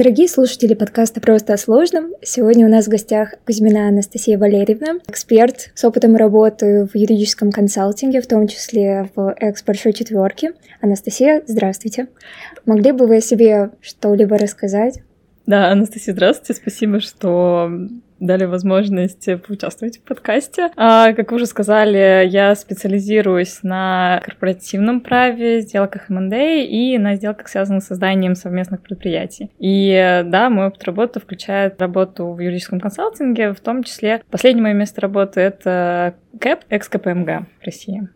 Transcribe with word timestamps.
Дорогие 0.00 0.28
слушатели 0.28 0.72
подкаста 0.72 1.20
«Просто 1.20 1.52
о 1.52 1.58
сложном», 1.58 2.12
сегодня 2.22 2.64
у 2.64 2.70
нас 2.70 2.86
в 2.86 2.88
гостях 2.88 3.34
Кузьмина 3.44 3.86
Анастасия 3.86 4.38
Валерьевна, 4.38 4.98
эксперт 5.06 5.72
с 5.74 5.84
опытом 5.84 6.16
работы 6.16 6.88
в 6.90 6.96
юридическом 6.96 7.52
консалтинге, 7.52 8.22
в 8.22 8.26
том 8.26 8.48
числе 8.48 9.10
в 9.14 9.34
экс-большой 9.36 9.92
четверке. 9.92 10.54
Анастасия, 10.80 11.42
здравствуйте. 11.46 12.06
Могли 12.64 12.92
бы 12.92 13.06
вы 13.06 13.18
о 13.18 13.20
себе 13.20 13.72
что-либо 13.82 14.38
рассказать? 14.38 15.02
Да, 15.44 15.70
Анастасия, 15.70 16.14
здравствуйте. 16.14 16.58
Спасибо, 16.58 17.00
что 17.00 17.70
дали 18.20 18.44
возможность 18.44 19.28
поучаствовать 19.46 19.98
в 19.98 20.02
подкасте. 20.02 20.70
А, 20.76 21.12
как 21.12 21.30
вы 21.30 21.36
уже 21.36 21.46
сказали, 21.46 22.26
я 22.28 22.54
специализируюсь 22.54 23.60
на 23.62 24.20
корпоративном 24.24 25.00
праве, 25.00 25.62
сделках 25.62 26.10
M&A 26.10 26.64
и 26.64 26.98
на 26.98 27.16
сделках, 27.16 27.48
связанных 27.48 27.82
с 27.82 27.86
созданием 27.86 28.34
совместных 28.34 28.82
предприятий. 28.82 29.50
И 29.58 30.22
да, 30.26 30.50
мой 30.50 30.66
опыт 30.66 30.84
работы 30.84 31.20
включает 31.20 31.80
работу 31.80 32.26
в 32.26 32.40
юридическом 32.40 32.80
консалтинге, 32.80 33.52
в 33.52 33.60
том 33.60 33.82
числе 33.82 34.22
последнее 34.30 34.62
мое 34.62 34.74
место 34.74 35.00
работы— 35.00 35.40
это 35.42 36.14
КЭП, 36.38 36.60
экс-КПМГ 36.68 37.46
в 37.60 37.64
России. 37.64 38.08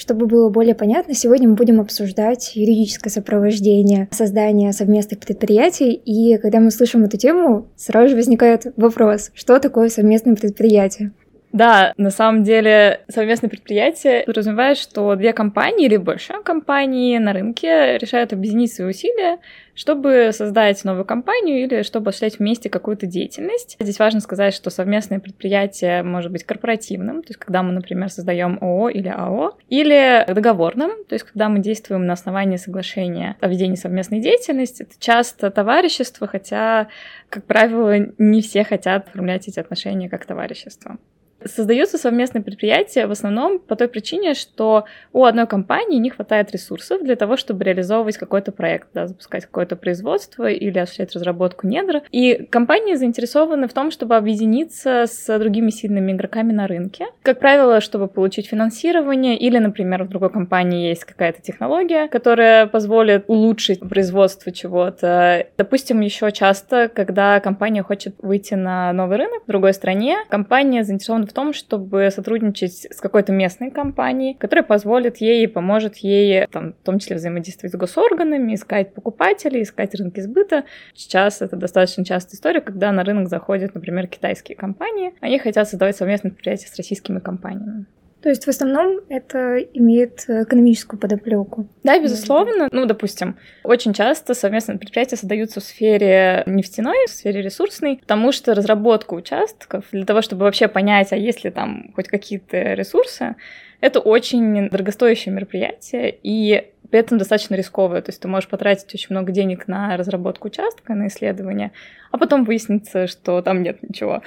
Чтобы 0.00 0.24
было 0.24 0.48
более 0.48 0.74
понятно, 0.74 1.12
сегодня 1.12 1.46
мы 1.46 1.56
будем 1.56 1.78
обсуждать 1.78 2.52
юридическое 2.56 3.12
сопровождение 3.12 4.08
создания 4.12 4.72
совместных 4.72 5.18
предприятий. 5.20 5.92
И 5.92 6.38
когда 6.38 6.58
мы 6.58 6.70
слышим 6.70 7.04
эту 7.04 7.18
тему, 7.18 7.68
сразу 7.76 8.08
же 8.08 8.16
возникает 8.16 8.72
вопрос, 8.78 9.30
что 9.34 9.58
такое 9.58 9.90
совместное 9.90 10.36
предприятие? 10.36 11.12
Да, 11.52 11.94
на 11.96 12.10
самом 12.10 12.44
деле 12.44 13.00
совместное 13.08 13.50
предприятие 13.50 14.22
подразумевает, 14.24 14.78
что 14.78 15.16
две 15.16 15.32
компании 15.32 15.86
или 15.86 15.96
больше 15.96 16.34
компаний 16.44 17.18
на 17.18 17.32
рынке 17.32 17.98
решают 17.98 18.32
объединить 18.32 18.72
свои 18.72 18.88
усилия, 18.88 19.38
чтобы 19.74 20.30
создать 20.32 20.84
новую 20.84 21.04
компанию 21.04 21.64
или 21.64 21.82
чтобы 21.82 22.10
осуществлять 22.10 22.38
вместе 22.38 22.70
какую-то 22.70 23.06
деятельность. 23.06 23.76
Здесь 23.80 23.98
важно 23.98 24.20
сказать, 24.20 24.54
что 24.54 24.70
совместное 24.70 25.18
предприятие 25.18 26.04
может 26.04 26.30
быть 26.30 26.44
корпоративным, 26.44 27.22
то 27.22 27.30
есть 27.30 27.40
когда 27.40 27.64
мы, 27.64 27.72
например, 27.72 28.10
создаем 28.10 28.58
ООО 28.60 28.90
или 28.90 29.08
АО, 29.08 29.56
или 29.68 30.24
договорным, 30.32 30.90
то 31.08 31.14
есть 31.14 31.24
когда 31.24 31.48
мы 31.48 31.58
действуем 31.58 32.06
на 32.06 32.12
основании 32.12 32.58
соглашения 32.58 33.36
о 33.40 33.48
ведении 33.48 33.74
совместной 33.74 34.20
деятельности. 34.20 34.82
Это 34.82 34.94
часто 35.00 35.50
товарищество, 35.50 36.28
хотя, 36.28 36.88
как 37.28 37.44
правило, 37.44 37.96
не 38.18 38.40
все 38.40 38.62
хотят 38.62 39.08
оформлять 39.08 39.48
эти 39.48 39.58
отношения 39.58 40.08
как 40.08 40.26
товарищество. 40.26 40.98
Создаются 41.44 41.98
совместные 41.98 42.42
предприятия 42.42 43.06
в 43.06 43.10
основном 43.10 43.58
по 43.58 43.76
той 43.76 43.88
причине, 43.88 44.34
что 44.34 44.84
у 45.12 45.24
одной 45.24 45.46
компании 45.46 45.98
не 45.98 46.10
хватает 46.10 46.52
ресурсов 46.52 47.02
для 47.02 47.16
того, 47.16 47.36
чтобы 47.36 47.64
реализовывать 47.64 48.18
какой-то 48.18 48.52
проект, 48.52 48.88
да, 48.94 49.06
запускать 49.06 49.46
какое-то 49.46 49.76
производство 49.76 50.48
или 50.48 50.78
осуществлять 50.78 51.14
разработку 51.14 51.66
недр. 51.66 52.02
И 52.10 52.46
компании 52.50 52.94
заинтересованы 52.94 53.68
в 53.68 53.72
том, 53.72 53.90
чтобы 53.90 54.16
объединиться 54.16 55.04
с 55.06 55.38
другими 55.38 55.70
сильными 55.70 56.12
игроками 56.12 56.52
на 56.52 56.66
рынке. 56.66 57.06
Как 57.22 57.38
правило, 57.38 57.80
чтобы 57.80 58.08
получить 58.08 58.48
финансирование 58.48 59.36
или, 59.36 59.58
например, 59.58 60.04
в 60.04 60.08
другой 60.08 60.30
компании 60.30 60.88
есть 60.88 61.04
какая-то 61.04 61.40
технология, 61.40 62.08
которая 62.08 62.66
позволит 62.66 63.24
улучшить 63.28 63.80
производство 63.80 64.52
чего-то. 64.52 65.46
Допустим, 65.56 66.00
еще 66.00 66.30
часто, 66.32 66.88
когда 66.88 67.40
компания 67.40 67.82
хочет 67.82 68.14
выйти 68.18 68.54
на 68.54 68.92
новый 68.92 69.18
рынок 69.18 69.42
в 69.44 69.48
другой 69.48 69.72
стране, 69.74 70.18
компания 70.28 70.84
заинтересована 70.84 71.26
в 71.30 71.32
том, 71.32 71.52
чтобы 71.52 72.10
сотрудничать 72.10 72.86
с 72.90 73.00
какой-то 73.00 73.32
местной 73.32 73.70
компанией, 73.70 74.34
которая 74.34 74.64
позволит 74.64 75.18
ей 75.18 75.44
и 75.44 75.46
поможет 75.46 75.96
ей, 75.96 76.46
там, 76.48 76.72
в 76.72 76.84
том 76.84 76.98
числе, 76.98 77.16
взаимодействовать 77.16 77.72
с 77.72 77.78
госорганами, 77.78 78.54
искать 78.54 78.92
покупателей, 78.92 79.62
искать 79.62 79.94
рынки 79.94 80.20
сбыта. 80.20 80.64
Сейчас 80.94 81.40
это 81.40 81.56
достаточно 81.56 82.04
частая 82.04 82.34
история, 82.34 82.60
когда 82.60 82.92
на 82.92 83.04
рынок 83.04 83.28
заходят, 83.28 83.74
например, 83.74 84.06
китайские 84.06 84.56
компании. 84.56 85.14
Они 85.20 85.38
хотят 85.38 85.68
создавать 85.68 85.96
совместные 85.96 86.32
предприятия 86.32 86.68
с 86.68 86.76
российскими 86.76 87.20
компаниями. 87.20 87.86
То 88.22 88.28
есть 88.28 88.44
в 88.44 88.48
основном 88.48 89.00
это 89.08 89.58
имеет 89.72 90.24
экономическую 90.28 91.00
подоплеку. 91.00 91.68
Да, 91.82 91.98
безусловно. 91.98 92.68
Ну, 92.70 92.86
допустим, 92.86 93.36
очень 93.64 93.92
часто 93.94 94.34
совместные 94.34 94.78
предприятия 94.78 95.16
создаются 95.16 95.60
в 95.60 95.64
сфере 95.64 96.42
нефтяной, 96.46 97.06
в 97.06 97.10
сфере 97.10 97.42
ресурсной, 97.42 97.98
потому 97.98 98.32
что 98.32 98.54
разработка 98.54 99.14
участков 99.14 99.84
для 99.92 100.04
того, 100.04 100.22
чтобы 100.22 100.44
вообще 100.44 100.68
понять, 100.68 101.12
а 101.12 101.16
есть 101.16 101.44
ли 101.44 101.50
там 101.50 101.92
хоть 101.94 102.08
какие-то 102.08 102.74
ресурсы, 102.74 103.36
это 103.80 104.00
очень 104.00 104.68
дорогостоящее 104.68 105.34
мероприятие, 105.34 106.14
и 106.22 106.70
при 106.90 107.00
этом 107.00 107.18
достаточно 107.18 107.54
рисковое. 107.54 108.02
То 108.02 108.10
есть 108.10 108.20
ты 108.20 108.28
можешь 108.28 108.48
потратить 108.48 108.92
очень 108.94 109.08
много 109.10 109.32
денег 109.32 109.68
на 109.68 109.96
разработку 109.96 110.48
участка, 110.48 110.94
на 110.94 111.06
исследование, 111.06 111.72
а 112.10 112.18
потом 112.18 112.44
выяснится, 112.44 113.06
что 113.06 113.42
там 113.42 113.62
нет 113.62 113.82
ничего. 113.82 114.22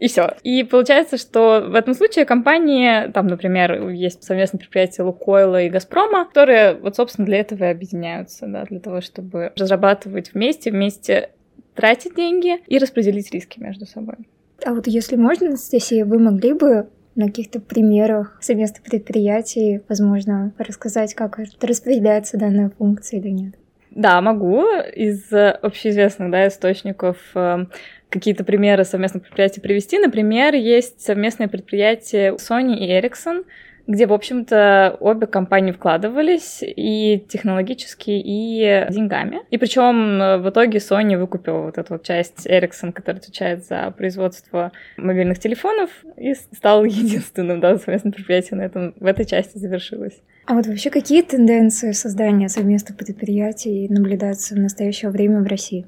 И 0.00 0.08
все. 0.08 0.34
И 0.42 0.64
получается, 0.64 1.16
что 1.16 1.64
в 1.66 1.74
этом 1.74 1.94
случае 1.94 2.24
компании, 2.24 3.10
там, 3.12 3.26
например, 3.28 3.88
есть 3.90 4.24
совместное 4.24 4.58
предприятие 4.58 5.04
Лукойла 5.04 5.62
и 5.62 5.68
Газпрома, 5.68 6.26
которые 6.26 6.74
вот, 6.74 6.96
собственно, 6.96 7.26
для 7.26 7.38
этого 7.38 7.64
и 7.64 7.68
объединяются, 7.68 8.46
да, 8.46 8.64
для 8.64 8.80
того, 8.80 9.00
чтобы 9.00 9.52
разрабатывать 9.56 10.34
вместе, 10.34 10.70
вместе 10.70 11.30
тратить 11.74 12.16
деньги 12.16 12.56
и 12.66 12.78
распределить 12.78 13.30
риски 13.30 13.60
между 13.60 13.86
собой. 13.86 14.16
А 14.64 14.74
вот 14.74 14.88
если 14.88 15.14
можно, 15.14 15.46
Анастасия, 15.46 16.04
вы 16.04 16.18
могли 16.18 16.52
бы 16.52 16.88
на 17.18 17.26
каких-то 17.26 17.60
примерах 17.60 18.38
совместных 18.40 18.84
предприятий, 18.84 19.80
возможно, 19.88 20.52
рассказать, 20.56 21.14
как 21.14 21.38
распределяется 21.60 22.38
данная 22.38 22.70
функция 22.78 23.18
или 23.18 23.28
нет? 23.28 23.54
Да, 23.90 24.20
могу. 24.20 24.64
Из 24.94 25.32
общеизвестных 25.32 26.30
да, 26.30 26.46
источников 26.46 27.16
э, 27.34 27.66
какие-то 28.08 28.44
примеры 28.44 28.84
совместных 28.84 29.24
предприятий 29.24 29.60
привести. 29.60 29.98
Например, 29.98 30.54
есть 30.54 31.00
совместное 31.00 31.48
предприятие 31.48 32.34
Sony 32.34 32.76
и 32.76 32.88
Ericsson, 32.88 33.44
где, 33.88 34.06
в 34.06 34.12
общем-то, 34.12 34.98
обе 35.00 35.26
компании 35.26 35.72
вкладывались 35.72 36.62
и 36.62 37.24
технологически, 37.26 38.10
и 38.10 38.86
деньгами. 38.90 39.40
И 39.50 39.56
причем 39.56 40.20
э, 40.20 40.36
в 40.36 40.50
итоге 40.50 40.78
Sony 40.78 41.16
выкупила 41.16 41.62
вот 41.62 41.78
эту 41.78 41.94
вот 41.94 42.02
часть 42.02 42.46
Ericsson, 42.46 42.92
которая 42.92 43.20
отвечает 43.20 43.64
за 43.64 43.90
производство 43.96 44.72
мобильных 44.98 45.38
телефонов, 45.38 45.90
и 46.18 46.34
стал 46.34 46.84
единственным, 46.84 47.60
да, 47.60 47.78
совместным 47.78 48.12
предприятием 48.12 48.58
на 48.58 48.64
этом, 48.64 48.94
в 49.00 49.06
этой 49.06 49.24
части 49.24 49.56
завершилось. 49.56 50.20
А 50.44 50.54
вот 50.54 50.66
вообще 50.66 50.90
какие 50.90 51.22
тенденции 51.22 51.92
создания 51.92 52.50
совместных 52.50 52.98
предприятий 52.98 53.88
наблюдаются 53.88 54.54
в 54.54 54.58
настоящее 54.58 55.10
время 55.10 55.40
в 55.40 55.46
России? 55.46 55.86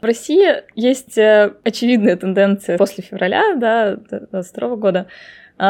В 0.00 0.04
России 0.04 0.62
есть 0.74 1.18
э, 1.18 1.52
очевидная 1.64 2.16
тенденция 2.16 2.78
после 2.78 3.04
февраля, 3.04 3.54
да, 3.56 3.96
2022 3.96 4.76
года, 4.76 5.06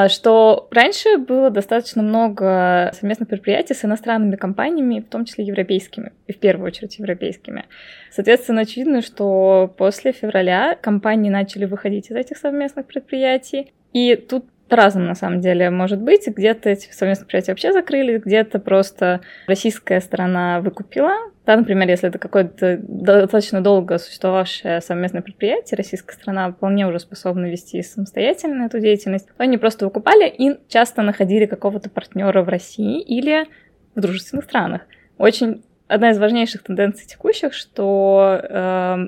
что 0.09 0.69
раньше 0.71 1.19
было 1.19 1.51
достаточно 1.51 2.03
много 2.03 2.91
совместных 2.95 3.29
предприятий 3.29 3.75
с 3.75 3.85
иностранными 3.85 4.37
компаниями, 4.37 5.01
в 5.01 5.09
том 5.09 5.25
числе 5.25 5.45
европейскими, 5.45 6.13
и 6.27 6.33
в 6.33 6.39
первую 6.39 6.67
очередь 6.67 6.99
европейскими. 6.99 7.67
Соответственно, 8.11 8.63
очевидно, 8.63 9.03
что 9.03 9.73
после 9.77 10.13
февраля 10.13 10.75
компании 10.75 11.31
начали 11.31 11.67
выходить 11.67 12.11
из 12.11 12.17
этих 12.17 12.37
совместных 12.37 12.87
предприятий, 12.87 13.73
и 13.93 14.17
тут 14.17 14.45
по-разному, 14.69 15.07
на 15.07 15.15
самом 15.15 15.41
деле, 15.41 15.71
может 15.71 16.01
быть. 16.01 16.27
Где-то 16.27 16.71
эти 16.71 16.91
совместные 16.93 17.25
предприятия 17.27 17.53
вообще 17.53 17.73
закрылись, 17.73 18.23
где-то 18.23 18.59
просто 18.59 19.21
российская 19.47 20.01
сторона 20.01 20.61
выкупила. 20.61 21.13
Да, 21.47 21.57
например, 21.57 21.89
если 21.89 22.09
это 22.09 22.19
какое-то 22.19 22.79
достаточно 22.81 23.61
долго 23.61 23.99
существовавшее 23.99 24.81
совместное 24.81 25.23
предприятие, 25.23 25.77
российская 25.77 26.15
страна 26.15 26.51
вполне 26.51 26.89
уже 26.89 26.99
способна 26.99 27.47
вести 27.47 27.81
самостоятельно 27.83 28.65
эту 28.65 28.81
деятельность, 28.81 29.29
то 29.29 29.35
они 29.39 29.57
просто 29.57 29.85
выкупали 29.85 30.29
и 30.29 30.59
часто 30.69 31.03
находили 31.03 31.47
какого-то 31.47 31.89
партнера 31.89 32.43
в 32.43 32.49
России 32.49 33.01
или 33.01 33.47
в 33.95 34.01
дружественных 34.01 34.45
странах. 34.47 34.83
Очень 35.19 35.63
одна 35.87 36.11
из 36.11 36.19
важнейших 36.19 36.65
тенденций 36.65 37.07
текущих, 37.07 37.55
что 37.55 38.41
э, 38.43 39.07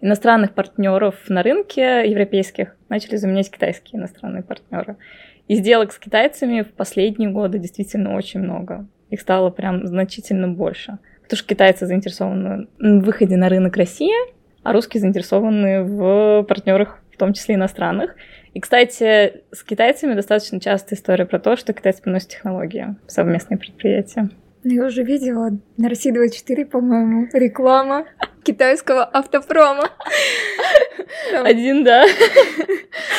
иностранных 0.00 0.54
партнеров 0.54 1.14
на 1.28 1.42
рынке 1.42 2.08
европейских 2.08 2.76
начали 2.88 3.16
заменять 3.16 3.50
китайские 3.50 4.00
иностранные 4.00 4.42
партнеры. 4.42 4.96
И 5.48 5.56
сделок 5.56 5.92
с 5.92 5.98
китайцами 5.98 6.62
в 6.62 6.72
последние 6.72 7.30
годы 7.30 7.58
действительно 7.58 8.14
очень 8.14 8.40
много. 8.40 8.86
Их 9.10 9.20
стало 9.20 9.50
прям 9.50 9.86
значительно 9.86 10.48
больше. 10.48 10.98
Потому 11.22 11.38
что 11.38 11.48
китайцы 11.48 11.86
заинтересованы 11.86 12.68
в 12.78 13.00
выходе 13.00 13.36
на 13.36 13.48
рынок 13.48 13.76
России, 13.76 14.14
а 14.62 14.72
русские 14.72 15.00
заинтересованы 15.00 15.82
в 15.82 16.44
партнерах, 16.44 17.00
в 17.12 17.16
том 17.16 17.32
числе 17.32 17.56
иностранных. 17.56 18.14
И, 18.54 18.60
кстати, 18.60 19.42
с 19.52 19.62
китайцами 19.62 20.14
достаточно 20.14 20.60
частая 20.60 20.98
история 20.98 21.24
про 21.24 21.38
то, 21.38 21.56
что 21.56 21.72
китайцы 21.72 22.02
приносят 22.02 22.30
технологии 22.30 22.96
в 23.06 23.12
совместные 23.12 23.58
предприятия. 23.58 24.28
Я 24.62 24.84
уже 24.86 25.02
видела 25.02 25.50
на 25.78 25.88
России 25.88 26.10
24, 26.10 26.66
по-моему, 26.66 27.28
реклама 27.32 28.04
китайского 28.42 29.04
автопрома. 29.04 29.90
Один, 31.32 31.84
да. 31.84 32.04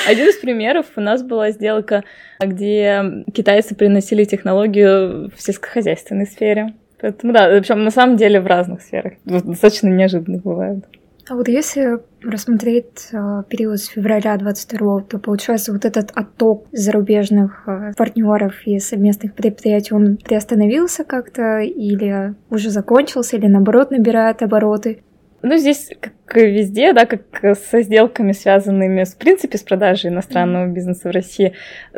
Один 0.08 0.30
из 0.30 0.38
примеров 0.38 0.86
у 0.96 1.02
нас 1.02 1.24
была 1.24 1.52
сделка, 1.52 2.04
где 2.40 3.24
китайцы 3.34 3.76
приносили 3.76 4.24
технологию 4.24 5.32
в 5.36 5.42
сельскохозяйственной 5.42 6.28
сфере. 6.28 6.76
Поэтому 7.00 7.34
да, 7.34 7.50
причем 7.50 7.84
на 7.84 7.92
самом 7.92 8.18
деле 8.18 8.40
в 8.40 8.46
разных 8.46 8.82
сферах. 8.82 9.14
Достаточно 9.26 9.88
неожиданно 9.88 10.38
бывает. 10.38 10.86
А 11.28 11.36
вот 11.36 11.48
если 11.48 12.00
рассмотреть 12.24 13.10
э, 13.12 13.44
период 13.50 13.80
с 13.80 13.88
февраля 13.88 14.38
22 14.38 15.02
то 15.02 15.20
получается 15.20 15.74
вот 15.74 15.86
этот 15.86 16.12
отток 16.14 16.68
зарубежных 16.72 17.64
э, 17.68 17.94
партнеров 17.98 18.56
и 18.66 18.80
совместных 18.80 19.34
предприятий, 19.34 19.94
он 19.94 20.18
приостановился 20.18 21.04
как-то 21.04 21.60
или 21.60 22.36
уже 22.50 22.70
закончился, 22.70 23.38
или 23.38 23.48
наоборот 23.48 23.92
набирает 23.92 24.42
обороты? 24.42 25.04
Ну, 25.44 25.58
здесь, 25.58 25.90
как 26.00 26.36
везде, 26.36 26.94
да, 26.94 27.08
как 27.08 27.58
со 27.58 27.82
сделками, 27.82 28.32
связанными, 28.32 29.04
в 29.06 29.18
принципе, 29.18 29.58
с 29.58 29.64
продажей 29.64 30.12
иностранного 30.12 30.68
бизнеса 30.68 31.10
в 31.10 31.12
России, 31.12 31.54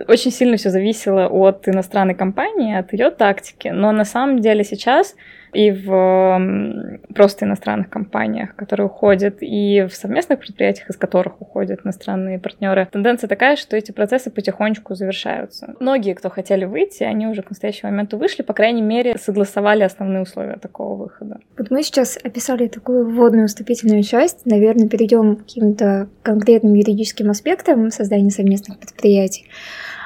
очень 0.08 0.32
сильно 0.32 0.56
все 0.56 0.70
зависело 0.70 1.28
от 1.28 1.68
иностранной 1.68 2.16
компании, 2.16 2.78
от 2.78 2.94
ее 2.94 3.10
тактики. 3.10 3.68
Но 3.68 3.92
на 3.92 4.06
самом 4.06 4.40
деле 4.40 4.64
сейчас 4.64 5.16
и 5.54 5.72
в 5.72 7.08
просто 7.14 7.46
иностранных 7.46 7.90
компаниях, 7.90 8.56
которые 8.56 8.88
уходят, 8.88 9.38
и 9.42 9.88
в 9.90 9.96
совместных 9.96 10.40
предприятиях, 10.40 10.90
из 10.90 10.98
которых 10.98 11.42
уходят 11.42 11.82
иностранные 11.84 12.40
партнеры. 12.40 12.88
Тенденция 12.92 13.28
такая, 13.28 13.56
что 13.56 13.78
эти 13.78 13.92
процессы 13.92 14.30
потихонечку 14.32 14.96
завершаются. 14.96 15.76
Многие, 15.80 16.14
кто 16.14 16.30
хотели 16.30 16.66
выйти, 16.66 17.04
они 17.04 17.28
уже 17.28 17.42
к 17.42 17.50
настоящему 17.50 17.92
моменту 17.92 18.18
вышли, 18.18 18.42
по 18.42 18.54
крайней 18.54 18.82
мере, 18.82 19.16
согласовали 19.18 19.84
основные 19.84 20.24
условия 20.24 20.58
такого 20.58 20.96
выхода. 20.96 21.40
Вот 21.58 21.72
мы 21.72 21.84
сейчас 21.84 22.18
описали 22.24 22.68
такую 22.68 23.10
вводную 23.10 23.48
вступительную 23.48 24.04
часть. 24.04 24.46
Наверное, 24.46 24.88
перейдем 24.88 25.36
к 25.36 25.40
каким-то 25.40 26.10
конкретным 26.22 26.74
юридическим 26.74 27.30
аспектам 27.30 27.92
создания 27.92 28.32
совместных 28.32 28.80
предприятий. 28.80 29.48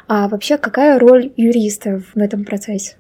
А 0.08 0.28
вообще, 0.28 0.58
какая 0.58 1.00
роль 1.00 1.32
юристов 1.36 2.04
в 2.16 2.20
этом 2.20 2.46
процессе? 2.46 2.96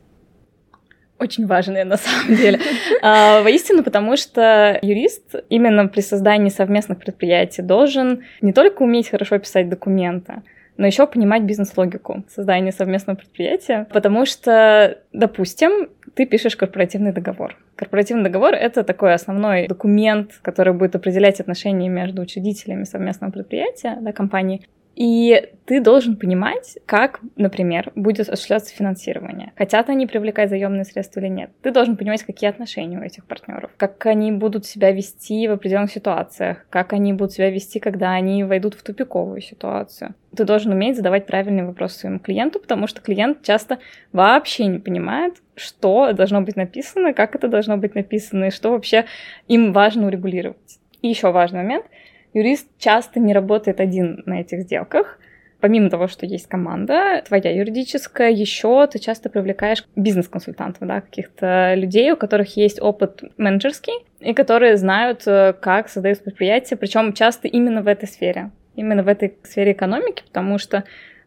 Очень 1.19 1.47
важные 1.47 1.85
на 1.85 1.97
самом 1.97 2.35
деле. 2.35 2.59
А, 3.01 3.41
воистину, 3.41 3.83
потому 3.83 4.17
что 4.17 4.79
юрист 4.81 5.35
именно 5.49 5.87
при 5.87 6.01
создании 6.01 6.49
совместных 6.49 6.99
предприятий 6.99 7.61
должен 7.61 8.23
не 8.41 8.53
только 8.53 8.81
уметь 8.81 9.09
хорошо 9.09 9.37
писать 9.37 9.69
документы, 9.69 10.41
но 10.77 10.87
еще 10.87 11.05
понимать 11.05 11.43
бизнес-логику 11.43 12.23
создания 12.27 12.71
совместного 12.71 13.17
предприятия, 13.17 13.87
потому 13.91 14.25
что, 14.25 14.99
допустим, 15.13 15.89
ты 16.15 16.25
пишешь 16.25 16.55
корпоративный 16.55 17.13
договор. 17.13 17.57
Корпоративный 17.75 18.23
договор— 18.23 18.53
это 18.55 18.83
такой 18.83 19.13
основной 19.13 19.67
документ, 19.67 20.39
который 20.41 20.73
будет 20.73 20.95
определять 20.95 21.39
отношения 21.39 21.89
между 21.89 22.21
учредителями 22.21 22.83
совместного 22.83 23.31
предприятия, 23.31 23.97
да, 24.01 24.11
компании, 24.11 24.65
и 24.97 25.49
ты 25.65 25.79
должен 25.79 26.15
понимать, 26.15 26.79
как, 26.87 27.19
например, 27.35 27.91
будет 27.93 28.29
осуществляться 28.29 28.73
финансирование. 28.73 29.53
Хотят 29.55 29.89
они 29.89 30.07
привлекать 30.07 30.49
заемные 30.49 30.85
средства 30.85 31.19
или 31.19 31.27
нет. 31.27 31.51
Ты 31.61 31.69
должен 31.69 31.97
понимать, 31.97 32.23
какие 32.23 32.49
отношения 32.49 32.97
у 32.97 33.03
этих 33.03 33.23
партнеров, 33.25 33.69
как 33.77 34.03
они 34.07 34.31
будут 34.31 34.65
себя 34.65 34.91
вести 34.91 35.47
в 35.47 35.51
определенных 35.51 35.91
ситуациях, 35.91 36.65
как 36.71 36.93
они 36.93 37.13
будут 37.13 37.33
себя 37.33 37.51
вести, 37.51 37.79
когда 37.79 38.13
они 38.13 38.43
войдут 38.43 38.73
в 38.73 38.81
тупиковую 38.81 39.39
ситуацию. 39.41 40.15
Ты 40.35 40.45
должен 40.45 40.71
уметь 40.71 40.97
задавать 40.97 41.27
правильные 41.27 41.65
вопросы 41.65 41.99
своему 41.99 42.17
клиенту, 42.17 42.59
потому 42.59 42.87
что 42.87 42.99
клиент 42.99 43.43
часто 43.43 43.77
вообще 44.13 44.65
не 44.65 44.79
понимает, 44.79 45.35
что 45.53 46.11
должно 46.13 46.41
быть 46.41 46.55
написано, 46.55 47.13
как 47.13 47.35
это 47.35 47.47
должно 47.47 47.77
быть 47.77 47.93
написано, 47.93 48.45
и 48.45 48.51
что 48.51 48.71
вообще 48.71 49.05
им 49.47 49.73
важно 49.73 50.07
урегулировать. 50.07 50.79
И 51.03 51.09
еще 51.09 51.31
важный 51.31 51.61
момент— 51.61 51.85
юрист 52.33 52.67
часто 52.77 53.19
не 53.19 53.33
работает 53.33 53.79
один 53.79 54.23
на 54.25 54.41
этих 54.41 54.61
сделках. 54.61 55.19
Помимо 55.59 55.89
того, 55.89 56.07
что 56.07 56.27
есть 56.27 56.47
команда 56.47 57.23
твоя 57.27 57.51
юридическая, 57.51 58.29
еще 58.29 58.85
ты 58.85 58.99
часто 58.99 59.29
привлекаешь 59.29 59.83
бизнес-консультантов, 59.95 60.87
да, 60.87 61.01
каких-то 61.01 61.73
людей, 61.73 62.11
у 62.11 62.15
которых 62.15 62.55
есть 62.57 62.79
опыт 62.79 63.23
менеджерский, 63.37 63.93
и 64.19 64.33
которые 64.33 64.77
знают, 64.77 65.23
э, 65.25 65.53
как 65.59 65.89
создают 65.89 66.23
предприятия, 66.23 66.75
причем 66.75 67.13
часто 67.13 67.47
именно 67.47 67.81
в 67.81 67.87
этой 67.87 68.07
сфере, 68.07 68.51
именно 68.75 69.01
в 69.01 69.07
этой 69.07 69.33
сфере 69.43 69.71
экономики, 69.71 70.23
потому 70.27 70.59
что 70.59 70.83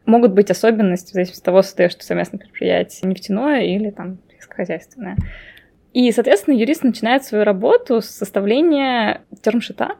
могут 0.06 0.32
быть 0.32 0.50
особенности 0.50 1.10
в 1.10 1.14
зависимости 1.14 1.40
от 1.40 1.46
того, 1.46 1.62
создаешь 1.62 1.96
ты 1.96 2.04
совместное 2.04 2.38
предприятие 2.38 3.10
нефтяное 3.10 3.62
или 3.62 3.90
там 3.90 4.18
хозяйственное. 4.60 5.16
И, 5.92 6.10
соответственно, 6.12 6.54
юрист 6.54 6.84
начинает 6.84 7.24
свою 7.24 7.44
работу 7.44 8.00
с 8.00 8.06
составления 8.06 9.22
термшита, 9.42 9.96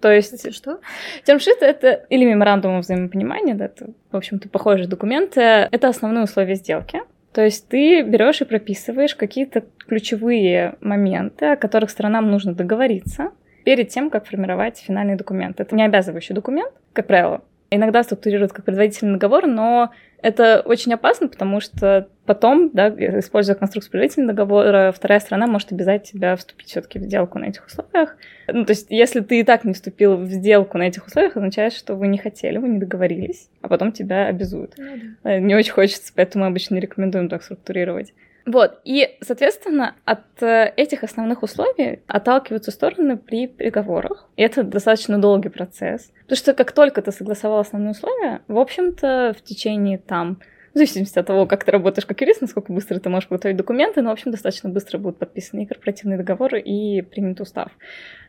то 0.00 0.12
есть... 0.12 0.32
Это 0.32 0.52
что? 0.52 0.80
Термшит— 1.24 1.58
это 1.60 2.04
или 2.08 2.24
меморандум 2.24 2.80
взаимопонимания, 2.80 3.54
да, 3.54 3.66
это, 3.66 3.88
в 4.10 4.16
общем-то, 4.16 4.48
похожие 4.48 4.88
документы. 4.88 5.40
Это 5.40 5.88
основные 5.88 6.24
условия 6.24 6.54
сделки. 6.54 7.02
То 7.32 7.44
есть 7.44 7.68
ты 7.68 8.02
берешь 8.02 8.40
и 8.40 8.44
прописываешь 8.44 9.14
какие-то 9.14 9.64
ключевые 9.86 10.76
моменты, 10.80 11.46
о 11.46 11.56
которых 11.56 11.90
сторонам 11.90 12.30
нужно 12.30 12.54
договориться 12.54 13.30
перед 13.64 13.88
тем, 13.90 14.10
как 14.10 14.26
формировать 14.26 14.78
финальный 14.78 15.16
документ. 15.16 15.60
Это 15.60 15.74
не 15.74 15.84
обязывающий 15.84 16.34
документ, 16.34 16.72
как 16.92 17.06
правило. 17.06 17.42
Иногда 17.70 18.02
структурируют 18.02 18.52
как 18.52 18.64
предварительный 18.64 19.14
договор, 19.14 19.46
но 19.46 19.90
это 20.20 20.62
очень 20.64 20.92
опасно, 20.92 21.28
потому 21.28 21.60
что 21.60 22.08
потом, 22.26 22.70
да, 22.72 22.88
используя 22.88 23.54
конструкцию 23.54 23.92
предварительного 23.92 24.34
договора, 24.34 24.92
вторая 24.94 25.20
сторона 25.20 25.46
может 25.46 25.72
обязать 25.72 26.04
тебя 26.04 26.36
вступить 26.36 26.68
все-таки 26.68 26.98
в 26.98 27.02
сделку 27.02 27.38
на 27.38 27.46
этих 27.46 27.66
условиях. 27.66 28.16
Ну, 28.48 28.64
то 28.64 28.72
есть, 28.72 28.86
если 28.90 29.20
ты 29.20 29.40
и 29.40 29.44
так 29.44 29.64
не 29.64 29.74
вступил 29.74 30.16
в 30.16 30.28
сделку 30.28 30.76
на 30.76 30.82
этих 30.88 31.06
условиях, 31.06 31.36
означает, 31.36 31.72
что 31.72 31.94
вы 31.94 32.08
не 32.08 32.18
хотели, 32.18 32.58
вы 32.58 32.68
не 32.68 32.78
договорились, 32.78 33.48
а 33.62 33.68
потом 33.68 33.92
тебя 33.92 34.26
обязуют. 34.26 34.74
Ну, 34.76 34.96
да. 35.22 35.34
Э, 35.34 35.38
не 35.38 35.54
очень 35.54 35.72
хочется, 35.72 36.12
поэтому 36.14 36.44
мы 36.44 36.50
обычно 36.50 36.74
не 36.74 36.80
рекомендуем 36.80 37.28
так 37.28 37.42
структурировать. 37.42 38.12
Вот, 38.48 38.80
и, 38.84 39.18
соответственно, 39.20 39.94
от 40.06 40.42
э, 40.42 40.72
этих 40.74 41.04
основных 41.04 41.42
условий 41.42 42.00
отталкиваются 42.06 42.70
стороны 42.70 43.18
при 43.18 43.46
переговорах. 43.46 44.26
И 44.36 44.42
это 44.42 44.62
достаточно 44.62 45.20
долгий 45.20 45.50
процесс. 45.50 46.10
Потому 46.22 46.36
что 46.36 46.54
как 46.54 46.72
только 46.72 47.02
ты 47.02 47.12
согласовал 47.12 47.58
основные 47.58 47.90
условия, 47.90 48.40
в 48.48 48.58
общем-то, 48.58 49.34
в 49.38 49.42
течение 49.42 49.98
там 49.98 50.38
в 50.72 50.78
зависимости 50.78 51.18
от 51.18 51.26
того, 51.26 51.44
как 51.46 51.64
ты 51.64 51.72
работаешь 51.72 52.06
как 52.06 52.22
юрист, 52.22 52.40
насколько 52.40 52.72
быстро 52.72 52.98
ты 52.98 53.10
можешь 53.10 53.28
готовить 53.28 53.56
документы, 53.56 54.00
но, 54.00 54.08
в 54.08 54.12
общем, 54.14 54.30
достаточно 54.30 54.70
быстро 54.70 54.96
будут 54.96 55.18
подписаны 55.18 55.64
и 55.64 55.66
корпоративные 55.66 56.16
договоры, 56.16 56.58
и 56.58 57.02
принят 57.02 57.40
устав. 57.40 57.70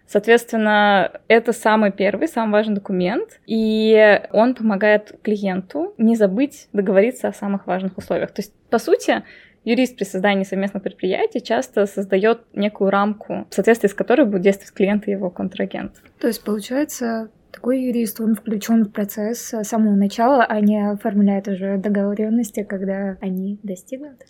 Соответственно, 0.05 1.11
это 1.27 1.53
самый 1.53 1.91
первый, 1.91 2.27
самый 2.27 2.53
важный 2.53 2.75
документ, 2.75 3.39
и 3.45 4.19
он 4.31 4.55
помогает 4.55 5.13
клиенту 5.21 5.93
не 5.97 6.15
забыть 6.15 6.67
договориться 6.73 7.29
о 7.29 7.33
самых 7.33 7.67
важных 7.67 7.97
условиях. 7.97 8.31
То 8.31 8.41
есть, 8.41 8.53
по 8.69 8.79
сути, 8.79 9.23
юрист 9.63 9.97
при 9.97 10.03
создании 10.03 10.43
совместных 10.43 10.83
предприятий 10.83 11.41
часто 11.41 11.85
создает 11.85 12.41
некую 12.53 12.89
рамку, 12.89 13.47
в 13.49 13.53
соответствии 13.53 13.87
с 13.87 13.93
которой 13.93 14.25
будет 14.25 14.41
действовать 14.41 14.73
клиент 14.73 15.07
и 15.07 15.11
его 15.11 15.29
контрагент. 15.29 15.93
То 16.19 16.27
есть, 16.27 16.43
получается, 16.43 17.29
такой 17.51 17.81
юрист, 17.81 18.19
он 18.21 18.35
включен 18.35 18.85
в 18.85 18.91
процесс 18.91 19.53
с 19.53 19.63
самого 19.63 19.95
начала, 19.95 20.43
а 20.43 20.59
не 20.61 20.91
оформляет 20.91 21.47
уже 21.47 21.77
договоренности, 21.77 22.63
когда 22.63 23.17
они 23.21 23.59
достигнут. 23.63 24.21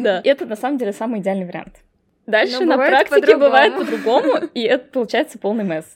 Да, 0.00 0.20
это 0.24 0.46
на 0.46 0.56
самом 0.56 0.78
деле 0.78 0.92
самый 0.92 1.20
идеальный 1.20 1.46
вариант. 1.46 1.76
Дальше 2.26 2.64
на 2.64 2.76
практике 2.76 3.36
бывает 3.36 3.76
по-другому, 3.76 4.48
и 4.52 4.62
это 4.62 4.90
получается 4.90 5.38
полный 5.38 5.64
месс 5.64 5.86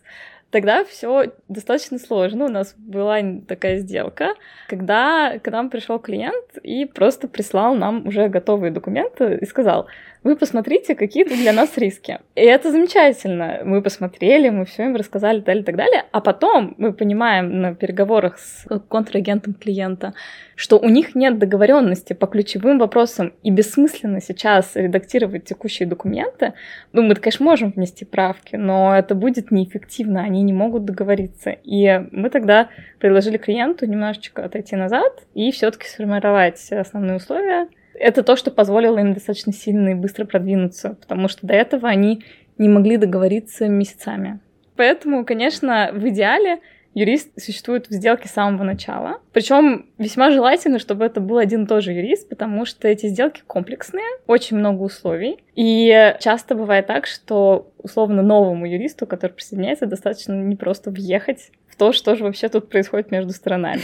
тогда 0.51 0.85
все 0.85 1.33
достаточно 1.49 1.99
сложно. 1.99 2.47
У 2.47 2.49
нас 2.49 2.75
была 2.77 3.19
такая 3.47 3.79
сделка, 3.79 4.35
когда 4.69 5.39
к 5.39 5.51
нам 5.51 5.71
пришел 5.71 5.99
клиент 5.99 6.59
и 6.63 6.85
просто 6.85 7.29
прислал 7.29 7.75
нам 7.75 8.07
уже 8.07 8.29
готовые 8.29 8.71
документы 8.71 9.39
и 9.41 9.47
сказал, 9.47 9.87
вы 10.23 10.37
посмотрите, 10.37 10.95
какие 10.95 11.25
для 11.25 11.53
нас 11.53 11.79
риски. 11.79 12.19
И 12.35 12.43
это 12.43 12.71
замечательно. 12.71 13.61
Мы 13.65 13.81
посмотрели, 13.81 14.51
мы 14.51 14.67
все 14.67 14.85
им 14.85 14.97
рассказали, 14.97 15.41
далее, 15.41 15.65
так 15.65 15.77
далее. 15.77 16.05
А 16.13 16.21
потом 16.21 16.75
мы 16.77 16.93
понимаем 16.93 17.61
на 17.63 17.75
переговорах 17.75 18.39
с 18.39 18.67
контрагентом 18.89 19.55
клиента, 19.55 20.13
что 20.57 20.79
у 20.79 20.89
них 20.91 21.15
нет 21.15 21.39
договоренности 21.39 22.13
по 22.13 22.27
ключевым 22.27 22.79
вопросам, 22.79 23.33
и 23.43 23.51
бессмысленно 23.51 24.21
сейчас 24.21 24.77
редактировать 24.77 25.45
текущие 25.45 25.89
документы. 25.89 26.53
Ну, 26.93 27.03
мы, 27.03 27.15
конечно, 27.15 27.47
можем 27.47 27.71
внести 27.71 28.05
правки, 28.05 28.57
но 28.57 28.95
это 28.95 29.15
будет 29.15 29.51
неэффективно, 29.51 30.23
они 30.23 30.43
не 30.43 30.53
могут 30.53 30.85
договориться. 30.85 31.51
И 31.65 32.07
мы 32.13 32.29
тогда 32.29 32.69
предложили 32.99 33.39
клиенту 33.39 33.87
немножечко 33.87 34.45
отойти 34.45 34.77
назад 34.77 35.23
и 35.33 35.51
все-таки 35.51 35.89
сформировать 35.89 36.71
основные 36.73 37.17
условия, 37.17 37.69
это 38.01 38.23
то, 38.23 38.35
что 38.37 38.51
позволило 38.51 38.99
им 38.99 39.15
достаточно 39.15 39.53
сильно 39.53 39.91
и 39.91 39.95
быстро 39.95 40.25
продвинуться, 40.25 40.97
потому 41.01 41.29
что 41.29 41.47
до 41.47 41.55
этого 41.55 41.89
они 41.89 42.25
не 42.59 42.69
могли 42.69 42.97
договориться 42.97 43.69
месяцами. 43.69 44.41
Поэтому, 44.77 45.25
конечно, 45.25 45.91
в 45.93 46.09
идеале 46.09 46.61
юрист 46.95 47.31
существует 47.41 47.89
в 47.89 47.93
сделке 47.93 48.29
с 48.29 48.33
самого 48.33 48.65
начала. 48.65 49.21
Причем 49.33 49.87
весьма 49.99 50.31
желательно, 50.31 50.79
чтобы 50.79 51.05
это 51.05 51.21
был 51.21 51.39
один 51.39 51.65
и 51.65 51.67
тот 51.67 51.85
же 51.85 51.93
юрист, 51.93 52.29
потому 52.29 52.65
что 52.65 52.89
эти 52.89 53.07
сделки 53.07 53.43
комплексные, 53.47 54.07
очень 54.27 54.57
много 54.57 54.83
условий. 54.83 55.39
И 55.55 56.15
часто 56.21 56.55
бывает 56.55 56.87
так, 56.87 57.07
что 57.07 57.71
условно 57.79 58.23
новому 58.23 58.67
юристу, 58.67 59.07
который 59.07 59.33
присоединяется, 59.33 59.87
достаточно 59.87 60.33
не 60.33 60.57
просто 60.57 60.91
въехать 60.91 61.51
в 61.69 61.77
то, 61.77 61.93
что 61.93 62.17
же 62.17 62.25
вообще 62.25 62.49
тут 62.49 62.69
происходит 62.69 63.11
между 63.11 63.33
сторонами. 63.33 63.83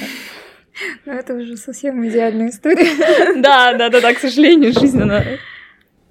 Ну, 1.05 1.13
это 1.13 1.35
уже 1.35 1.57
совсем 1.57 2.07
идеальная 2.07 2.51
история. 2.51 2.87
Да, 3.41 3.75
да, 3.75 3.89
да, 3.89 4.01
да, 4.01 4.15
к 4.15 4.19
сожалению, 4.19 4.73
жизненно. 4.73 5.23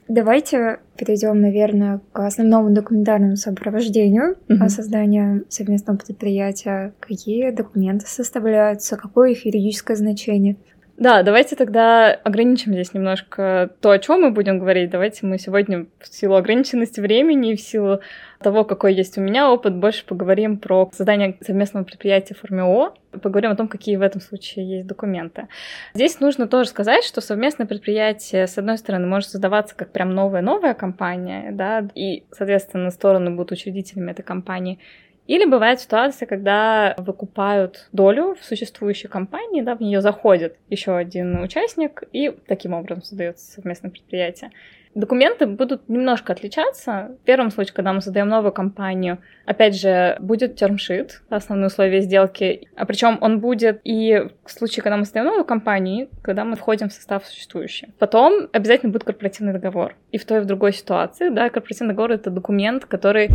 Давайте 0.07 0.79
перейдем, 0.97 1.41
наверное, 1.41 1.99
к 2.11 2.25
основному 2.25 2.69
документарному 2.69 3.35
сопровождению 3.37 4.37
mm-hmm. 4.47 4.69
создания 4.69 5.43
совместного 5.49 5.97
предприятия. 5.97 6.93
Какие 6.99 7.49
документы 7.49 8.05
составляются, 8.05 8.97
какое 8.97 9.31
их 9.31 9.45
юридическое 9.45 9.97
значение? 9.97 10.57
Да, 10.97 11.23
давайте 11.23 11.55
тогда 11.55 12.13
ограничим 12.13 12.71
здесь 12.71 12.93
немножко 12.93 13.71
то, 13.81 13.91
о 13.91 13.99
чем 13.99 14.21
мы 14.21 14.31
будем 14.31 14.59
говорить. 14.59 14.91
Давайте 14.91 15.25
мы 15.25 15.37
сегодня 15.39 15.87
в 15.99 16.07
силу 16.07 16.35
ограниченности 16.35 17.01
времени 17.01 17.55
в 17.55 17.61
силу 17.61 17.99
того, 18.39 18.63
какой 18.63 18.93
есть 18.93 19.17
у 19.17 19.21
меня 19.21 19.51
опыт, 19.51 19.75
больше 19.75 20.05
поговорим 20.05 20.57
про 20.57 20.89
создание 20.93 21.37
совместного 21.41 21.83
предприятия 21.83 22.35
ООО, 22.49 22.93
поговорим 23.21 23.51
о 23.51 23.55
том, 23.55 23.67
какие 23.67 23.95
в 23.95 24.01
этом 24.01 24.21
случае 24.21 24.77
есть 24.77 24.87
документы. 24.87 25.47
Здесь 25.93 26.19
нужно 26.19 26.47
тоже 26.47 26.69
сказать, 26.69 27.03
что 27.03 27.21
совместное 27.21 27.65
предприятие, 27.65 28.47
с 28.47 28.57
одной 28.57 28.77
стороны, 28.77 29.07
может 29.07 29.29
создаваться 29.29 29.75
как 29.75 29.91
прям 29.91 30.13
новая-новая 30.13 30.73
компания, 30.73 31.51
да, 31.51 31.87
и, 31.95 32.25
соответственно, 32.31 32.91
стороны 32.91 33.31
будут 33.31 33.51
учредителями 33.51 34.11
этой 34.11 34.23
компании, 34.23 34.79
или 35.27 35.45
бывает 35.45 35.79
ситуация, 35.79 36.27
когда 36.27 36.93
выкупают 36.97 37.87
долю 37.91 38.35
в 38.39 38.45
существующей 38.45 39.07
компании, 39.07 39.61
да, 39.61 39.75
в 39.75 39.81
нее 39.81 40.01
заходит 40.01 40.57
еще 40.69 40.95
один 40.95 41.41
участник, 41.41 42.03
и 42.13 42.29
таким 42.47 42.73
образом 42.73 43.01
создается 43.01 43.53
совместное 43.53 43.89
предприятие. 43.89 44.51
Документы 44.95 45.45
будут 45.45 45.89
немножко 45.89 46.31
отличаться. 46.31 47.17
В 47.21 47.25
первом 47.25 47.51
случае, 47.51 47.73
когда 47.73 47.91
мы 47.91 47.99
создаем 47.99 48.29
новую 48.29 48.53
компанию, 48.53 49.17
опять 49.45 49.77
же, 49.77 50.15
будет 50.21 50.55
термшит, 50.55 51.21
основные 51.29 51.67
условия 51.67 51.99
сделки. 51.99 52.69
А 52.77 52.85
причем 52.85 53.17
он 53.19 53.41
будет 53.41 53.81
и 53.83 54.23
в 54.45 54.49
случае, 54.49 54.83
когда 54.83 54.95
мы 54.95 55.03
создаем 55.03 55.27
новую 55.27 55.43
компанию, 55.43 56.07
когда 56.21 56.45
мы 56.45 56.55
входим 56.55 56.87
в 56.87 56.93
состав 56.93 57.25
существующий. 57.25 57.89
Потом 57.99 58.47
обязательно 58.53 58.93
будет 58.93 59.03
корпоративный 59.03 59.51
договор. 59.51 59.95
И 60.13 60.17
в 60.17 60.23
той 60.23 60.37
и 60.37 60.41
в 60.41 60.45
другой 60.45 60.71
ситуации, 60.71 61.27
да, 61.27 61.49
корпоративный 61.49 61.93
договор— 61.93 62.11
это 62.13 62.29
документ, 62.29 62.85
который 62.85 63.29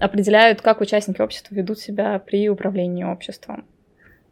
определяет, 0.00 0.62
как 0.62 0.80
участники 0.80 1.20
общества 1.20 1.54
ведут 1.54 1.78
себя 1.78 2.18
при 2.20 2.48
управлении 2.48 3.04
обществом. 3.04 3.66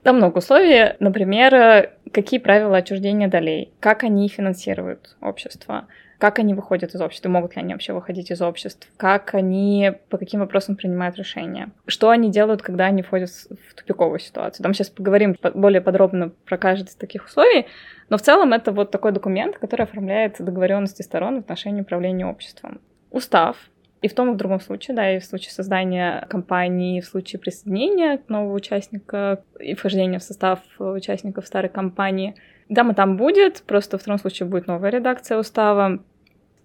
Там 0.03 0.17
много 0.17 0.39
условий, 0.39 0.95
например, 0.99 1.91
какие 2.11 2.41
правила 2.41 2.79
отчуждения 2.79 3.29
долей, 3.29 3.71
как 3.81 4.03
они 4.03 4.29
финансируют 4.29 5.19
общество, 5.21 5.87
как 6.21 6.39
они 6.39 6.53
выходят 6.53 6.95
из 6.95 7.01
общества, 7.01 7.31
могут 7.31 7.57
ли 7.57 7.63
они 7.63 7.73
вообще 7.73 7.95
выходить 7.95 8.31
из 8.31 8.43
обществ, 8.43 8.87
как 8.99 9.35
они 9.35 9.93
по 10.11 10.19
каким 10.19 10.41
вопросам 10.41 10.77
принимают 10.77 11.17
решения, 11.17 11.71
что 11.87 12.11
они 12.11 12.31
делают, 12.31 12.61
когда 12.61 12.85
они 12.85 13.03
входят 13.03 13.31
в 13.31 13.75
тупиковую 13.75 14.19
ситуацию. 14.19 14.63
Там 14.63 14.75
сейчас 14.75 14.91
поговорим 14.91 15.35
более 15.55 15.81
подробно 15.81 16.31
про 16.45 16.59
каждое 16.59 16.91
из 16.91 16.95
таких 16.95 17.25
условий, 17.25 17.67
но 18.11 18.19
в 18.19 18.23
целом 18.23 18.53
это 18.53 18.71
вот 18.71 18.91
такой 18.91 19.13
документ, 19.13 19.57
который 19.57 19.83
оформляет 19.83 20.37
договоренности 20.39 21.01
сторон 21.01 21.37
в 21.37 21.39
отношении 21.41 21.81
управления 21.81 22.27
обществом. 22.27 22.83
Устав, 23.11 23.57
и 24.03 24.09
в 24.09 24.15
том 24.15 24.31
и 24.31 24.35
в 24.35 24.37
другом 24.37 24.61
случае, 24.61 24.95
да, 24.95 25.17
и 25.17 25.21
в 25.21 25.25
случае 25.25 25.53
создания 25.53 26.27
компании, 26.29 26.99
и 26.99 27.01
в 27.01 27.07
случае 27.07 27.39
присоединения 27.39 28.21
нового 28.29 28.55
участника 28.55 29.43
и 29.59 29.75
вхождения 29.75 30.19
в 30.19 30.23
состав 30.23 30.61
участников 30.79 31.47
старой 31.47 31.71
компании. 31.71 32.35
Да, 32.69 32.85
мы 32.85 32.95
там 32.95 33.17
будет, 33.17 33.63
просто 33.67 33.99
в 33.99 34.03
втором 34.03 34.19
случае 34.19 34.49
будет 34.49 34.67
новая 34.69 34.91
редакция 34.91 35.39
устава. 35.39 36.03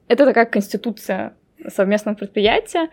Это 0.08 0.26
такая 0.26 0.46
конституция 0.46 1.34
совместного 1.68 2.16
предприятия. 2.16 2.90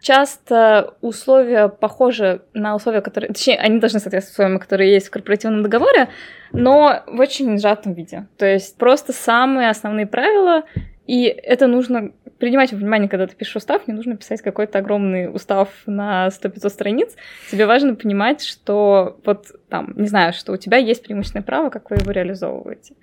Часто 0.00 0.94
условия 1.00 1.68
похожи 1.68 2.42
на 2.54 2.74
условия, 2.74 3.00
которые... 3.00 3.32
Точнее, 3.32 3.56
они 3.56 3.80
должны 3.80 3.98
соответствовать 3.98 4.34
условиям, 4.34 4.58
которые 4.58 4.92
есть 4.92 5.08
в 5.08 5.10
корпоративном 5.10 5.62
договоре, 5.62 6.08
но 6.52 7.02
в 7.06 7.18
очень 7.18 7.58
сжатом 7.58 7.94
виде. 7.94 8.26
То 8.36 8.46
есть 8.46 8.76
просто 8.76 9.12
самые 9.12 9.70
основные 9.70 10.06
правила, 10.06 10.64
и 11.06 11.24
это 11.24 11.66
нужно 11.66 12.12
принимать 12.38 12.72
во 12.72 12.78
внимание, 12.78 13.08
когда 13.08 13.26
ты 13.26 13.34
пишешь 13.34 13.56
устав, 13.56 13.88
не 13.88 13.94
нужно 13.94 14.16
писать 14.16 14.42
какой-то 14.42 14.78
огромный 14.78 15.34
устав 15.34 15.68
на 15.86 16.28
100-500 16.28 16.68
страниц. 16.68 17.16
Тебе 17.50 17.66
важно 17.66 17.94
понимать, 17.94 18.44
что 18.44 19.18
вот 19.24 19.46
там, 19.70 19.94
не 19.96 20.08
знаю, 20.08 20.32
что 20.32 20.52
у 20.52 20.56
тебя 20.56 20.76
есть 20.76 21.02
преимущественное 21.02 21.44
право, 21.44 21.70
как 21.70 21.90
вы 21.90 21.96
его 21.96 22.10
реализовываете 22.10 22.94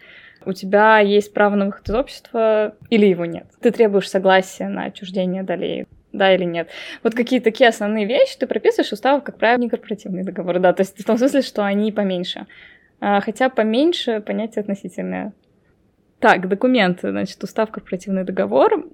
у 0.45 0.53
тебя 0.53 0.99
есть 0.99 1.33
право 1.33 1.55
на 1.55 1.65
выход 1.65 1.89
из 1.89 1.95
общества 1.95 2.75
или 2.89 3.05
его 3.05 3.25
нет. 3.25 3.45
Ты 3.61 3.71
требуешь 3.71 4.09
согласия 4.09 4.67
на 4.67 4.85
отчуждение 4.85 5.43
долей 5.43 5.87
да 6.13 6.33
или 6.33 6.43
нет. 6.43 6.69
Вот 7.01 7.15
какие 7.15 7.39
такие 7.39 7.67
основные 7.67 8.05
вещи 8.05 8.37
ты 8.37 8.47
прописываешь 8.47 8.89
в 8.89 8.93
уставах, 8.93 9.23
как 9.23 9.37
правило, 9.37 9.59
не 9.59 9.69
корпоративные 9.69 10.23
договоры, 10.23 10.59
да, 10.59 10.71
то 10.71 10.81
есть 10.81 10.99
в 10.99 11.03
том 11.03 11.17
смысле, 11.17 11.41
что 11.41 11.65
они 11.65 11.91
поменьше. 11.91 12.45
А, 13.01 13.19
хотя 13.19 13.49
поменьше 13.49 14.21
понятие 14.21 14.61
относительное. 14.61 15.33
Так, 16.19 16.47
документы, 16.47 17.09
значит, 17.09 17.43
устав 17.43 17.69
корпоративный 17.71 18.23
договор. 18.23 18.87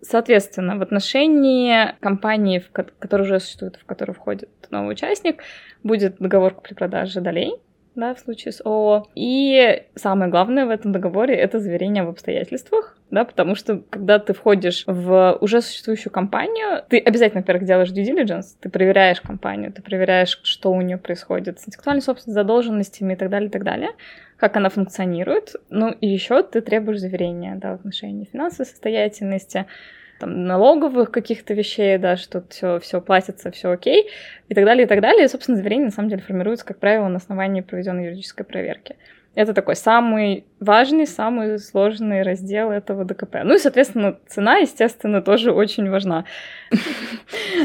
Соответственно, 0.00 0.76
в 0.78 0.82
отношении 0.82 1.94
компании, 2.00 2.60
в 2.60 2.70
которой 2.70 3.22
уже 3.22 3.40
существует, 3.40 3.76
в 3.76 3.84
которую 3.84 4.14
входит 4.14 4.48
новый 4.70 4.92
участник, 4.92 5.42
будет 5.82 6.16
договор 6.18 6.54
купли-продажи 6.54 7.20
долей, 7.20 7.54
да, 7.96 8.14
в 8.14 8.20
случае 8.20 8.52
с 8.52 8.60
ООО. 8.64 9.08
И 9.14 9.82
самое 9.94 10.30
главное 10.30 10.66
в 10.66 10.70
этом 10.70 10.92
договоре— 10.92 11.34
это 11.36 11.58
заверение 11.58 12.02
об 12.02 12.10
обстоятельствах, 12.10 12.96
да, 13.10 13.24
потому 13.24 13.54
что 13.54 13.82
когда 13.90 14.18
ты 14.18 14.34
входишь 14.34 14.84
в 14.86 15.38
уже 15.40 15.62
существующую 15.62 16.12
компанию, 16.12 16.84
ты 16.88 16.98
обязательно, 16.98 17.40
во-первых, 17.40 17.64
делаешь 17.66 17.90
due 17.90 18.04
diligence, 18.04 18.56
ты 18.60 18.68
проверяешь 18.68 19.20
компанию, 19.20 19.72
ты 19.72 19.82
проверяешь, 19.82 20.38
что 20.42 20.70
у 20.72 20.80
нее 20.80 20.98
происходит 20.98 21.58
с 21.58 21.68
интеллектуальной 21.68 22.02
собственностью, 22.02 22.34
задолженностями 22.34 23.14
и 23.14 23.16
так 23.16 23.30
далее, 23.30 23.48
и 23.48 23.52
так 23.52 23.64
далее, 23.64 23.90
как 24.36 24.56
она 24.56 24.68
функционирует. 24.68 25.54
Ну 25.70 25.90
и 25.90 26.06
еще 26.06 26.42
ты 26.42 26.60
требуешь 26.60 27.00
заверения, 27.00 27.56
да, 27.56 27.72
в 27.72 27.74
отношении 27.76 28.28
финансовой 28.30 28.66
состоятельности, 28.66 29.66
там, 30.18 30.44
налоговых 30.44 31.10
каких-то 31.10 31.54
вещей, 31.54 31.98
да, 31.98 32.16
что 32.16 32.42
все, 32.48 32.78
все 32.80 33.00
платится, 33.00 33.50
все 33.50 33.70
окей, 33.70 34.08
и 34.48 34.54
так 34.54 34.64
далее, 34.64 34.84
и 34.84 34.88
так 34.88 35.00
далее. 35.00 35.24
И, 35.24 35.28
собственно, 35.28 35.56
заверение 35.56 35.86
на 35.86 35.92
самом 35.92 36.08
деле 36.08 36.22
формируется, 36.22 36.64
как 36.64 36.78
правило, 36.78 37.08
на 37.08 37.16
основании 37.16 37.60
проведенной 37.60 38.06
юридической 38.06 38.44
проверки. 38.44 38.96
Это 39.34 39.52
такой 39.52 39.76
самый 39.76 40.46
важный, 40.60 41.06
самый 41.06 41.58
сложный 41.58 42.22
раздел 42.22 42.70
этого 42.70 43.04
ДКП. 43.04 43.36
Ну 43.44 43.54
и, 43.54 43.58
соответственно, 43.58 44.18
цена, 44.26 44.56
естественно, 44.56 45.20
тоже 45.20 45.52
очень 45.52 45.90
важна. 45.90 46.24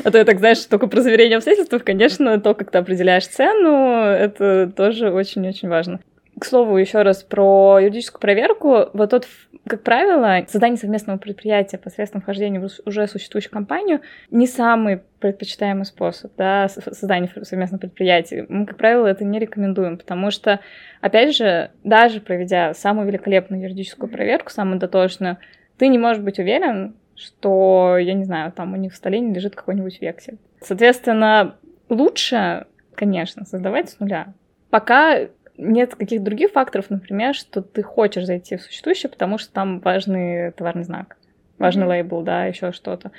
А 0.04 0.12
то 0.12 0.18
я 0.18 0.26
так, 0.26 0.40
знаешь, 0.40 0.66
только 0.66 0.88
про 0.88 1.00
заверение 1.00 1.38
обстоятельств, 1.38 1.74
конечно, 1.86 2.40
то, 2.42 2.54
как 2.56 2.72
ты 2.72 2.78
определяешь 2.78 3.26
цену, 3.26 4.04
это 4.04 4.70
тоже 4.76 5.12
очень-очень 5.12 5.70
важно. 5.70 6.02
К 6.42 6.46
слову, 6.46 6.78
еще 6.78 7.04
раз 7.04 7.22
про 7.22 7.78
юридическую 7.80 8.20
проверку. 8.20 8.90
Вот 8.94 9.12
тот, 9.12 9.28
как 9.68 9.84
правило, 9.84 10.44
создание 10.48 10.80
совместного 10.80 11.20
предприятия 11.20 11.78
посредством 11.78 12.22
вхождения 12.22 12.60
в 12.60 12.68
уже 12.88 13.06
существующую 13.06 13.52
компанию 13.52 14.02
не 14.32 14.48
самый 14.48 15.02
предпочитаемый 15.20 15.86
способ 15.86 16.32
да, 16.38 16.68
создания 16.68 17.30
совместного 17.44 17.82
предприятия. 17.82 18.48
Мы, 18.50 18.66
как 18.66 18.78
правило, 18.78 19.06
это 19.06 19.24
не 19.24 19.38
рекомендуем, 19.38 20.00
потому 20.00 20.32
что, 20.32 20.62
опять 21.00 21.36
же, 21.36 21.70
даже 21.84 22.22
проведя 22.22 22.74
самую 22.74 23.08
великолепную 23.08 23.62
юридическую 23.62 24.10
проверку, 24.10 24.50
самую 24.50 24.80
дотошную, 24.80 25.38
ты 25.78 25.90
не 25.90 26.00
можешь 26.00 26.24
быть 26.24 26.40
уверен, 26.40 26.96
что, 27.16 27.98
я 28.00 28.16
не 28.16 28.24
знаю, 28.24 28.52
там 28.52 28.74
у 28.74 28.78
них 28.78 28.94
в 28.94 28.96
столе 28.96 29.20
не 29.20 29.32
лежит 29.32 29.56
какой-нибудь 29.56 30.02
вексель. 30.02 30.40
Соответственно, 30.60 31.58
лучше, 31.88 32.66
конечно, 32.96 33.46
создавать 33.46 33.92
с 33.92 34.00
нуля. 34.00 34.34
Пока 34.72 35.28
нет 35.62 35.96
каких-то 35.96 36.26
других 36.26 36.52
факторов, 36.52 36.90
например, 36.90 37.34
что 37.34 37.62
ты 37.62 37.84
хочешь 37.84 38.26
зайти 38.26 38.58
в 38.58 38.62
существующее, 38.62 39.10
потому 39.10 39.38
что 39.38 39.54
там 39.54 39.80
важный 39.80 40.52
товарный 40.52 40.84
знак, 40.84 41.18
важный 41.58 41.86
mm-hmm. 41.86 41.90
лейбл, 41.90 42.22
да, 42.24 42.46
еще 42.46 42.72
что-то. 42.72 43.12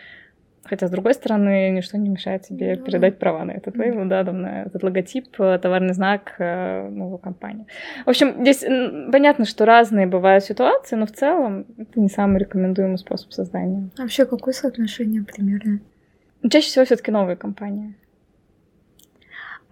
Хотя, 0.64 0.86
с 0.86 0.90
другой 0.90 1.14
стороны, 1.14 1.70
ничто 1.70 1.98
не 1.98 2.08
мешает 2.08 2.42
тебе 2.42 2.76
ну, 2.76 2.84
передать 2.84 3.18
права 3.18 3.44
на 3.44 3.50
этот 3.50 3.76
лейбл, 3.76 4.08
да, 4.08 4.24
там, 4.24 4.42
на 4.42 4.62
этот 4.62 4.82
логотип, 4.84 5.28
э, 5.40 5.58
товарный 5.60 5.92
знак 5.92 6.36
э, 6.38 6.88
новой 6.88 7.18
компании. 7.18 7.66
В 8.06 8.10
общем, 8.10 8.36
здесь 8.42 8.60
понятно, 9.10 9.44
что 9.44 9.64
разные 9.64 10.06
бывают 10.06 10.44
ситуации, 10.44 10.94
но 10.94 11.06
в 11.06 11.12
целом 11.12 11.66
это 11.78 11.98
не 11.98 12.08
самый 12.08 12.38
рекомендуемый 12.38 12.98
способ 12.98 13.32
создания. 13.32 13.90
А 13.98 14.02
вообще, 14.02 14.24
какое 14.24 14.54
соотношение 14.54 15.24
примерно? 15.24 15.80
Чаще 16.48 16.68
всего 16.68 16.84
все-таки 16.84 17.10
новые 17.10 17.36
компании. 17.36 17.94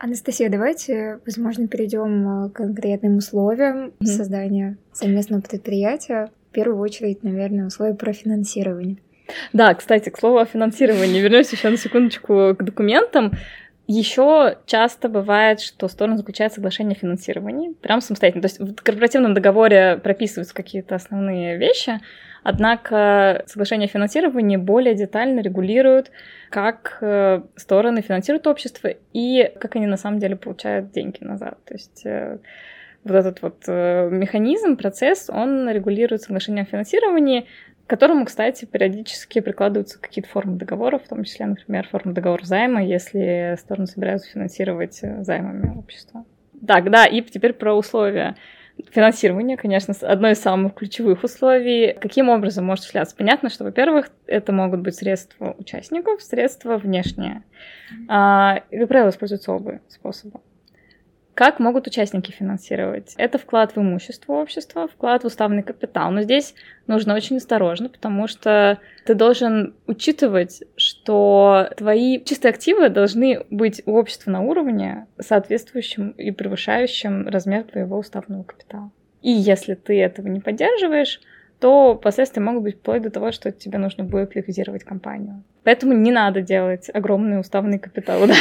Анастасия, 0.03 0.49
давайте, 0.49 1.21
возможно, 1.27 1.69
перейдем 1.69 2.51
к 2.51 2.57
конкретным 2.57 3.19
условиям 3.19 3.89
mm-hmm. 3.89 4.07
создания 4.07 4.79
совместного 4.93 5.43
предприятия. 5.43 6.31
В 6.49 6.55
первую 6.55 6.81
очередь, 6.81 7.23
наверное, 7.23 7.67
условия 7.67 7.95
про 7.95 8.15
финансирование. 8.15 8.97
Да, 9.53 9.75
кстати, 9.75 10.09
к 10.09 10.19
слову 10.19 10.39
о 10.39 10.47
финансировании. 10.47 11.21
Вернусь 11.21 11.53
еще 11.53 11.69
на 11.69 11.77
секундочку 11.77 12.57
к 12.59 12.63
документам. 12.63 13.33
Еще 13.87 14.57
часто 14.65 15.11
бывает, 15.11 15.61
что 15.61 15.87
стороны 15.87 16.17
заключают 16.17 16.55
соглашение 16.55 16.97
о 16.97 16.99
финансировании 16.99 17.75
прям 17.75 18.01
самостоятельно. 18.01 18.41
То 18.41 18.49
есть 18.49 18.59
в 18.59 18.83
корпоративном 18.83 19.35
договоре 19.35 20.01
прописываются 20.03 20.55
какие-то 20.55 20.95
основные 20.95 21.59
вещи, 21.59 22.01
Однако 22.43 23.45
соглашение 23.47 23.87
о 23.87 23.91
финансировании 23.91 24.57
более 24.57 24.95
детально 24.95 25.41
регулирует, 25.41 26.11
как 26.49 26.99
э, 27.01 27.43
стороны 27.57 28.01
финансируют 28.01 28.47
общество 28.47 28.91
и 29.13 29.53
как 29.61 29.77
они 29.77 29.87
на 29.87 29.97
самом 29.97 30.19
деле 30.19 30.37
получают 30.37 30.91
деньги 30.91 31.23
назад. 31.23 31.59
То 31.65 31.75
есть 31.75 32.07
э, 32.07 32.39
вот 33.05 33.15
этот 33.15 33.43
вот 33.43 33.65
э, 33.67 34.09
механизм, 34.11 34.77
процесс, 34.77 35.29
он 35.29 35.69
регулирует 35.69 36.23
соглашение 36.23 36.63
о 36.63 36.67
финансировании, 36.67 37.47
к 37.87 37.91
которому, 37.91 38.25
кстати, 38.25 38.65
периодически 38.65 39.41
прикладываются 39.41 40.01
какие-то 40.01 40.29
формы 40.29 40.57
договоров, 40.57 41.03
в 41.05 41.09
том 41.09 41.25
числе, 41.25 41.47
например, 41.47 41.89
форма 41.89 42.15
договора 42.15 42.45
займа, 42.45 42.83
если 42.83 43.57
стороны 43.59 43.87
собираются 43.87 44.31
финансировать 44.31 45.01
займами 45.21 45.77
общества. 45.77 46.25
Так, 46.67 46.91
да, 46.91 47.07
и 47.07 47.21
теперь 47.23 47.53
про 47.53 47.75
условия. 47.75 48.37
Финансирование, 48.91 49.57
конечно, 49.57 49.95
одно 50.03 50.31
из 50.31 50.41
самых 50.41 50.75
ключевых 50.75 51.25
условий. 51.25 51.95
Каким 52.01 52.29
образом 52.29 52.65
может 52.65 52.81
осуществляться? 52.81 53.17
Понятно, 53.17 53.51
что, 53.51 53.65
во-первых, 53.65 54.11
это 54.27 54.53
могут 54.53 54.81
быть 54.81 54.95
средства 54.95 55.55
участников, 55.59 56.23
средства 56.23 56.77
внешние. 56.77 57.43
А, 58.09 58.63
и, 58.71 58.79
как 58.79 58.89
правило, 58.89 59.11
используются 59.11 59.53
оба 59.53 59.81
способа. 59.89 60.41
Как 61.41 61.59
могут 61.59 61.87
участники 61.87 62.33
финансировать? 62.33 63.15
Это 63.17 63.39
вклад 63.39 63.75
в 63.75 63.81
имущество 63.81 64.35
общества, 64.35 64.87
вклад 64.87 65.23
в 65.23 65.27
уставный 65.27 65.63
капитал. 65.63 66.11
Но 66.11 66.21
здесь 66.21 66.55
нужно 66.87 67.15
очень 67.15 67.39
осторожно, 67.39 67.89
потому 67.89 68.29
что 68.29 68.79
ты 69.07 69.15
должен 69.15 69.75
учитывать, 69.87 70.63
что 70.77 71.71
твои 71.79 72.23
чистые 72.23 72.51
активы 72.51 72.91
должны 72.91 73.47
быть 73.49 73.81
у 73.87 73.97
общества 73.97 74.31
на 74.31 74.43
уровне, 74.43 75.07
соответствующем 75.19 76.11
и 76.11 76.31
превышающем 76.31 77.27
размер 77.27 77.63
твоего 77.63 77.97
уставного 77.97 78.43
капитала. 78.43 78.91
И 79.23 79.31
если 79.31 79.73
ты 79.73 79.99
этого 79.99 80.29
не 80.29 80.41
поддерживаешь, 80.41 81.21
то 81.61 81.95
последствия 81.95 82.43
могут 82.43 82.63
быть 82.63 82.77
вплоть 82.77 83.03
до 83.03 83.11
того, 83.11 83.33
что 83.33 83.53
тебе 83.53 83.79
нужно 83.79 84.05
будет 84.05 84.35
ликвидировать 84.35 84.83
компанию. 84.83 85.45
Поэтому 85.63 85.93
не 85.93 86.11
надо 86.11 86.41
делать 86.41 86.89
огромный 86.93 87.39
уставный 87.39 87.79
капитал. 87.79 88.21
Да? 88.27 88.35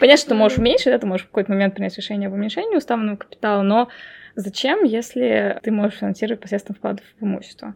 Понятно, 0.00 0.18
что 0.18 0.28
ты 0.30 0.34
можешь 0.34 0.58
уменьшить, 0.58 0.86
да, 0.86 0.98
ты 0.98 1.06
можешь 1.06 1.26
в 1.26 1.28
какой-то 1.28 1.52
момент 1.52 1.74
принять 1.74 1.96
решение 1.96 2.28
об 2.28 2.34
уменьшении 2.34 2.76
уставного 2.76 3.16
капитала, 3.16 3.62
но 3.62 3.88
зачем, 4.34 4.84
если 4.84 5.58
ты 5.62 5.70
можешь 5.70 5.98
финансировать 5.98 6.40
посредством 6.40 6.76
вкладов 6.76 7.04
в 7.20 7.24
имущество? 7.24 7.74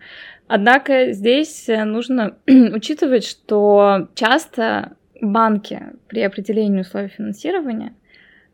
Однако 0.49 1.13
здесь 1.13 1.69
нужно 1.69 2.37
учитывать, 2.47 3.25
что 3.25 4.09
часто 4.15 4.97
банки 5.21 5.83
при 6.09 6.23
определении 6.23 6.81
условий 6.81 7.09
финансирования 7.09 7.95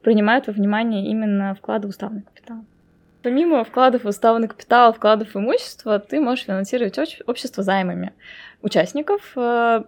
принимают 0.03 0.47
во 0.47 0.53
внимание 0.53 1.07
именно 1.07 1.55
вклады 1.55 1.87
в 1.87 1.91
уставный 1.91 2.23
капитал. 2.23 2.65
Помимо 3.27 3.65
вкладов 3.65 4.05
в 4.05 4.07
уставный 4.07 4.47
капитал, 4.47 4.93
вкладов 4.93 5.35
в 5.35 5.37
имущество, 5.37 5.99
ты 5.99 6.21
можешь 6.21 6.45
финансировать 6.45 6.97
общество 7.27 7.65
займами 7.65 8.13
участников, 8.63 9.33
э, 9.35 9.83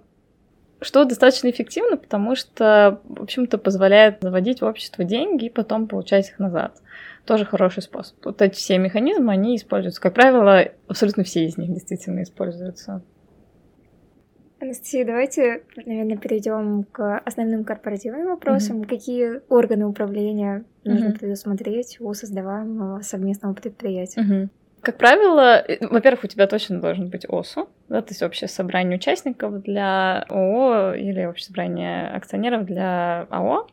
что 0.80 1.04
достаточно 1.04 1.49
эффективно, 1.49 1.97
потому 1.97 2.35
что, 2.35 3.00
в 3.04 3.23
общем-то, 3.23 3.59
позволяет 3.59 4.18
заводить 4.23 4.61
в 4.61 4.64
общество 4.64 5.04
деньги 5.04 5.45
и 5.45 5.50
потом 5.50 5.87
получать 5.87 6.30
их 6.30 6.40
назад. 6.40 6.83
Тоже 7.26 7.45
хороший 7.45 7.85
способ. 7.85 8.16
Вот 8.25 8.42
эти 8.42 8.57
все 8.57 8.76
механизмы, 8.76 9.33
они 9.33 9.54
используются. 9.54 10.00
Как 10.00 10.14
правило, 10.14 10.73
абсолютно 10.88 11.23
все 11.23 11.45
из 11.45 11.57
них 11.57 11.73
действительно 11.73 12.25
используются. 12.25 13.02
Анастасия, 14.60 15.04
давайте, 15.04 15.62
наверное, 15.76 16.16
перейдем 16.16 16.84
к 16.90 17.18
основным 17.18 17.64
корпоративным 17.64 18.26
вопросам. 18.26 18.82
Mm-hmm. 18.82 18.88
Какие 18.88 19.40
органы 19.48 19.86
управления 19.86 20.64
нужно 20.84 21.08
mm-hmm. 21.08 21.18
предусмотреть 21.18 22.00
у 22.00 22.12
создаваемого 22.12 23.00
совместного 23.02 23.54
предприятия? 23.54 24.20
Mm-hmm. 24.20 24.48
Как 24.80 24.98
правило, 24.98 25.60
э, 25.60 25.86
во-первых, 25.86 26.24
у 26.24 26.26
тебя 26.26 26.46
точно 26.48 26.80
должен 26.80 27.08
быть 27.08 27.24
ОСУ, 27.28 27.68
да, 27.88 28.02
то 28.02 28.10
есть 28.10 28.22
общее 28.22 28.48
собрание 28.48 28.96
участников 28.96 29.62
для 29.62 30.24
ООО 30.28 30.94
или 30.94 31.24
общее 31.24 31.46
собрание 31.46 32.08
акционеров 32.08 32.64
для 32.64 33.26
АО. 33.30 33.68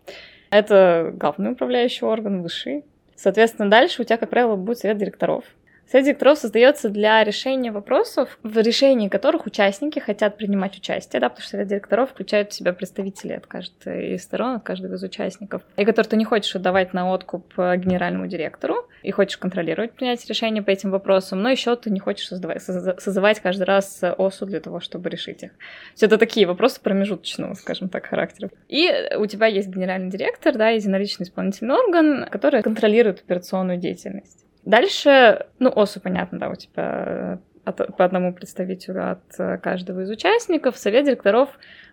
Это 0.52 1.12
главный 1.16 1.54
управляющий 1.54 2.06
орган, 2.06 2.44
высший. 2.44 2.86
Соответственно, 3.16 3.70
дальше 3.70 4.02
у 4.02 4.06
тебя, 4.06 4.18
как 4.18 4.30
правило, 4.30 4.56
будет 4.56 4.80
совет 4.80 4.98
директоров. 4.98 5.46
Совет 5.88 6.06
директоров 6.06 6.40
создается 6.40 6.90
для 6.90 7.24
решения 7.24 7.72
вопросов, 7.72 8.40
в 8.42 8.58
решении 8.58 9.08
которых 9.08 9.46
участники 9.46 10.00
хотят 10.00 10.36
принимать 10.36 10.76
участие, 10.76 11.20
да, 11.20 11.30
потому 11.30 11.44
что 11.44 11.52
совет 11.52 11.68
директоров 11.68 12.10
включает 12.10 12.52
в 12.52 12.56
себя 12.56 12.74
представителей 12.74 13.36
от 13.36 13.46
каждой 13.46 14.16
из 14.16 14.24
сторон, 14.24 14.56
от 14.56 14.64
каждого 14.64 14.96
из 14.96 15.04
участников, 15.04 15.62
и 15.78 15.86
которые 15.86 16.10
ты 16.10 16.18
не 16.18 16.26
хочешь 16.26 16.56
отдавать 16.56 16.94
на 16.94 17.12
откуп 17.12 17.54
генеральному 17.56 18.28
директору, 18.28 18.88
и 19.04 19.12
хочешь 19.12 19.38
контролировать 19.38 19.92
принятие 19.94 20.28
решения 20.28 20.64
по 20.64 20.72
этим 20.72 20.90
вопросам, 20.90 21.44
но 21.44 21.50
еще 21.50 21.76
ты 21.76 21.92
не 21.92 22.00
хочешь 22.00 22.28
создавать, 22.28 22.64
созывать 22.64 23.40
каждый 23.40 23.64
раз 23.64 24.02
ОСУ 24.04 24.48
для 24.48 24.62
того, 24.62 24.80
чтобы 24.80 25.10
решить 25.12 25.44
их. 25.44 25.52
Все 25.94 26.08
это 26.08 26.18
такие 26.18 26.48
вопросы 26.48 26.82
промежуточного, 26.82 27.54
скажем 27.54 27.90
так, 27.90 28.08
характера. 28.08 28.50
И 28.68 28.92
у 29.18 29.28
тебя 29.28 29.46
есть 29.46 29.68
генеральный 29.68 30.10
директор, 30.10 30.56
да, 30.56 30.70
единоличный 30.70 31.26
исполнительный 31.26 31.76
орган, 31.76 32.28
который 32.32 32.64
контролирует 32.64 33.20
операционную 33.20 33.78
деятельность. 33.78 34.45
Дальше, 34.66 35.46
ну, 35.60 35.72
ОСУ, 35.74 36.02
понятно, 36.02 36.40
да, 36.40 36.50
у 36.50 36.56
тебя 36.56 37.40
от, 37.64 37.96
по 37.98 38.06
одному 38.06 38.34
представителю 38.34 39.12
от 39.12 39.40
э, 39.40 39.58
каждого 39.58 40.02
из 40.02 40.10
участников. 40.10 40.78
Совет 40.78 41.06
директоров 41.06 41.50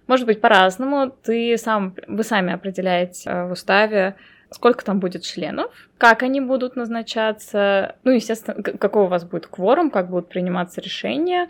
может 0.07 0.27
быть 0.27 0.41
по-разному. 0.41 1.11
Ты 1.11 1.57
сам, 1.57 1.95
вы 2.07 2.23
сами 2.25 2.53
определяете 2.53 3.31
э, 3.31 3.47
в 3.47 3.53
уставе, 3.53 4.17
сколько 4.51 4.85
там 4.85 5.01
будет 5.01 5.23
членов, 5.23 5.71
как 5.99 6.23
они 6.23 6.41
будут 6.41 6.77
назначаться, 6.77 7.97
ну, 8.05 8.13
естественно, 8.13 8.63
какой 8.63 9.05
у 9.05 9.07
вас 9.07 9.25
будет 9.25 9.47
кворум, 9.47 9.91
как 9.91 10.11
будут 10.11 10.29
приниматься 10.29 10.81
решения, 10.81 11.49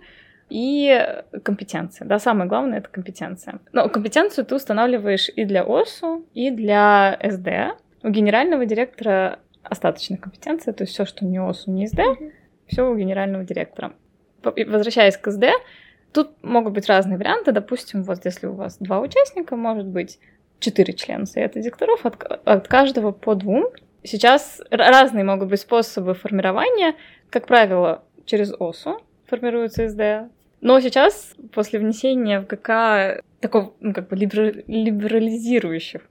и 0.51 1.23
компетенция. 1.45 2.07
Да, 2.07 2.19
самое 2.19 2.49
главное— 2.49 2.79
это 2.81 2.89
компетенция. 2.91 3.61
Но 3.73 3.89
компетенцию 3.89 4.45
ты 4.45 4.55
устанавливаешь 4.55 5.31
и 5.35 5.45
для 5.45 5.65
ОСУ, 5.65 6.27
и 6.35 6.51
для 6.51 7.19
СД. 7.23 7.79
У 8.03 8.11
генерального 8.11 8.67
директора 8.67 9.39
остаточная 9.63 10.19
компетенция, 10.19 10.75
то 10.75 10.85
есть 10.85 10.93
все, 10.93 11.05
что 11.05 11.25
не 11.25 11.39
ОСУ, 11.39 11.71
не 11.71 11.87
СД, 11.87 11.99
mm-hmm. 11.99 12.33
все 12.67 12.89
у 12.89 12.97
генерального 12.97 13.45
директора. 13.45 13.93
Возвращаясь 14.43 15.17
к 15.17 15.31
СД, 15.31 15.45
тут 16.13 16.43
могут 16.43 16.73
быть 16.75 16.89
разные 16.89 17.17
варианты. 17.19 17.53
Допустим, 17.53 18.03
вот 18.03 18.25
если 18.25 18.47
у 18.47 18.55
вас 18.55 18.77
два 18.79 19.01
участника, 19.01 19.57
может 19.57 19.87
быть 19.87 20.19
четыре 20.59 20.95
члена 20.95 21.27
совета 21.27 21.61
директоров, 21.61 22.07
от, 22.07 22.23
от 22.45 22.69
каждого 22.69 23.13
по 23.13 23.35
двум. 23.35 23.67
Сейчас 24.05 24.61
разные 24.71 25.25
могут 25.25 25.49
быть 25.49 25.61
способы 25.61 26.15
формирования. 26.15 26.95
Как 27.31 27.47
правило, 27.47 28.03
через 28.25 28.53
ОСУ 28.59 29.01
формируется 29.27 29.89
СД. 29.89 30.33
Но 30.61 30.81
сейчас, 30.81 31.35
после 31.53 31.79
внесения 31.81 32.41
в 32.41 32.47
ГК 32.47 33.21
такого, 33.41 33.75
ну, 33.81 33.93
как 33.93 34.09
бы 34.09 34.17
либерализирующих 34.17 36.03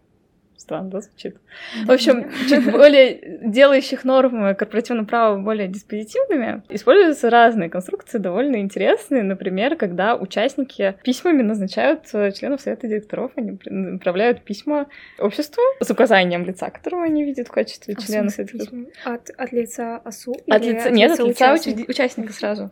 Странно, 0.62 0.92
да, 0.92 1.02
звучит? 1.02 1.38
В 1.86 1.92
общем, 1.92 2.30
чуть 2.48 2.72
более 2.72 3.40
делающих 3.42 4.04
нормы 4.04 4.54
корпоративного 4.54 5.08
права 5.08 5.38
более 5.40 5.68
диспозитивными, 5.68 6.62
используются 6.70 7.32
разные 7.32 7.68
конструкции, 7.68 8.20
довольно 8.20 8.58
интересные. 8.58 9.24
Например, 9.24 9.76
когда 9.76 10.16
участники 10.16 10.96
письмами 11.04 11.42
назначают 11.42 12.02
э, 12.14 12.32
членов 12.32 12.62
совета 12.62 12.88
директоров, 12.88 13.32
они 13.38 13.58
направляют 13.66 14.44
письма 14.44 14.86
обществу 15.18 15.64
с 15.80 15.90
указанием 15.90 16.46
лица, 16.46 16.70
которого 16.70 17.06
они 17.06 17.26
видят 17.26 17.48
в 17.48 17.52
качестве 17.52 17.96
а 17.98 18.02
члена 18.02 18.30
совета 18.30 18.68
от, 19.04 19.32
от 19.36 19.52
лица 19.52 19.98
ОСУ? 20.06 20.36
От 20.48 20.64
лица, 20.64 20.90
от 20.90 20.94
нет, 20.94 21.12
лица 21.12 21.24
от 21.24 21.30
лица 21.30 21.54
участника, 21.54 21.90
участника 21.90 22.34
сразу. 22.34 22.72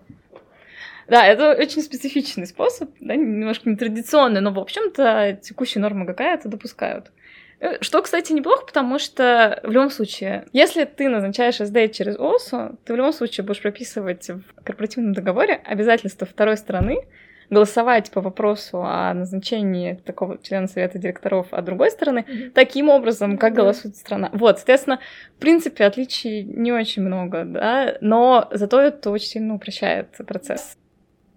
Да, 1.08 1.26
это 1.26 1.60
очень 1.60 1.82
специфичный 1.82 2.46
способ, 2.46 2.92
да, 3.00 3.16
немножко 3.16 3.68
нетрадиционный, 3.68 4.42
но, 4.42 4.52
в 4.52 4.60
общем-то, 4.60 5.40
текущие 5.42 5.82
нормы 5.82 6.06
какая 6.06 6.36
это 6.36 6.50
допускают. 6.50 7.12
Э, 7.60 7.82
что, 7.82 8.02
кстати, 8.02 8.32
неплохо, 8.32 8.66
потому 8.66 9.00
что 9.00 9.60
в 9.64 9.72
любом 9.72 9.90
случае, 9.90 10.46
если 10.54 10.86
ты 10.86 11.10
назначаешь 11.10 11.58
СД 11.58 11.92
через 11.94 12.18
ОСУ, 12.18 12.78
ты 12.86 12.94
в 12.94 12.96
любом 12.96 13.14
случае 13.14 13.46
будешь 13.46 13.62
прописывать 13.62 14.30
в 14.30 14.64
корпоративном 14.64 15.14
договоре 15.14 15.62
обязательства 15.66 16.26
второй 16.26 16.58
стороны 16.58 17.06
голосовать 17.50 18.12
по 18.12 18.22
вопросу 18.22 18.84
о 18.84 19.12
назначении 19.14 19.96
такого 20.06 20.38
члена 20.42 20.68
совета 20.68 21.00
директоров, 21.00 21.48
а 21.52 21.64
другой 21.64 21.90
стороны, 21.90 22.20
mm-hmm. 22.20 22.52
таким 22.52 22.90
образом, 22.90 23.38
как 23.38 23.54
mm-hmm. 23.54 23.56
голосует 23.56 23.96
страна. 23.98 24.30
Вот, 24.34 24.58
соответственно, 24.58 25.00
в 25.36 25.40
принципе, 25.40 25.86
отличий 25.86 26.44
не 26.44 26.72
очень 26.72 27.02
много, 27.02 27.46
да, 27.46 27.98
но 28.02 28.48
зато 28.52 28.80
это 28.80 29.10
очень 29.10 29.28
сильно 29.28 29.56
упрощает 29.56 30.10
процесс. 30.28 30.78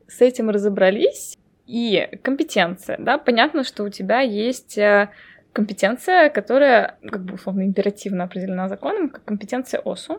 С 0.07 0.21
этим 0.21 0.51
разобрались. 0.51 1.39
И 1.67 2.09
компетенция, 2.23 2.99
да, 2.99 3.17
понятно, 3.19 3.65
что 3.65 3.85
у 3.85 3.89
тебя 3.89 4.21
есть 4.21 4.77
э, 4.77 5.09
компетенция, 5.53 6.31
которая 6.31 6.99
как 7.03 7.25
бы 7.25 7.35
условно 7.35 7.63
императивно 7.63 8.25
определена 8.25 8.69
законом, 8.69 9.11
как 9.11 9.25
компетенция 9.25 9.81
ОСУ. 9.81 10.19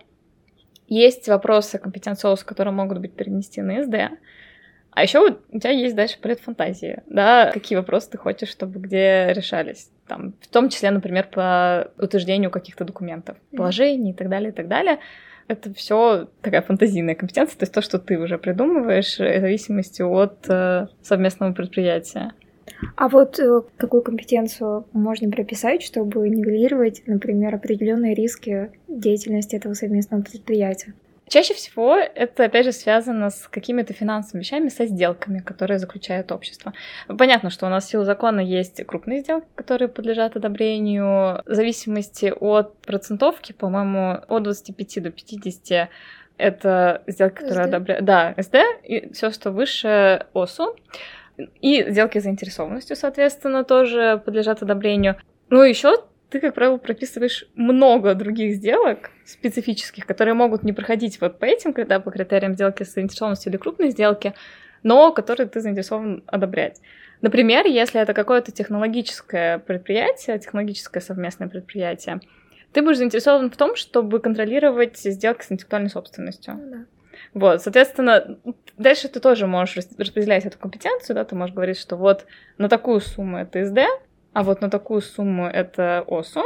Есть 0.88 1.28
вопросы 1.28 1.80
компетенции 1.80 2.28
ОСУ, 2.28 2.46
которые 2.46 2.74
могут 2.74 3.00
быть 3.00 3.13
перенесены 3.13 3.78
на 3.78 3.84
СД. 3.84 4.19
А 4.91 5.02
еще 5.02 5.19
вот 5.19 5.41
у 5.52 5.60
тебя 5.60 5.72
есть 5.72 5.96
дальше 5.96 6.19
полет 6.22 6.39
фантазии, 6.39 7.02
да, 7.08 7.50
какие 7.52 7.78
вопросы 7.78 8.12
ты 8.12 8.17
хочешь, 8.19 8.50
чтобы 8.50 8.80
где 8.80 9.34
решались. 9.34 9.89
Там, 10.08 10.36
в 10.39 10.48
том 10.48 10.69
числе, 10.69 10.91
например, 10.91 11.30
по 11.32 11.91
утверждению 11.98 12.52
каких-то 12.52 12.86
документов, 12.86 13.38
положений 13.56 14.12
и 14.12 14.13
так 14.13 14.30
далее, 14.30 14.52
и 14.52 14.54
так 14.54 14.67
далее. 14.67 15.00
Это 15.48 15.74
все 15.74 16.30
такая 16.41 16.62
фантазийная 16.62 17.15
компетенция, 17.15 17.58
то 17.58 17.63
есть 17.63 17.74
то, 17.74 17.82
что 17.82 17.98
ты 17.98 18.17
уже 18.17 18.38
придумываешь, 18.38 19.15
в 19.15 19.17
зависимости 19.17 20.02
от 20.02 20.46
э, 20.48 20.88
совместного 21.02 21.54
предприятия. 21.54 22.32
А 22.95 23.08
вот 23.08 23.39
э, 23.39 23.62
какую 23.78 24.04
компетенцию 24.04 24.86
можно 24.93 25.30
прописать, 25.30 25.84
чтобы 25.84 26.30
нивелировать, 26.30 27.04
например, 27.06 27.56
определенные 27.56 28.13
риски 28.13 28.71
деятельности 28.88 29.56
этого 29.56 29.73
совместного 29.73 30.21
предприятия? 30.21 30.93
Чаще 31.28 31.54
всего 31.54 31.95
это, 31.95 32.45
опять 32.45 32.65
же, 32.65 32.71
связано 32.71 33.30
с 33.30 33.47
какими-то 33.47 33.93
финансовыми 33.93 34.43
вещами, 34.43 34.69
со 34.69 34.86
сделками, 34.86 35.39
которые 35.39 35.80
заключает 35.80 36.32
общество. 36.32 36.73
Понятно, 37.08 37.49
что 37.49 37.65
у 37.65 37.69
нас 37.69 37.86
в 37.86 37.89
силу 37.89 38.04
закона 38.04 38.39
есть 38.39 38.86
крупные 38.86 39.21
сделки, 39.21 39.47
которые 39.56 39.88
подлежат 39.88 40.36
одобрению. 40.36 41.41
В 41.45 41.54
зависимости 41.54 42.32
от 42.39 42.78
процентовки, 42.80 43.54
по-моему, 43.54 44.19
от 44.28 44.43
25 44.43 45.04
до 45.04 45.12
50 45.12 45.89
это 46.38 47.04
сделки, 47.08 47.36
которые 47.36 47.65
одобряют... 47.65 48.06
Да, 48.06 48.36
СД, 48.38 48.56
и 48.84 49.12
все, 49.13 49.32
что 49.32 49.52
выше 49.52 50.26
ОСУ. 50.34 50.76
И 51.62 51.84
сделки 51.89 52.19
с 52.19 52.24
заинтересованностью, 52.24 52.96
соответственно, 52.96 53.63
тоже 53.63 54.22
подлежат 54.24 54.62
одобрению. 54.62 55.15
Ну, 55.50 55.62
еще 55.63 55.96
ты, 56.30 56.39
как 56.39 56.56
правило, 56.56 56.78
прописываешь 56.78 57.46
много 57.56 58.15
других 58.15 58.56
сделок 58.56 59.12
специфических, 59.26 60.06
которые 60.06 60.34
могут 60.34 60.63
не 60.63 60.74
проходить 60.74 61.22
вот 61.22 61.39
по 61.39 61.46
этим, 61.46 61.74
когда 61.74 62.00
по 62.00 62.12
критериям 62.12 62.54
сделки 62.54 62.84
с 62.84 62.93
заинтересованностью 62.93 63.52
или 63.52 63.58
крупной 63.58 63.91
сделки, 63.91 64.34
но 64.82 65.12
которые 65.12 65.48
ты 65.48 65.62
заинтересован 65.62 66.24
одобрять. 66.26 66.82
Например, 67.22 67.65
если 67.65 68.02
это 68.02 68.13
какое-то 68.13 68.52
технологическое 68.52 69.60
предприятие, 69.60 70.39
технологическое 70.39 71.02
совместное 71.02 71.48
предприятие, 71.48 72.19
ты 72.74 72.82
будешь 72.82 72.98
заинтересован 72.98 73.50
в 73.50 73.56
том, 73.56 73.76
чтобы 73.76 74.19
контролировать 74.19 74.98
сделки 74.98 75.43
с 75.43 75.52
интеллектуальной 75.52 75.89
собственностью. 75.89 76.56
Ну, 76.56 76.69
да. 76.69 76.86
Вот, 77.34 77.62
соответственно, 77.62 78.38
дальше 78.78 79.08
ты 79.08 79.19
тоже 79.19 79.48
можешь 79.48 79.78
распределять 79.98 80.46
эту 80.46 80.58
компетенцию, 80.58 81.15
да, 81.15 81.26
ты 81.26 81.36
можешь 81.36 81.56
говорить, 81.56 81.78
что 81.78 81.96
вот 81.96 82.26
на 82.58 82.69
такую 82.69 83.00
сумму 83.02 83.38
это 83.38 83.65
СД, 83.65 83.80
а 84.34 84.43
вот 84.43 84.62
на 84.62 84.69
такую 84.69 85.02
сумму 85.02 85.48
это 85.48 86.04
ОСУ. 86.08 86.43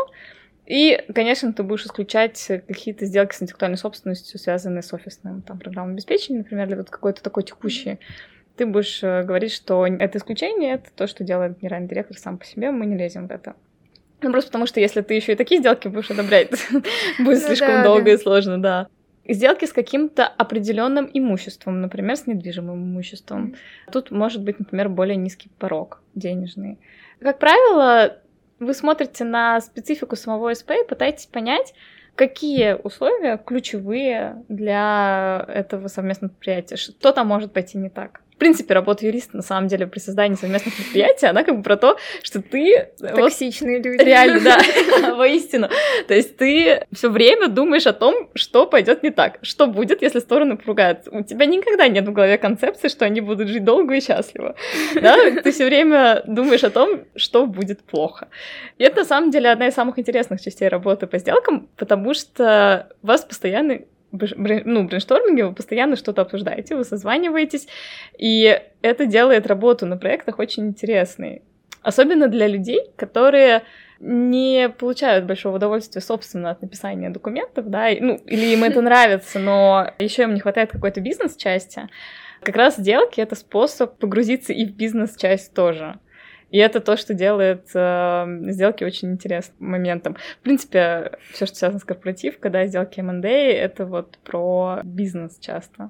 И, 0.65 1.01
конечно, 1.15 1.53
ты 1.53 1.63
будешь 1.63 1.85
исключать 1.85 2.45
какие-то 2.67 3.05
сделки 3.05 3.33
с 3.33 3.41
интеллектуальной 3.41 3.77
собственностью, 3.77 4.37
связанные 4.37 4.81
с 4.81 4.93
офисным 4.93 5.41
там, 5.41 5.59
программным 5.59 5.95
обеспечением, 5.95 6.43
например, 6.43 6.67
или 6.67 6.75
вот 6.75 6.89
какой-то 6.89 7.23
такой 7.23 7.43
текущий. 7.43 7.99
Ты 8.57 8.65
будешь 8.65 9.01
э, 9.01 9.23
говорить, 9.23 9.53
что 9.53 9.85
это 9.85 10.17
исключение, 10.17 10.73
это 10.73 10.89
то, 10.93 11.07
что 11.07 11.23
делает 11.23 11.59
генеральный 11.59 11.87
директор 11.87 12.17
сам 12.17 12.37
по 12.37 12.43
себе, 12.43 12.71
мы 12.71 12.85
не 12.85 12.97
лезем 12.97 13.27
в 13.27 13.31
это. 13.31 13.55
Ну, 14.21 14.31
просто 14.31 14.49
потому 14.49 14.65
что 14.65 14.79
если 14.79 15.01
ты 15.01 15.13
еще 15.13 15.33
и 15.33 15.35
такие 15.35 15.61
сделки 15.61 15.87
будешь 15.87 16.09
одобрять, 16.09 16.49
будет 16.71 16.83
ну 17.19 17.35
слишком 17.35 17.83
долго 17.83 18.11
и 18.11 18.17
сложно, 18.17 18.61
да. 18.61 18.87
Сделки 19.27 19.65
с 19.65 19.73
каким-то 19.73 20.25
определенным 20.25 21.09
имуществом, 21.13 21.81
например, 21.81 22.15
с 22.15 22.27
недвижимым 22.27 22.83
имуществом. 22.83 23.55
Тут 23.91 24.11
может 24.11 24.43
быть, 24.43 24.59
например, 24.59 24.89
более 24.89 25.17
низкий 25.17 25.49
порог 25.59 26.01
денежный. 26.15 26.79
Как 27.19 27.39
правило, 27.39 28.19
вы 28.59 28.73
смотрите 28.73 29.23
на 29.23 29.59
специфику 29.59 30.15
самого 30.15 30.53
СП 30.53 30.71
и 30.71 30.87
пытаетесь 30.87 31.25
понять, 31.25 31.73
какие 32.15 32.73
условия 32.73 33.37
ключевые 33.37 34.43
для 34.47 35.45
этого 35.47 35.87
совместного 35.87 36.31
предприятия, 36.31 36.77
что 36.77 37.11
там 37.11 37.27
может 37.27 37.53
пойти 37.53 37.77
не 37.77 37.89
так 37.89 38.21
в 38.37 38.39
принципе, 38.39 38.75
работа 38.75 39.03
юриста, 39.03 39.35
на 39.35 39.41
самом 39.41 39.67
деле, 39.67 39.87
при 39.87 39.97
создании 39.97 40.35
совместных 40.35 40.75
предприятий, 40.75 41.25
она 41.25 41.43
как 41.43 41.57
бы 41.57 41.63
про 41.63 41.75
то, 41.75 41.97
что 42.21 42.39
ты... 42.39 42.89
Токсичные 42.99 43.77
вот, 43.77 43.85
люди. 43.87 44.03
Реально, 44.03 44.41
да, 44.41 45.15
воистину. 45.15 45.69
То 46.07 46.13
есть 46.13 46.37
ты 46.37 46.85
все 46.93 47.09
время 47.09 47.47
думаешь 47.47 47.87
о 47.87 47.93
том, 47.93 48.29
что 48.35 48.67
пойдет 48.67 49.01
не 49.01 49.09
так, 49.09 49.39
что 49.41 49.65
будет, 49.65 50.03
если 50.03 50.19
стороны 50.19 50.55
поругаются. 50.55 51.09
У 51.09 51.23
тебя 51.23 51.47
никогда 51.47 51.87
нет 51.87 52.07
в 52.07 52.13
голове 52.13 52.37
концепции, 52.37 52.89
что 52.89 53.05
они 53.05 53.21
будут 53.21 53.47
жить 53.47 53.63
долго 53.63 53.95
и 53.95 54.01
счастливо. 54.01 54.53
Да? 54.93 55.17
Ты 55.41 55.51
все 55.51 55.65
время 55.65 56.21
думаешь 56.27 56.63
о 56.63 56.69
том, 56.69 57.05
что 57.15 57.47
будет 57.47 57.81
плохо. 57.81 58.27
И 58.77 58.83
это, 58.83 58.97
на 58.97 59.05
самом 59.05 59.31
деле, 59.31 59.49
одна 59.49 59.69
из 59.69 59.73
самых 59.73 59.97
интересных 59.97 60.41
частей 60.41 60.67
работы 60.67 61.07
по 61.07 61.17
сделкам, 61.17 61.69
потому 61.75 62.13
что 62.13 62.87
вас 63.01 63.25
постоянно 63.25 63.79
ну, 64.11 64.83
брейнштормите 64.85 65.45
вы 65.45 65.53
постоянно 65.53 65.95
что-то 65.95 66.21
обсуждаете, 66.21 66.75
вы 66.75 66.83
созваниваетесь, 66.83 67.67
и 68.17 68.61
это 68.81 69.05
делает 69.05 69.47
работу 69.47 69.85
на 69.85 69.97
проектах 69.97 70.39
очень 70.39 70.67
интересной. 70.67 71.41
Особенно 71.81 72.27
для 72.27 72.47
людей, 72.47 72.81
которые 72.95 73.63
не 73.99 74.69
получают 74.69 75.25
большого 75.25 75.55
удовольствия, 75.55 76.01
собственно, 76.01 76.51
от 76.51 76.61
написания 76.61 77.09
документов, 77.09 77.69
да, 77.69 77.89
ну, 77.99 78.15
или 78.25 78.53
им 78.53 78.63
это 78.63 78.81
нравится, 78.81 79.39
но 79.39 79.91
еще 79.99 80.23
им 80.23 80.33
не 80.33 80.39
хватает 80.39 80.71
какой-то 80.71 81.01
бизнес-части. 81.01 81.89
Как 82.41 82.55
раз 82.55 82.77
сделки— 82.77 83.19
это 83.21 83.35
способ 83.35 83.97
погрузиться 83.97 84.53
и 84.53 84.65
в 84.65 84.75
бизнес-часть 84.75 85.53
тоже. 85.53 85.99
И 86.49 86.57
это 86.57 86.79
то, 86.79 86.95
что 86.97 87.13
делает 87.13 87.69
э, 87.73 88.25
сделки 88.49 88.83
очень 88.83 89.11
интересным 89.11 89.69
моментом. 89.69 90.15
В 90.39 90.43
принципе, 90.43 91.17
все, 91.31 91.45
что 91.45 91.55
связано 91.55 91.79
с 91.79 91.83
корпоратив, 91.83 92.39
когда 92.39 92.65
сделки 92.65 92.99
M&A, 92.99 93.27
это 93.27 93.85
вот 93.85 94.17
про 94.23 94.79
бизнес 94.83 95.37
часто. 95.39 95.89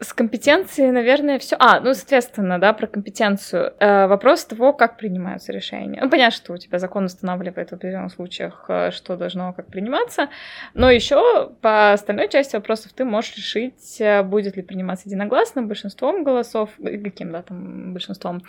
С 0.00 0.12
компетенцией, 0.12 0.92
наверное, 0.92 1.40
все. 1.40 1.56
А, 1.58 1.80
ну, 1.80 1.92
соответственно, 1.92 2.60
да, 2.60 2.72
про 2.72 2.86
компетенцию. 2.86 3.74
Э, 3.80 4.06
вопрос 4.06 4.44
того, 4.44 4.72
как 4.72 4.96
принимаются 4.96 5.52
решения. 5.52 6.00
Ну, 6.00 6.08
понятно, 6.08 6.36
что 6.36 6.52
у 6.52 6.56
тебя 6.56 6.78
закон 6.78 7.06
устанавливает 7.06 7.70
в 7.70 7.72
определенных 7.72 8.12
случаях, 8.12 8.66
э, 8.68 8.92
что 8.92 9.16
должно 9.16 9.52
как 9.52 9.66
приниматься. 9.66 10.28
Но 10.74 10.88
еще 10.88 11.50
по 11.60 11.92
остальной 11.92 12.28
части 12.28 12.54
вопросов 12.54 12.92
ты 12.92 13.04
можешь 13.04 13.36
решить, 13.36 14.00
э, 14.00 14.22
будет 14.22 14.56
ли 14.56 14.62
приниматься 14.62 15.08
единогласно, 15.08 15.62
большинством 15.62 16.22
голосов, 16.22 16.70
каким, 16.80 17.32
да, 17.32 17.42
там, 17.42 17.92
большинством. 17.92 18.44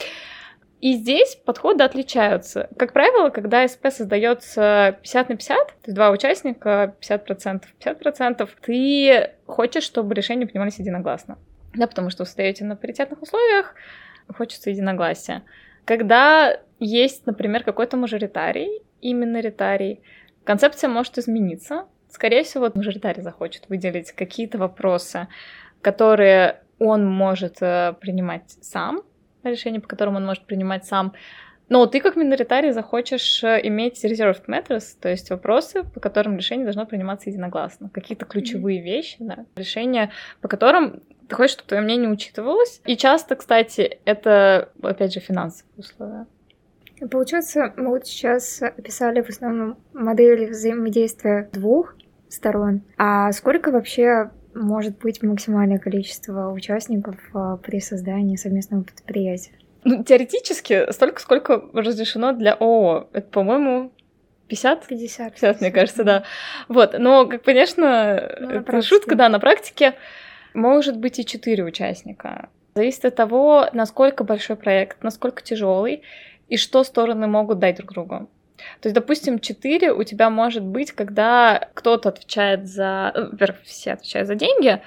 И 0.80 0.94
здесь 0.94 1.36
подходы 1.36 1.84
отличаются. 1.84 2.70
Как 2.78 2.94
правило, 2.94 3.30
когда 3.30 3.68
СП 3.68 3.88
создается 3.92 4.98
50 5.02 5.30
на 5.30 5.36
50, 5.36 5.68
то 5.68 5.74
есть 5.86 5.96
два 5.96 6.10
участника, 6.12 6.96
50%, 7.02 7.64
50%, 7.84 8.50
ты 8.62 9.32
хочешь, 9.46 9.84
чтобы 9.84 10.16
решения 10.16 10.48
принимались 10.48 10.80
единогласно. 10.80 11.38
Да, 11.74 11.86
потому 11.86 12.10
что 12.10 12.24
вы 12.24 12.28
создаете 12.28 12.64
на 12.64 12.78
паритетных 12.78 13.22
условиях, 13.22 13.76
хочется 14.34 14.70
единогласия. 14.70 15.44
Когда 15.86 16.60
есть, 16.80 17.26
например, 17.26 17.64
какой-то 17.64 17.98
мажоритарий, 17.98 18.82
именно 19.02 19.32
миноритарий, 19.32 20.02
концепция 20.46 20.90
может 20.90 21.18
измениться. 21.18 21.88
Скорее 22.10 22.44
всего, 22.44 22.72
мажоритарий 22.74 23.22
захочет 23.22 23.68
выделить 23.70 24.12
какие-то 24.14 24.58
вопросы, 24.58 25.28
которые 25.82 26.62
он 26.80 27.06
может 27.06 27.58
э, 27.62 27.94
принимать 28.00 28.50
сам, 28.62 29.04
решение, 29.44 29.82
по 29.82 29.88
которому 29.88 30.18
он 30.18 30.26
может 30.26 30.46
принимать 30.46 30.86
сам. 30.86 31.14
Но 31.70 31.86
ты 31.86 32.00
как 32.00 32.16
миноритарий 32.16 32.72
захочешь 32.72 33.44
э, 33.44 33.60
иметь 33.64 34.04
reserved 34.04 34.46
matters, 34.48 34.96
то 35.00 35.08
есть 35.08 35.30
вопросы, 35.30 35.84
по 35.84 36.00
которым 36.00 36.38
решение 36.38 36.66
должно 36.66 36.86
приниматься 36.88 37.30
единогласно. 37.30 37.90
Какие-то 37.94 38.26
ключевые 38.26 38.80
mm-hmm. 38.80 38.84
вещи, 38.84 39.18
да, 39.20 39.46
решения, 39.56 40.12
по 40.42 40.48
которым 40.48 41.04
ты 41.28 41.36
хочешь, 41.36 41.54
чтобы 41.54 41.68
твое 41.70 41.84
мнение 41.84 42.10
учитывалось. 42.10 42.82
И 42.86 42.98
часто, 42.98 43.36
кстати, 43.36 44.00
это, 44.06 44.70
опять 44.82 45.14
же, 45.14 45.20
финансовые 45.20 45.74
условия. 45.78 46.26
Получается, 47.10 47.72
мы 47.78 47.90
вот 47.90 48.08
сейчас 48.08 48.62
описали 48.62 49.22
в 49.22 49.30
основном 49.30 49.78
модели 49.94 50.48
взаимодействия 50.48 51.50
двух 51.54 51.96
сторон. 52.28 52.82
А 52.98 53.32
сколько 53.32 53.72
вообще 53.72 54.32
может 54.54 54.98
быть 55.00 55.22
максимальное 55.22 55.78
количество 55.78 56.52
участников 56.52 57.16
а, 57.34 57.58
при 57.58 57.80
создании 57.80 58.36
совместного 58.36 58.84
предприятия? 58.84 59.52
Ну, 59.84 60.04
теоретически 60.04 60.92
столько, 60.92 61.22
сколько 61.22 61.64
разрешено 61.74 62.34
для 62.34 62.54
ООО. 62.54 63.10
Это, 63.14 63.28
по-моему, 63.30 63.92
50? 64.48 64.88
50. 64.88 65.34
50, 65.34 65.62
мне 65.62 65.72
кажется, 65.72 66.04
да. 66.04 66.24
Вот, 66.68 66.96
но, 66.98 67.28
как, 67.28 67.44
конечно, 67.44 68.36
ну, 68.40 68.50
это 68.50 68.82
шутка, 68.82 69.16
да, 69.16 69.30
на 69.30 69.40
практике 69.40 69.94
может 70.54 70.98
быть 70.98 71.20
и 71.20 71.26
4 71.26 71.64
участника. 71.64 72.50
Зависит 72.76 73.06
от 73.06 73.16
того, 73.16 73.68
насколько 73.74 74.24
большой 74.24 74.56
проект, 74.56 75.04
насколько 75.04 75.42
тяжелый 75.44 76.04
и 76.48 76.58
что 76.58 76.84
стороны 76.84 77.28
могут 77.28 77.60
дать 77.60 77.78
друг 77.78 77.92
другу. 77.94 78.30
То 78.82 78.88
есть, 78.88 78.96
допустим, 78.96 79.40
4 79.40 79.94
у 79.94 80.04
тебя 80.04 80.30
может 80.30 80.64
быть, 80.64 80.92
когда 80.92 81.70
кто-то 81.74 82.10
отвечает 82.10 82.68
за... 82.68 83.12
Э, 83.14 83.28
во-первых, 83.32 83.62
все 83.64 83.94
отвечают 83.94 84.28
за 84.28 84.36
деньги, 84.36 84.82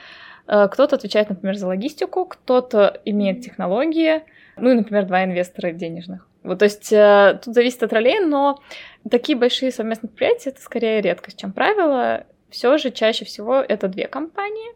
э, 0.46 0.68
кто-то 0.68 0.96
отвечает, 0.96 1.28
например, 1.30 1.56
за 1.56 1.66
логистику, 1.66 2.24
кто-то 2.24 3.00
имеет 3.04 3.42
технологии, 3.42 4.22
ну 4.56 4.70
и, 4.70 4.74
например, 4.74 5.06
два 5.06 5.24
инвестора 5.24 5.72
денежных. 5.72 6.26
Вот, 6.42 6.58
то 6.58 6.64
есть 6.64 6.92
э, 6.92 7.38
тут 7.42 7.54
зависит 7.54 7.82
от 7.82 7.92
ролей, 7.92 8.18
но 8.20 8.60
такие 9.08 9.38
большие 9.38 9.70
совместные 9.70 10.08
предприятия 10.08 10.50
это 10.50 10.60
скорее 10.60 11.00
редкость, 11.00 11.38
чем 11.38 11.52
правило. 11.52 12.26
Все 12.50 12.76
же 12.78 12.90
чаще 12.90 13.24
всего 13.24 13.56
это 13.56 13.88
две 13.88 14.08
компании, 14.08 14.72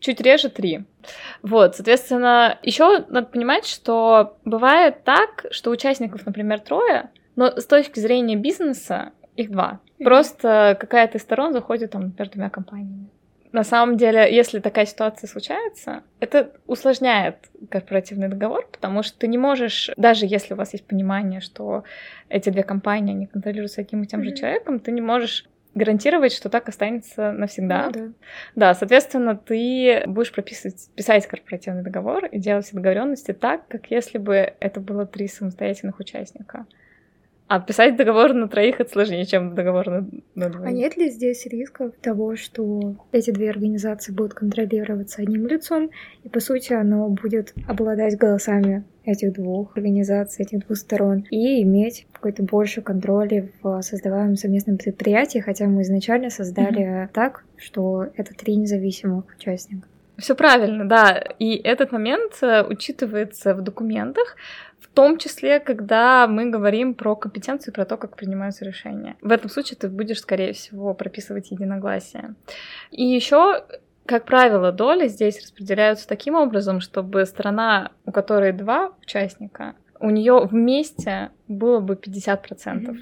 чуть 0.00 0.20
реже 0.20 0.48
три. 0.48 0.84
Вот, 1.42 1.76
соответственно, 1.76 2.58
еще 2.62 3.04
надо 3.08 3.26
понимать, 3.26 3.66
что 3.66 4.38
бывает 4.44 5.04
так, 5.04 5.46
что 5.50 5.70
участников, 5.70 6.24
например, 6.26 6.60
трое, 6.60 7.10
но 7.40 7.58
с 7.58 7.64
точки 7.64 7.98
зрения 8.00 8.36
бизнеса 8.36 9.12
их 9.34 9.50
два. 9.50 9.80
Просто 9.98 10.76
какая-то 10.78 11.16
из 11.16 11.22
сторон 11.22 11.54
заходит 11.54 11.92
там, 11.92 12.02
например, 12.02 12.30
двумя 12.30 12.50
компаниями. 12.50 13.08
На 13.52 13.64
самом 13.64 13.96
деле, 13.96 14.28
если 14.30 14.60
такая 14.60 14.84
ситуация 14.84 15.26
случается, 15.26 16.02
это 16.20 16.52
усложняет 16.66 17.36
корпоративный 17.70 18.28
договор, 18.28 18.68
потому 18.70 19.02
что 19.02 19.18
ты 19.18 19.26
не 19.26 19.38
можешь, 19.38 19.90
даже 19.96 20.26
если 20.26 20.52
у 20.52 20.56
вас 20.58 20.74
есть 20.74 20.86
понимание, 20.86 21.40
что 21.40 21.84
эти 22.28 22.50
две 22.50 22.62
компании, 22.62 23.14
они 23.14 23.26
контролируются 23.26 23.80
одним 23.80 24.02
и 24.02 24.06
тем 24.06 24.20
mm-hmm. 24.20 24.24
же 24.24 24.34
человеком, 24.34 24.78
ты 24.78 24.92
не 24.92 25.00
можешь 25.00 25.46
гарантировать, 25.74 26.34
что 26.34 26.50
так 26.50 26.68
останется 26.68 27.32
навсегда. 27.32 27.86
Ну, 27.86 27.92
да. 27.92 28.12
да, 28.54 28.74
соответственно, 28.74 29.34
ты 29.34 30.02
будешь 30.06 30.30
прописывать, 30.30 30.90
писать 30.94 31.26
корпоративный 31.26 31.82
договор 31.82 32.26
и 32.26 32.38
делать 32.38 32.66
все 32.66 32.76
договоренности 32.76 33.32
так, 33.32 33.66
как 33.68 33.90
если 33.90 34.18
бы 34.18 34.52
это 34.60 34.80
было 34.80 35.06
три 35.06 35.26
самостоятельных 35.26 36.00
участника. 36.00 36.66
А 37.50 37.58
писать 37.58 37.96
договор 37.96 38.32
на 38.32 38.48
троих 38.48 38.78
это 38.78 38.92
сложнее, 38.92 39.26
чем 39.26 39.56
договор 39.56 39.90
на, 39.90 40.08
на 40.36 40.50
двоих. 40.50 40.68
А 40.68 40.70
нет 40.70 40.96
ли 40.96 41.10
здесь 41.10 41.44
рисков 41.46 41.90
того, 42.00 42.36
что 42.36 42.94
эти 43.10 43.32
две 43.32 43.50
организации 43.50 44.12
будут 44.12 44.34
контролироваться 44.34 45.20
одним 45.20 45.48
лицом, 45.48 45.90
и 46.22 46.28
по 46.28 46.38
сути 46.38 46.74
оно 46.74 47.08
будет 47.08 47.52
обладать 47.66 48.16
голосами 48.16 48.84
этих 49.04 49.32
двух 49.32 49.76
организаций, 49.76 50.44
этих 50.44 50.64
двух 50.64 50.78
сторон, 50.78 51.26
и 51.32 51.60
иметь 51.62 52.06
какой-то 52.12 52.44
больше 52.44 52.82
контроля 52.82 53.48
в 53.60 53.82
создаваемом 53.82 54.36
совместном 54.36 54.78
предприятии, 54.78 55.40
хотя 55.40 55.66
мы 55.66 55.82
изначально 55.82 56.30
создали 56.30 56.82
mm-hmm. 56.82 57.08
так, 57.12 57.42
что 57.56 58.06
это 58.16 58.32
три 58.32 58.54
независимых 58.54 59.24
участника. 59.36 59.88
Все 60.20 60.34
правильно, 60.34 60.86
да. 60.86 61.24
И 61.38 61.56
этот 61.56 61.92
момент 61.92 62.34
э, 62.42 62.62
учитывается 62.62 63.54
в 63.54 63.62
документах, 63.62 64.36
в 64.80 64.88
том 64.88 65.18
числе, 65.18 65.60
когда 65.60 66.26
мы 66.26 66.50
говорим 66.50 66.94
про 66.94 67.14
компетенцию 67.14 67.74
про 67.74 67.84
то, 67.84 67.96
как 67.96 68.16
принимаются 68.16 68.64
решения. 68.64 69.16
В 69.20 69.30
этом 69.30 69.50
случае 69.50 69.76
ты 69.78 69.88
будешь, 69.88 70.20
скорее 70.20 70.52
всего, 70.52 70.94
прописывать 70.94 71.50
единогласие. 71.50 72.34
И 72.90 73.04
еще 73.04 73.64
как 74.06 74.24
правило, 74.24 74.72
доли 74.72 75.06
здесь 75.06 75.40
распределяются 75.40 76.08
таким 76.08 76.34
образом, 76.34 76.80
чтобы 76.80 77.24
сторона, 77.26 77.92
у 78.06 78.10
которой 78.10 78.50
два 78.50 78.92
участника, 79.02 79.76
у 80.00 80.10
нее 80.10 80.40
вместе 80.46 81.30
было 81.46 81.78
бы 81.78 81.94
50%. 81.94 82.42
Mm-hmm. 82.48 82.96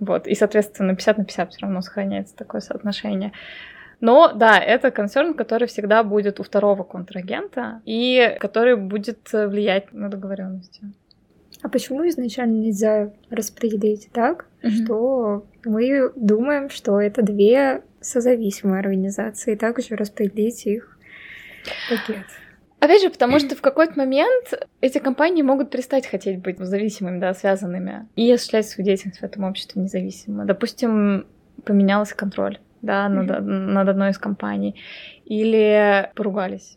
Вот, 0.00 0.26
и, 0.26 0.34
соответственно, 0.34 0.94
50 0.94 1.18
на 1.18 1.24
50 1.24 1.50
все 1.50 1.60
равно 1.62 1.80
сохраняется 1.80 2.36
такое 2.36 2.60
соотношение. 2.60 3.32
Но 4.00 4.32
да, 4.34 4.58
это 4.58 4.90
концерн, 4.90 5.32
который 5.32 5.66
всегда 5.66 6.02
будет 6.02 6.40
у 6.40 6.42
второго 6.42 6.82
контрагента 6.82 7.80
и 7.86 8.36
который 8.38 8.76
будет 8.76 9.32
влиять 9.32 9.94
на 9.94 10.10
договоренности. 10.10 10.82
А 11.64 11.70
почему 11.70 12.06
изначально 12.10 12.56
нельзя 12.56 13.10
распределить 13.30 14.10
так, 14.12 14.44
mm-hmm. 14.62 14.70
что 14.70 15.46
мы 15.64 16.12
думаем, 16.14 16.68
что 16.68 17.00
это 17.00 17.22
две 17.22 17.80
созависимые 18.02 18.80
организации, 18.80 19.54
и 19.54 19.56
также 19.56 19.96
распределить 19.96 20.66
их 20.66 20.98
пакет? 21.88 22.26
Опять 22.80 23.00
же, 23.00 23.08
потому 23.08 23.38
что 23.38 23.56
в 23.56 23.62
какой-то 23.62 23.98
момент 23.98 24.52
эти 24.82 24.98
компании 24.98 25.40
могут 25.40 25.70
перестать 25.70 26.06
хотеть 26.06 26.42
быть 26.42 26.58
зависимыми, 26.58 27.18
да, 27.18 27.32
связанными, 27.32 28.08
и 28.14 28.30
осуществлять 28.30 28.68
свою 28.68 28.84
деятельность 28.84 29.20
в 29.20 29.24
этом 29.24 29.44
обществе 29.44 29.80
независимо. 29.80 30.44
Допустим, 30.44 31.26
поменялся 31.64 32.14
контроль, 32.14 32.58
да, 32.82 33.08
над, 33.08 33.30
mm-hmm. 33.30 33.40
над 33.40 33.88
одной 33.88 34.10
из 34.10 34.18
компаний, 34.18 34.78
или 35.24 36.10
поругались 36.14 36.76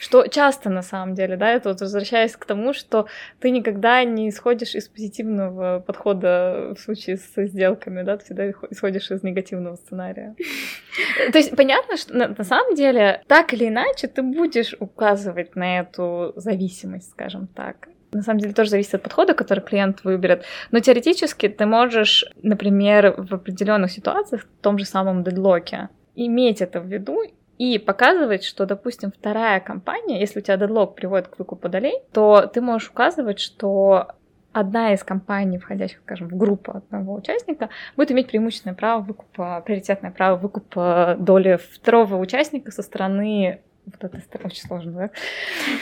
что 0.00 0.26
часто 0.26 0.70
на 0.70 0.82
самом 0.82 1.14
деле, 1.14 1.36
да, 1.36 1.50
это 1.50 1.70
вот 1.70 1.80
возвращаясь 1.80 2.36
к 2.36 2.44
тому, 2.44 2.72
что 2.72 3.06
ты 3.40 3.50
никогда 3.50 4.04
не 4.04 4.28
исходишь 4.28 4.74
из 4.74 4.88
позитивного 4.88 5.80
подхода 5.80 6.74
в 6.76 6.80
случае 6.80 7.16
с 7.16 7.46
сделками, 7.46 8.02
да, 8.02 8.16
ты 8.16 8.24
всегда 8.24 8.50
исходишь 8.70 9.10
из 9.10 9.22
негативного 9.22 9.76
сценария. 9.76 10.34
То 11.32 11.38
есть 11.38 11.56
понятно, 11.56 11.96
что 11.96 12.16
на, 12.16 12.28
на 12.28 12.44
самом 12.44 12.74
деле 12.74 13.22
так 13.26 13.52
или 13.52 13.68
иначе 13.68 14.08
ты 14.08 14.22
будешь 14.22 14.74
указывать 14.78 15.56
на 15.56 15.80
эту 15.80 16.32
зависимость, 16.36 17.10
скажем 17.10 17.46
так. 17.46 17.88
На 18.12 18.22
самом 18.22 18.40
деле 18.40 18.54
тоже 18.54 18.70
зависит 18.70 18.94
от 18.94 19.02
подхода, 19.02 19.34
который 19.34 19.60
клиент 19.60 20.04
выберет. 20.04 20.44
Но 20.70 20.80
теоретически 20.80 21.48
ты 21.48 21.66
можешь, 21.66 22.24
например, 22.42 23.14
в 23.18 23.34
определенных 23.34 23.90
ситуациях, 23.90 24.42
в 24.42 24.62
том 24.62 24.78
же 24.78 24.84
самом 24.84 25.22
дедлоке, 25.22 25.88
иметь 26.14 26.62
это 26.62 26.80
в 26.80 26.86
виду 26.86 27.22
и 27.58 27.78
показывать, 27.78 28.44
что, 28.44 28.66
допустим, 28.66 29.10
вторая 29.10 29.60
компания, 29.60 30.20
если 30.20 30.40
у 30.40 30.42
тебя 30.42 30.56
дедлог 30.56 30.94
приводит 30.94 31.28
к 31.28 31.38
выкупу 31.38 31.68
долей, 31.68 31.94
то 32.12 32.46
ты 32.52 32.60
можешь 32.60 32.90
указывать, 32.90 33.40
что 33.40 34.08
одна 34.52 34.92
из 34.92 35.04
компаний, 35.04 35.58
входящих, 35.58 35.98
скажем, 36.00 36.28
в 36.28 36.36
группу 36.36 36.72
одного 36.72 37.14
участника, 37.14 37.68
будет 37.96 38.10
иметь 38.12 38.28
преимущественное 38.28 38.74
право 38.74 39.02
выкупа, 39.02 39.62
приоритетное 39.64 40.10
право 40.10 40.36
выкупа 40.36 41.16
доли 41.18 41.58
второго 41.72 42.16
участника 42.16 42.70
со 42.70 42.82
стороны 42.82 43.60
вот 43.86 44.02
это 44.02 44.18
очень 44.44 44.66
сложно, 44.66 44.92
да? 44.92 45.10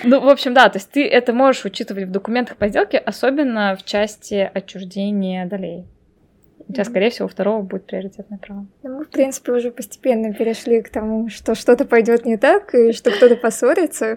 Ну, 0.03 0.21
в 0.21 0.29
общем, 0.29 0.53
да, 0.53 0.69
то 0.69 0.77
есть 0.77 0.91
ты 0.91 1.09
это 1.09 1.33
можешь 1.33 1.65
учитывать 1.65 2.05
в 2.05 2.11
документах 2.11 2.59
по 2.59 2.69
сделке, 2.69 2.99
особенно 2.99 3.77
в 3.77 3.85
части 3.85 4.51
отчуждения 4.53 5.47
долей 5.47 5.87
у 6.69 6.73
тебя, 6.73 6.85
скорее 6.85 7.11
всего, 7.11 7.27
у 7.27 7.29
второго 7.29 7.63
будет 7.63 7.87
приоритетное 7.87 8.39
право. 8.39 8.67
Ну, 8.83 8.99
мы, 8.99 9.05
в 9.05 9.11
принципе, 9.11 9.53
уже 9.53 9.71
постепенно 9.71 10.33
перешли 10.33 10.83
к 10.83 10.89
тому, 10.89 11.29
что 11.29 11.55
что-то 11.55 11.85
пойдет 11.85 12.25
не 12.25 12.37
так, 12.37 12.75
и 12.75 12.93
что 12.93 13.11
кто-то 13.11 13.37
поссорится, 13.37 14.17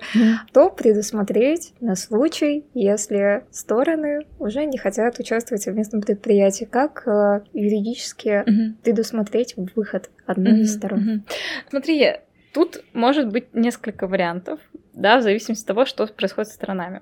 то 0.54 0.70
предусмотреть 0.70 1.74
на 1.82 1.96
случай, 1.96 2.66
если 2.74 3.44
стороны 3.52 4.22
уже 4.40 4.66
не 4.66 4.78
хотят 4.78 5.20
участвовать 5.20 5.62
в 5.62 5.66
совместном 5.66 6.02
предприятии, 6.02 6.66
как 6.66 7.08
э, 7.08 7.42
юридически 7.54 8.46
предусмотреть 8.84 9.56
выход 9.76 10.10
одной 10.26 10.62
из 10.62 10.74
сторон. 10.74 11.24
Смотри, 11.70 12.14
тут 12.54 12.84
может 12.94 13.32
быть 13.32 13.54
несколько 13.54 14.08
вариантов, 14.08 14.60
да, 14.94 15.20
в 15.20 15.22
зависимости 15.22 15.64
от 15.64 15.68
того, 15.68 15.86
что 15.86 16.08
происходит 16.08 16.50
со 16.50 16.56
сторонами. 16.56 17.02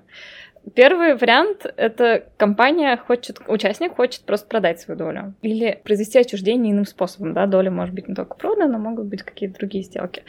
Первый 0.74 1.14
вариант— 1.14 1.64
это 1.76 2.24
компания 2.36 2.96
хочет, 2.96 3.40
участник 3.46 3.94
хочет 3.94 4.22
просто 4.22 4.48
продать 4.48 4.80
свою 4.80 4.98
долю 4.98 5.34
или 5.40 5.80
произвести 5.84 6.18
отчуждение 6.18 6.72
иным 6.72 6.86
способом, 6.86 7.34
да, 7.34 7.46
доля 7.46 7.70
может 7.70 7.94
быть 7.94 8.08
не 8.08 8.14
только 8.14 8.36
продана, 8.36 8.66
но 8.66 8.78
могут 8.78 9.06
быть 9.06 9.22
какие-то 9.22 9.58
другие 9.58 9.84
сделки. 9.84 10.24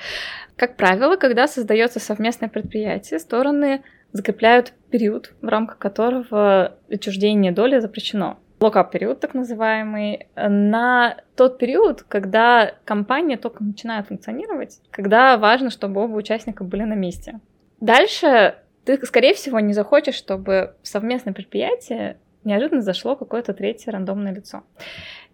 Как 0.56 0.78
правило, 0.78 1.16
когда 1.16 1.48
создается 1.48 2.00
совместное 2.00 2.50
предприятие, 2.50 3.20
стороны 3.20 3.84
закрепляют 4.12 4.74
период, 4.92 5.34
в 5.42 5.48
рамках 5.48 5.80
которого 5.80 6.76
отчуждение 6.90 7.52
доли 7.52 7.80
запрещено. 7.80 8.38
Локап 8.60 8.92
период, 8.92 9.20
так 9.20 9.34
называемый, 9.34 10.28
на 10.36 11.18
тот 11.36 11.60
период, 11.60 12.04
когда 12.04 12.74
компания 12.86 13.38
только 13.38 13.64
начинает 13.64 14.08
функционировать, 14.08 14.82
когда 14.92 15.38
важно, 15.38 15.70
чтобы 15.70 16.02
оба 16.02 16.16
участника 16.16 16.64
были 16.64 16.84
на 16.84 16.96
месте. 16.96 17.40
Дальше 17.80 18.56
ты, 18.88 19.06
скорее 19.06 19.34
всего, 19.34 19.60
не 19.60 19.74
захочешь, 19.74 20.16
чтобы 20.16 20.76
в 20.82 20.88
совместное 20.88 21.34
предприятие 21.34 22.18
неожиданно 22.46 22.82
зашло 22.82 23.18
какое-то 23.18 23.54
третье 23.54 23.92
рандомное 23.92 24.34
лицо. 24.34 24.64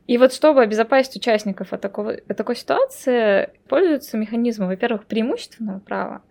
И 0.08 0.18
вот 0.18 0.34
чтобы 0.34 0.64
обезопасить 0.64 1.16
участников 1.16 1.72
от, 1.72 1.80
такого, 1.80 2.14
от 2.14 2.36
такой 2.36 2.56
ситуации, 2.56 3.52
пользуются 3.70 4.18
механизмом, 4.18 4.70
во-первых, 4.70 5.06
преимущественного 5.06 5.80
права. 5.80 6.24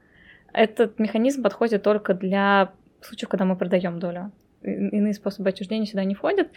Этот 0.53 0.99
механизм 0.99 1.43
подходит 1.43 1.85
только 1.85 2.13
для 2.13 2.73
случаев, 3.01 3.29
когда 3.29 3.45
мы 3.45 3.57
продаем 3.57 4.01
долю. 4.01 4.33
Иные 4.63 5.15
способы 5.15 5.49
отчуждения 5.49 5.87
сюда 5.87 6.05
не 6.05 6.15
входят. 6.15 6.49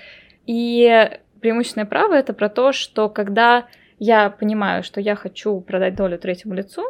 И 0.47 1.09
преимущественное 1.41 1.85
право 1.85 2.15
это 2.15 2.33
про 2.33 2.49
то, 2.49 2.71
что 2.71 3.07
когда 3.07 3.67
я 3.99 4.31
понимаю, 4.31 4.83
что 4.83 4.99
я 4.99 5.15
хочу 5.15 5.61
продать 5.61 5.95
долю 5.95 6.17
третьему 6.17 6.55
лицу, 6.55 6.83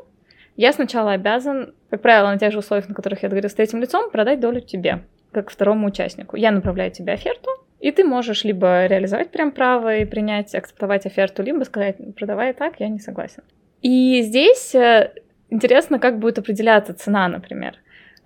я 0.56 0.72
сначала 0.74 1.12
обязан, 1.12 1.74
как 1.90 2.02
правило, 2.02 2.28
на 2.28 2.38
тех 2.38 2.52
же 2.52 2.60
условиях, 2.60 2.88
на 2.88 2.96
которых 2.96 3.24
я 3.24 3.30
договорилась 3.30 3.52
с 3.52 3.56
третьим 3.56 3.82
лицом, 3.82 4.10
продать 4.10 4.40
долю 4.40 4.62
тебе, 4.62 5.04
как 5.32 5.50
второму 5.50 5.88
участнику. 5.88 6.36
Я 6.38 6.52
направляю 6.52 6.92
тебе 6.92 7.14
оферту, 7.14 7.50
и 7.80 7.92
ты 7.92 8.04
можешь 8.04 8.44
либо 8.44 8.86
реализовать 8.86 9.32
прям 9.32 9.52
право 9.52 9.98
и 9.98 10.06
принять, 10.06 10.56
акцептовать 10.56 11.06
оферту, 11.06 11.44
либо 11.44 11.64
сказать, 11.64 11.98
продавай 12.16 12.54
так, 12.54 12.80
я 12.80 12.88
не 12.88 13.00
согласен. 13.00 13.44
И 13.82 14.22
здесь 14.22 14.74
э, 14.74 15.12
интересно, 15.50 16.00
как 16.00 16.20
будет 16.20 16.40
определяться 16.40 16.94
цена, 16.94 17.28
например. 17.28 17.76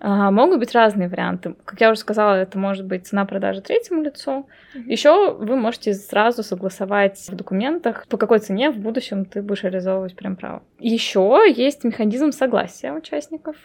А, 0.02 0.30
могут 0.30 0.58
быть 0.58 0.74
разные 0.74 1.08
варианты. 1.08 1.54
Как 1.66 1.80
я 1.80 1.90
уже 1.90 2.00
сказала, 2.00 2.34
это 2.34 2.58
может 2.58 2.86
быть 2.86 3.06
цена 3.06 3.26
продажи 3.26 3.60
третьему 3.60 4.02
лицу. 4.02 4.48
Mm-hmm. 4.74 4.82
Еще 4.86 5.34
вы 5.34 5.56
можете 5.56 5.92
сразу 5.92 6.42
согласовать 6.42 7.18
в 7.28 7.36
документах, 7.36 8.06
по 8.08 8.16
какой 8.16 8.38
цене 8.38 8.70
в 8.70 8.78
будущем 8.78 9.26
ты 9.26 9.42
будешь 9.42 9.62
реализовывать 9.62 10.16
прям 10.16 10.36
право. 10.36 10.62
Еще 10.78 11.44
есть 11.54 11.84
механизм 11.84 12.32
согласия 12.32 12.92
участников 12.92 13.56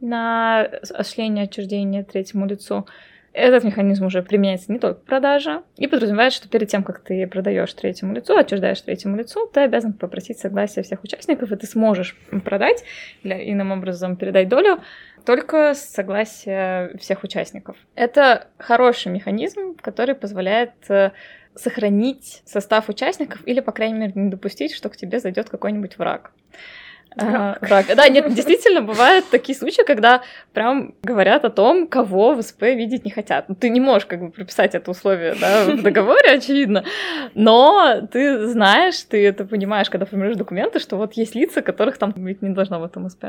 на 0.00 0.62
осуществление 0.62 1.44
отчуждения 1.44 2.04
третьему 2.04 2.46
лицу. 2.46 2.86
Этот 3.32 3.62
механизм 3.62 4.06
уже 4.06 4.22
применяется 4.22 4.72
не 4.72 4.80
только 4.80 5.00
продажа 5.00 5.62
и 5.76 5.86
подразумевает, 5.86 6.32
что 6.32 6.48
перед 6.48 6.68
тем, 6.68 6.82
как 6.82 7.00
ты 7.00 7.26
продаешь 7.28 7.72
третьему 7.72 8.12
лицу, 8.12 8.36
отчуждаешь 8.36 8.80
третьему 8.80 9.16
лицу, 9.16 9.46
ты 9.46 9.60
обязан 9.60 9.92
попросить 9.92 10.38
согласия 10.38 10.82
всех 10.82 11.04
участников, 11.04 11.52
и 11.52 11.56
ты 11.56 11.66
сможешь 11.66 12.16
продать 12.44 12.82
или 13.22 13.52
иным 13.52 13.70
образом 13.70 14.16
передать 14.16 14.48
долю 14.48 14.80
только 15.24 15.74
с 15.74 15.80
согласия 15.80 16.96
всех 16.98 17.22
участников. 17.22 17.76
Это 17.94 18.48
хороший 18.58 19.12
механизм, 19.12 19.76
который 19.80 20.16
позволяет 20.16 20.72
э, 20.88 21.12
сохранить 21.54 22.42
состав 22.46 22.88
участников 22.88 23.46
или, 23.46 23.60
по 23.60 23.72
крайней 23.72 23.98
мере, 23.98 24.12
не 24.16 24.30
допустить, 24.30 24.74
что 24.74 24.88
к 24.88 24.96
тебе 24.96 25.20
зайдет 25.20 25.50
какой-нибудь 25.50 25.98
враг. 25.98 26.32
Ага, 27.16 27.58
брак. 27.60 27.86
Да, 27.96 28.08
нет, 28.08 28.32
действительно, 28.34 28.82
бывают 28.82 29.24
такие 29.30 29.58
случаи, 29.58 29.82
когда 29.84 30.22
прям 30.52 30.94
говорят 31.02 31.44
о 31.44 31.50
том, 31.50 31.88
кого 31.88 32.34
в 32.34 32.42
СП 32.42 32.62
видеть 32.62 33.04
не 33.04 33.10
хотят. 33.10 33.46
Ты 33.58 33.68
не 33.68 33.80
можешь 33.80 34.06
как 34.06 34.20
бы 34.20 34.30
прописать 34.30 34.74
это 34.74 34.90
условие 34.90 35.34
да, 35.34 35.64
в 35.64 35.82
договоре, 35.82 36.32
очевидно, 36.32 36.84
но 37.34 38.02
ты 38.12 38.46
знаешь, 38.46 39.02
ты 39.02 39.26
это 39.26 39.44
понимаешь, 39.44 39.90
когда 39.90 40.06
формируешь 40.06 40.36
документы, 40.36 40.78
что 40.78 40.96
вот 40.96 41.14
есть 41.14 41.34
лица, 41.34 41.62
которых 41.62 41.98
там 41.98 42.12
быть 42.12 42.42
не 42.42 42.50
должно 42.50 42.80
в 42.80 42.84
этом 42.84 43.08
СП. 43.08 43.26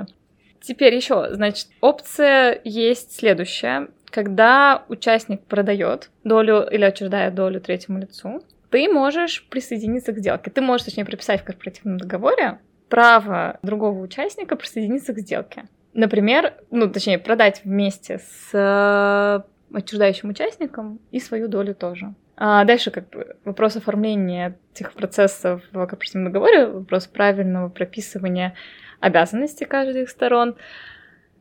Теперь 0.61 0.93
еще, 0.93 1.33
значит, 1.33 1.67
опция 1.81 2.61
есть 2.63 3.17
следующая. 3.17 3.87
Когда 4.11 4.83
участник 4.89 5.41
продает 5.45 6.11
долю 6.23 6.67
или 6.69 6.83
отчуждает 6.83 7.33
долю 7.33 7.59
третьему 7.59 7.99
лицу, 7.99 8.43
ты 8.69 8.87
можешь 8.87 9.47
присоединиться 9.49 10.13
к 10.13 10.19
сделке. 10.19 10.51
Ты 10.51 10.61
можешь, 10.61 10.85
точнее, 10.85 11.05
прописать 11.05 11.41
в 11.41 11.45
корпоративном 11.45 11.97
договоре, 11.97 12.59
право 12.91 13.57
другого 13.63 13.99
участника 14.01 14.55
присоединиться 14.55 15.13
к 15.13 15.19
сделке. 15.19 15.63
Например, 15.93 16.53
ну, 16.69 16.89
точнее, 16.89 17.17
продать 17.19 17.61
вместе 17.63 18.19
с 18.19 18.49
э, 18.53 19.41
отчуждающим 19.75 20.29
участником 20.29 20.99
и 21.11 21.19
свою 21.19 21.47
долю 21.47 21.73
тоже. 21.73 22.13
А 22.37 22.63
дальше 22.65 22.91
как 22.91 23.09
бы 23.09 23.35
вопрос 23.45 23.77
оформления 23.77 24.57
этих 24.73 24.93
процессов 24.93 25.61
в 25.71 25.85
корпоративном 25.85 26.31
договоре, 26.31 26.67
вопрос 26.67 27.07
правильного 27.07 27.69
прописывания 27.69 28.55
обязанностей 28.99 29.65
каждой 29.65 30.03
из 30.03 30.11
сторон. 30.11 30.55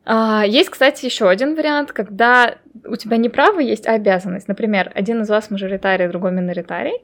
А, 0.05 0.43
есть, 0.45 0.69
кстати, 0.69 1.05
еще 1.05 1.29
один 1.29 1.55
вариант, 1.55 1.91
когда 1.91 2.55
у 2.85 2.95
тебя 2.95 3.17
не 3.17 3.29
право 3.29 3.59
есть, 3.59 3.87
а 3.87 3.93
обязанность. 3.93 4.47
Например, 4.47 4.91
один 4.95 5.21
из 5.21 5.29
вас 5.29 5.49
мажоритарий, 5.49 6.07
другой 6.07 6.31
миноритарий. 6.31 7.03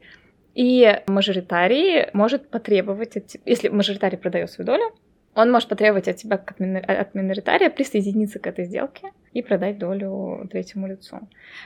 И 0.57 1.01
мажоритарий 1.05 2.07
может 2.13 2.49
потребовать, 2.49 3.15
если 3.45 3.69
мажоритарий 3.69 4.17
продает 4.17 4.49
свою 4.49 4.65
долю, 4.65 4.91
он 5.35 5.51
может 5.51 5.69
потребовать 5.69 6.07
от 6.07 6.15
тебя, 6.15 6.37
как 6.37 6.59
от 6.59 7.13
миноритария, 7.13 7.69
присоединиться 7.69 8.39
к 8.39 8.47
этой 8.47 8.65
сделке 8.65 9.11
и 9.33 9.43
продать 9.43 9.77
долю 9.77 10.47
третьему 10.51 10.87
лицу. 10.87 11.19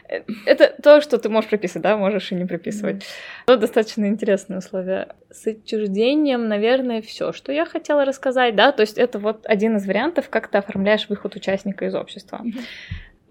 Э, 0.10 0.24
это 0.46 0.76
то, 0.84 1.00
что 1.00 1.18
ты 1.20 1.30
можешь 1.30 1.50
прописать, 1.50 1.82
да, 1.82 1.96
можешь 1.96 2.34
и 2.34 2.36
не 2.36 2.44
прописывать. 2.44 2.98
Mm. 2.98 3.04
Это 3.48 3.58
достаточно 3.60 4.08
интересное 4.08 4.58
условие. 4.58 5.08
С 5.30 5.48
отчуждением, 5.48 6.50
наверное, 6.50 7.02
все, 7.02 7.32
что 7.32 7.54
я 7.54 7.66
хотела 7.66 8.04
рассказать, 8.04 8.58
да, 8.58 8.74
то 8.74 8.82
есть 8.82 8.98
это 8.98 9.20
вот 9.20 9.46
один 9.46 9.78
из 9.78 9.88
вариантов, 9.88 10.30
как 10.30 10.50
ты 10.50 10.58
оформляешь 10.58 11.08
выход 11.08 11.34
участника 11.38 11.86
из 11.86 11.96
общества. 11.96 12.42
Mm-hmm. 12.44 12.66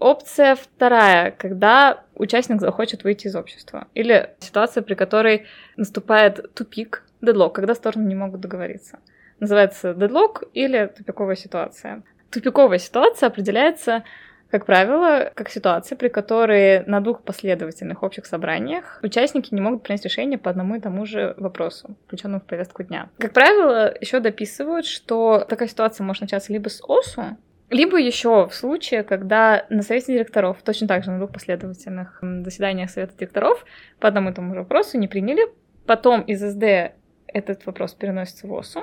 Опция 0.01 0.55
вторая, 0.55 1.29
когда 1.29 2.01
участник 2.15 2.59
захочет 2.59 3.03
выйти 3.03 3.27
из 3.27 3.35
общества. 3.35 3.87
Или 3.93 4.31
ситуация, 4.39 4.81
при 4.81 4.95
которой 4.95 5.45
наступает 5.77 6.55
тупик, 6.55 7.03
дедлок, 7.21 7.53
когда 7.53 7.75
стороны 7.75 8.07
не 8.07 8.15
могут 8.15 8.41
договориться. 8.41 8.97
Называется 9.39 9.93
дедлок 9.93 10.43
или 10.55 10.87
тупиковая 10.87 11.35
ситуация. 11.35 12.01
Тупиковая 12.31 12.79
ситуация 12.79 13.27
определяется, 13.27 14.03
как 14.49 14.65
правило, 14.65 15.31
как 15.35 15.49
ситуация, 15.49 15.95
при 15.95 16.07
которой 16.07 16.83
на 16.85 16.99
двух 16.99 17.21
последовательных 17.21 18.01
общих 18.01 18.25
собраниях 18.25 18.99
участники 19.03 19.53
не 19.53 19.61
могут 19.61 19.83
принять 19.83 20.03
решение 20.03 20.39
по 20.39 20.49
одному 20.49 20.77
и 20.77 20.79
тому 20.79 21.05
же 21.05 21.35
вопросу, 21.37 21.95
включенному 22.07 22.41
в 22.41 22.45
повестку 22.45 22.81
дня. 22.81 23.11
Как 23.19 23.33
правило, 23.33 23.93
еще 24.01 24.19
дописывают, 24.19 24.87
что 24.87 25.45
такая 25.47 25.67
ситуация 25.67 26.03
может 26.05 26.21
начаться 26.21 26.51
либо 26.51 26.69
с 26.69 26.81
ОСУ, 26.81 27.37
либо 27.71 27.97
еще 27.97 28.47
в 28.47 28.53
случае, 28.53 29.03
когда 29.03 29.65
на 29.69 29.81
совете 29.81 30.13
директоров, 30.13 30.61
точно 30.63 30.87
так 30.87 31.03
же 31.03 31.11
на 31.11 31.17
двух 31.17 31.31
последовательных 31.31 32.19
заседаниях 32.43 32.89
совета 32.89 33.17
директоров 33.17 33.65
по 33.99 34.07
одному 34.09 34.29
и 34.29 34.33
тому 34.33 34.53
же 34.53 34.59
вопросу 34.59 34.99
не 34.99 35.07
приняли, 35.07 35.47
потом 35.85 36.21
из 36.21 36.41
СД 36.41 36.93
этот 37.27 37.65
вопрос 37.65 37.93
переносится 37.93 38.45
в 38.45 38.53
ОСУ, 38.53 38.81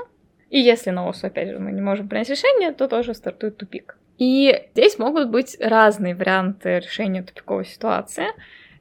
и 0.48 0.59
если 0.59 0.90
на 0.90 1.07
ОСУ, 1.07 1.27
опять 1.27 1.51
же, 1.51 1.59
мы 1.59 1.70
не 1.72 1.83
можем 1.83 2.09
принять 2.09 2.31
решение, 2.31 2.72
то 2.72 2.88
тоже 2.88 3.12
стартует 3.12 3.59
тупик. 3.59 3.98
И 4.16 4.68
здесь 4.72 4.98
могут 4.98 5.31
быть 5.31 5.57
разные 5.61 6.14
варианты 6.14 6.81
решения 6.81 7.22
тупиковой 7.22 7.66
ситуации. 7.66 8.27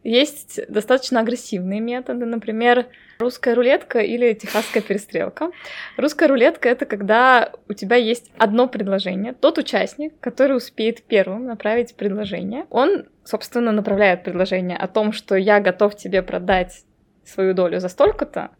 Есть 0.08 0.62
достаточно 0.70 1.20
агрессивные 1.20 1.82
методы, 1.82 2.26
например, 2.26 2.86
русская 3.20 3.54
рулетка 3.54 4.00
или 4.00 4.32
техасская 4.32 4.82
перестрелка. 4.82 5.52
Русская 5.98 6.30
рулетка— 6.30 6.70
это 6.72 6.86
когда 6.86 7.52
у 7.68 7.74
тебя 7.74 7.98
есть 7.98 8.32
одно 8.38 8.70
предложение. 8.70 9.34
Тот 9.34 9.58
участник, 9.58 10.18
который 10.22 10.56
успеет 10.56 11.04
первым 11.04 11.46
направить 11.46 11.94
предложение, 11.96 12.68
он, 12.70 13.10
собственно, 13.26 13.74
направляет 13.74 14.24
предложение 14.24 14.78
о 14.78 14.88
том, 14.88 15.12
что 15.12 15.36
я 15.36 15.60
готов 15.60 15.98
тебе 15.98 16.22
продать 16.22 16.86
свою 17.26 17.54
долю 17.54 17.82
за 17.82 17.90
столько-то, 17.90 18.52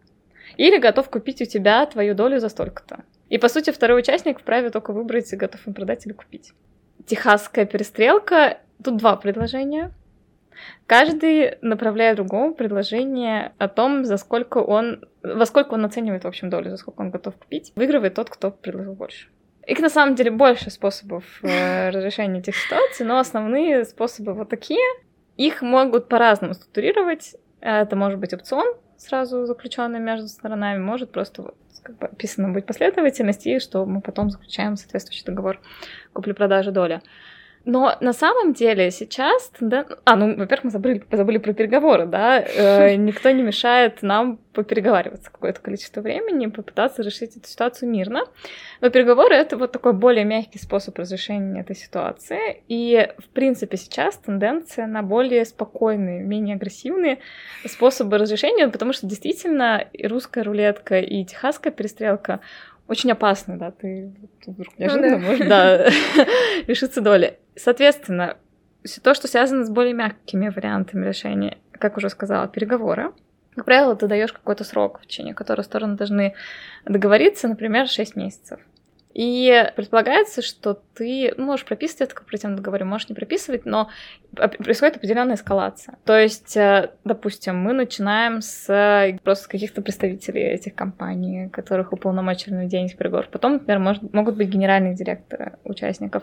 или 0.58 0.78
готов 0.78 1.10
купить 1.10 1.42
у 1.42 1.46
тебя 1.46 1.86
твою 1.86 2.14
долю 2.14 2.42
за 2.42 2.50
столько-то. 2.50 3.06
И, 3.30 3.38
по 3.38 3.48
сути, 3.48 3.72
второй 3.72 4.00
участник 4.02 4.42
вправе 4.42 4.70
только 4.70 4.92
выбрать, 4.92 5.34
готов 5.34 5.66
им 5.66 5.74
продать 5.74 6.06
или 6.08 6.12
купить. 6.12 6.52
Техасская 7.06 7.66
перестрелка. 7.66 8.58
Тут 8.84 8.98
два 8.98 9.16
предложения. 9.16 9.94
Каждый 10.86 11.58
направляет 11.62 12.18
другому 12.18 12.54
предложение 12.54 13.54
о 13.58 13.68
том, 13.68 14.06
за 14.06 14.18
сколько 14.18 14.60
он, 14.60 15.06
во 15.22 15.46
сколько 15.46 15.74
он 15.74 15.86
оценивает, 15.86 16.24
в 16.24 16.28
общем, 16.28 16.50
долю, 16.50 16.70
за 16.70 16.78
сколько 16.78 17.02
он 17.02 17.12
готов 17.12 17.36
купить. 17.36 17.72
Выигрывает 17.76 18.14
тот, 18.14 18.30
кто 18.30 18.52
предложил 18.52 18.94
больше. 18.94 19.28
Их 19.66 19.80
на 19.80 19.90
самом 19.90 20.16
деле 20.16 20.32
больше 20.32 20.70
способов 20.70 21.24
э, 21.44 21.90
разрешения 21.92 22.40
этих 22.40 22.56
ситуаций, 22.56 23.06
но 23.06 23.20
основные 23.20 23.84
способы 23.86 24.34
вот 24.34 24.50
такие. 24.50 24.86
Их 25.36 25.62
могут 25.62 26.08
по-разному 26.08 26.54
структурировать. 26.54 27.36
Это 27.60 27.96
может 27.96 28.20
быть 28.20 28.34
опцион, 28.34 28.66
сразу 28.98 29.46
заключенный 29.46 30.00
между 30.00 30.28
сторонами, 30.28 30.80
может 30.80 31.12
просто 31.12 31.42
вот 31.44 31.56
как 31.84 31.98
бы 31.98 32.08
описано 32.08 32.50
быть 32.50 32.66
последовательность, 32.66 33.46
и 33.48 33.60
что 33.60 33.86
мы 33.86 34.02
потом 34.02 34.30
заключаем 34.30 34.76
соответствующий 34.76 35.26
договор 35.26 35.60
купли-продажи 36.14 36.72
доли. 36.72 37.02
Но 37.66 37.98
на 38.00 38.14
самом 38.14 38.54
деле 38.54 38.92
сейчас, 38.92 39.52
да, 39.60 39.86
а, 40.06 40.16
ну, 40.16 40.38
во-первых, 40.38 40.66
мы 40.66 40.72
забыли, 40.72 41.04
забыли 41.12 41.38
про 41.38 41.54
переговоры, 41.54 42.06
да, 42.06 42.40
э, 42.42 42.96
никто 42.98 43.30
не 43.32 43.44
мешает 43.44 44.02
нам 44.02 44.40
попереговариваться 44.54 45.30
какое-то 45.32 45.62
количество 45.62 46.02
времени, 46.02 46.48
попытаться 46.48 47.04
решить 47.04 47.38
эту 47.38 47.48
ситуацию 47.48 47.90
мирно. 47.92 48.24
Но 48.82 48.90
переговоры— 48.90 49.36
это 49.36 49.58
вот 49.58 49.72
такой 49.72 49.94
более 49.94 50.24
мягкий 50.24 50.60
способ 50.60 50.98
разрешения 50.98 51.62
этой 51.62 51.76
ситуации, 51.76 52.64
и, 52.68 53.10
в 53.20 53.30
принципе, 53.30 53.78
сейчас 53.78 54.18
тенденция 54.18 54.88
на 54.88 55.04
более 55.04 55.46
спокойные, 55.46 56.24
менее 56.24 56.56
агрессивные 56.56 57.20
способы 57.66 58.18
разрешения, 58.18 58.68
потому 58.70 58.94
что 58.94 59.06
действительно 59.06 59.86
и 59.94 60.08
русская 60.08 60.44
рулетка, 60.44 61.00
и 61.00 61.24
техасская 61.26 61.72
перестрелка 61.72 62.40
очень 62.88 63.12
опасны, 63.12 63.58
да, 63.58 63.72
ты 63.72 64.14
вдруг 64.46 64.78
неожиданно 64.80 65.18
ну, 65.18 65.22
да. 65.22 65.28
можешь, 65.28 65.48
да, 65.48 65.90
лишиться 66.68 67.02
доли. 67.02 67.38
Соответственно, 67.56 68.38
то, 69.04 69.14
что 69.14 69.28
связано 69.28 69.66
с 69.66 69.70
более 69.70 69.94
мягкими 69.94 70.50
вариантами 70.50 71.06
решения, 71.06 71.58
как 71.72 71.98
уже 71.98 72.10
сказала, 72.10 72.48
переговоры. 72.48 73.12
Как 73.56 73.66
правило, 73.66 73.96
ты 73.96 74.08
даешь 74.08 74.32
какой-то 74.32 74.64
срок, 74.64 75.02
в 75.02 75.08
течение 75.08 75.34
которого 75.34 75.64
стороны 75.64 75.98
должны 75.98 76.36
договориться, 76.86 77.48
например, 77.48 77.88
6 77.88 78.16
месяцев. 78.16 78.60
И 79.18 79.72
предполагается, 79.76 80.44
что 80.44 80.80
ты 80.94 81.34
можешь 81.40 81.66
прописывать 81.66 82.02
это 82.02 82.12
в 82.12 82.14
корпоративном 82.14 82.58
договоре, 82.58 82.86
можешь 82.86 83.10
не 83.10 83.16
прописывать, 83.16 83.66
но 83.66 83.90
происходит 84.36 84.98
определенная 84.98 85.34
эскалация. 85.34 85.98
То 86.06 86.16
есть, 86.16 86.56
э, 86.56 86.92
допустим, 87.04 87.58
мы 87.58 87.74
начинаем 87.74 88.44
с 88.44 89.18
просто 89.24 89.50
каких-то 89.50 89.82
представителей 89.82 90.44
этих 90.44 90.76
компаний, 90.76 91.50
которых 91.50 91.94
уполномочили 91.94 92.54
на 92.54 92.66
денег 92.66 92.96
переговоров. 92.96 93.32
Потом, 93.32 93.54
например, 93.54 93.80
может, 93.80 94.14
могут 94.14 94.36
быть 94.36 94.50
генеральные 94.50 94.94
директоры 94.94 95.58
участников. 95.64 96.22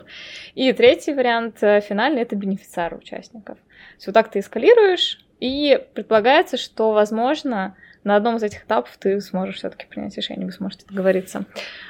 И 0.53 0.71
третий 0.71 1.13
вариант, 1.13 1.57
э, 1.63 1.81
финальный, 1.81 2.21
это 2.21 2.37
бенефициары 2.37 2.95
участников. 2.95 3.57
То 3.57 3.95
есть 3.95 4.07
вот 4.07 4.13
так 4.13 4.31
ты 4.31 4.39
эскалируешь, 4.39 5.19
и 5.41 5.85
предполагается, 5.93 6.55
что, 6.55 6.93
возможно, 6.93 7.75
на 8.05 8.15
одном 8.15 8.37
из 8.37 8.43
этих 8.43 8.63
этапов 8.63 8.95
ты 8.97 9.19
сможешь 9.19 9.57
все-таки 9.57 9.87
принять 9.87 10.15
решение, 10.15 10.45
вы 10.45 10.51
сможете 10.51 10.85
договориться. 10.87 11.45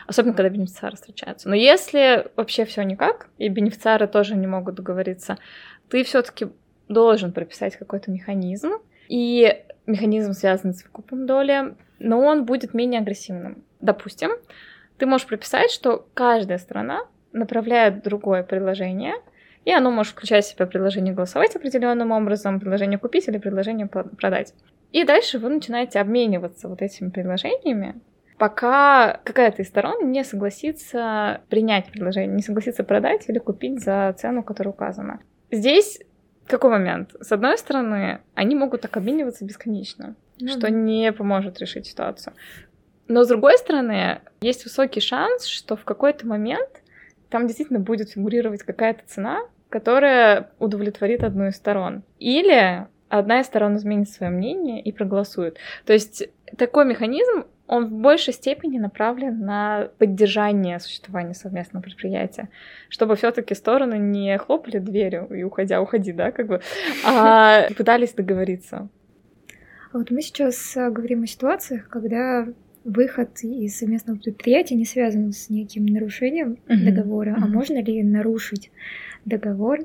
Особенно, 0.08 0.34
когда 0.34 0.50
бенефициары 0.50 0.96
встречаются. 0.96 1.50
Но 1.50 1.56
если 1.56 2.28
вообще 2.38 2.66
все 2.66 2.84
никак, 2.84 3.28
и 3.38 3.50
бенефициары 3.50 4.08
тоже 4.08 4.36
не 4.36 4.48
могут 4.48 4.76
договориться, 4.76 5.38
ты 5.90 6.04
все-таки 6.04 6.48
должен 6.88 7.34
прописать 7.34 7.76
какой-то 7.76 8.12
механизм, 8.12 8.72
и 9.10 9.62
механизм 9.86 10.32
связан 10.32 10.74
с 10.74 10.84
выкупом 10.84 11.28
доли, 11.28 11.76
но 12.00 12.22
он 12.22 12.46
будет 12.46 12.74
менее 12.74 13.02
агрессивным. 13.02 13.64
Допустим, 13.82 14.32
ты 14.98 15.06
можешь 15.06 15.28
прописать, 15.28 15.70
что 15.70 16.08
каждая 16.14 16.60
страна 16.60 17.02
направляет 17.34 18.04
другое 18.04 18.44
предложение, 18.44 19.16
и 19.66 19.72
оно 19.74 19.92
может 19.92 20.14
включать 20.14 20.46
в 20.46 20.50
себя 20.50 20.66
предложение 20.66 21.14
голосовать 21.14 21.56
определенным 21.56 22.12
образом, 22.12 22.60
предложение 22.60 23.00
купить 23.00 23.28
или 23.28 23.38
предложение 23.38 23.88
продать. 23.88 24.54
И 24.96 25.04
дальше 25.04 25.40
вы 25.40 25.50
начинаете 25.50 26.00
обмениваться 26.00 26.70
вот 26.70 26.82
этими 26.82 27.10
предложениями, 27.10 28.00
пока 28.38 29.20
какая-то 29.26 29.62
из 29.62 29.68
сторон 29.68 30.10
не 30.10 30.24
согласится 30.24 31.42
принять 31.50 31.92
предложение, 31.92 32.34
не 32.34 32.42
согласится 32.42 32.86
продать 32.86 33.28
или 33.28 33.40
купить 33.40 33.84
за 33.84 34.16
цену, 34.18 34.42
которая 34.42 34.74
указана. 34.74 35.20
Здесь 35.52 36.00
какой 36.48 36.70
момент? 36.70 37.14
С 37.20 37.30
одной 37.34 37.58
стороны, 37.58 38.22
они 38.36 38.56
могут 38.56 38.84
так 38.84 38.96
обмениваться 38.96 39.44
бесконечно, 39.44 40.16
ну, 40.40 40.48
что 40.48 40.72
не 40.72 41.12
поможет 41.12 41.60
решить 41.60 41.88
ситуацию. 41.88 42.34
Но 43.10 43.26
с 43.26 43.28
другой 43.28 43.58
стороны, 43.58 44.22
есть 44.40 44.64
высокий 44.64 45.02
шанс, 45.02 45.44
что 45.44 45.76
в 45.76 45.84
какой-то 45.84 46.26
момент 46.26 46.70
там 47.30 47.48
действительно 47.48 47.80
будет 47.80 48.12
фигурировать 48.12 48.64
какая-то 48.64 49.02
цена, 49.08 49.42
которая 49.68 50.52
удовлетворит 50.58 51.22
одну 51.26 51.48
из 51.48 51.58
сторон. 51.58 52.04
Или 52.18 52.88
одна 53.18 53.42
из 53.42 53.46
сторон 53.46 53.78
изменит 53.78 54.10
свое 54.10 54.32
мнение 54.32 54.82
и 54.82 54.92
проголосует. 54.92 55.58
То 55.86 55.94
есть 55.94 56.28
такой 56.58 56.86
механизм, 56.86 57.46
он 57.68 57.88
в 57.88 57.92
большей 57.92 58.34
степени 58.34 58.78
направлен 58.78 59.40
на 59.40 59.90
поддержание 59.98 60.80
существования 60.80 61.34
совместного 61.34 61.84
предприятия, 61.84 62.50
чтобы 62.90 63.16
все-таки 63.16 63.56
стороны 63.56 63.96
не 63.96 64.38
хлопали 64.38 64.78
дверью 64.78 65.28
и 65.34 65.44
уходя, 65.44 65.82
уходи, 65.82 66.12
да, 66.12 66.32
как 66.32 66.48
бы, 66.48 66.62
а 67.06 67.68
пытались 67.78 68.14
договориться. 68.14 68.88
А 69.92 69.98
вот 69.98 70.12
мы 70.12 70.22
сейчас 70.22 70.78
э, 70.78 70.92
говорим 70.92 71.24
о 71.24 71.28
ситуациях, 71.28 71.88
когда 71.90 72.48
выход 72.84 73.40
из 73.42 73.80
совместного 73.80 74.18
предприятия 74.20 74.76
не 74.76 74.86
связан 74.86 75.32
с 75.32 75.50
неким 75.50 75.86
нарушением 75.88 76.60
mm-hmm. 76.68 76.92
договора, 76.92 77.32
mm-hmm. 77.32 77.44
а 77.44 77.48
можно 77.48 77.82
ли 77.82 78.04
нарушить 78.04 78.72
договор 79.26 79.80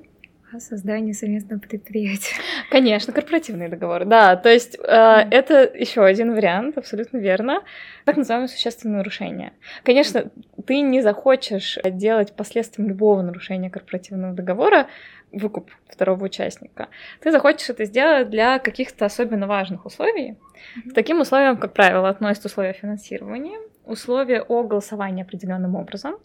о 0.53 0.61
создании 0.61 1.13
совместного 1.13 1.61
предприятия. 1.61 2.35
Конечно, 2.71 3.13
корпоративные 3.13 3.69
договоры, 3.69 4.05
да. 4.05 4.37
То 4.37 4.49
есть 4.49 4.77
э, 4.77 4.81
mm. 4.81 5.29
это 5.31 5.71
еще 5.75 6.05
один 6.05 6.35
вариант, 6.35 6.77
абсолютно 6.77 7.19
верно. 7.19 7.63
Так 8.05 8.17
называемое 8.17 8.49
существенное 8.49 8.99
нарушение. 8.99 9.53
Конечно, 9.85 10.31
ты 10.67 10.81
не 10.81 11.03
захочешь 11.03 11.79
делать 11.85 12.33
последствием 12.33 12.89
любого 12.89 13.23
нарушения 13.23 13.71
корпоративного 13.71 14.35
договора 14.35 14.89
выкуп 15.33 15.71
второго 15.89 16.25
участника. 16.25 16.89
Ты 17.21 17.31
захочешь 17.31 17.71
это 17.71 17.85
сделать 17.85 18.31
для 18.31 18.59
каких-то 18.59 19.05
особенно 19.05 19.47
важных 19.47 19.87
условий. 19.87 20.33
Mm-hmm. 20.33 20.91
К 20.91 20.95
таким 20.95 21.21
условиям, 21.21 21.57
как 21.57 21.73
правило, 21.73 22.09
относятся 22.09 22.49
условия 22.49 22.73
финансирования, 22.73 23.59
условия 23.85 24.43
о 24.43 24.65
голосовании 24.65 25.23
определенным 25.23 25.77
образом, 25.77 26.17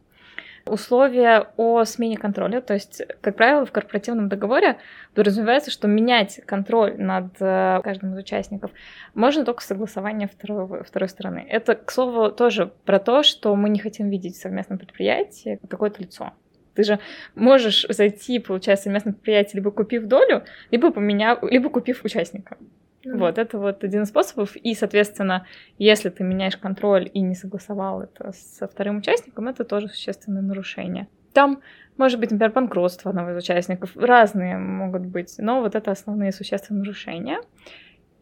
условия 0.66 1.48
о 1.58 1.84
смене 1.86 2.18
контроля. 2.18 2.62
То 2.62 2.74
есть, 2.74 3.02
как 3.22 3.36
правило, 3.36 3.66
в 3.66 3.72
корпоративном 3.72 4.30
договоре 4.30 4.78
подразумевается, 5.14 5.72
что 5.72 5.88
менять 5.88 6.42
контроль 6.46 6.96
над 6.98 7.36
э, 7.40 7.82
каждым 7.84 8.14
из 8.14 8.18
участников 8.18 8.72
можно 9.14 9.46
только 9.46 9.62
с 9.62 9.68
согласования 9.68 10.28
второго, 10.28 10.84
второй 10.84 11.10
стороны. 11.10 11.46
Это, 11.48 11.76
к 11.76 11.92
слову, 11.92 12.32
тоже 12.32 12.72
про 12.86 13.00
то, 13.00 13.24
что 13.24 13.56
мы 13.56 13.70
не 13.70 13.80
хотим 13.80 14.10
видеть 14.10 14.36
в 14.36 14.42
совместном 14.42 14.80
предприятии 14.80 15.60
какое-то 15.70 16.02
лицо. 16.02 16.34
Ты 16.74 16.84
же 16.84 17.00
можешь 17.36 17.86
зайти, 17.88 18.40
получается, 18.40 18.86
совместное 18.86 19.14
предприятие, 19.14 19.62
либо 19.62 19.72
купив 19.72 20.06
долю, 20.06 20.44
либо 20.72 20.92
поменяв, 20.92 21.42
либо 21.44 21.70
купив 21.70 22.04
участника. 22.04 22.58
Mm-hmm. 23.06 23.18
Вот, 23.18 23.38
это 23.38 23.58
вот 23.58 23.84
один 23.84 24.04
из 24.04 24.10
способов. 24.10 24.56
И, 24.56 24.74
соответственно, 24.74 25.46
если 25.78 26.10
ты 26.10 26.24
меняешь 26.24 26.58
контроль 26.58 27.10
и 27.14 27.22
не 27.22 27.36
согласовал 27.36 28.02
это 28.02 28.32
со 28.34 28.68
вторым 28.68 28.98
участником, 28.98 29.48
это 29.48 29.64
тоже 29.64 29.88
существенное 29.88 30.42
нарушение. 30.42 31.08
Там 31.34 31.62
может 31.98 32.20
быть, 32.20 32.32
например, 32.32 32.52
банкротство 32.52 33.10
одного 33.10 33.32
из 33.32 33.38
участников. 33.38 33.96
Разные 33.96 34.58
могут 34.58 35.06
быть, 35.06 35.36
но 35.38 35.62
вот 35.62 35.76
это 35.76 35.92
основные 35.92 36.32
существенные 36.32 36.80
нарушения. 36.80 37.40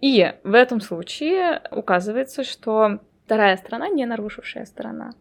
И 0.01 0.34
в 0.43 0.53
этом 0.53 0.81
случае 0.81 1.61
указывается, 1.71 2.43
что 2.43 2.99
вторая 3.25 3.57
сторона 3.57 3.89
не 3.89 4.05
нарушившая 4.05 4.65
сторона 4.65 5.11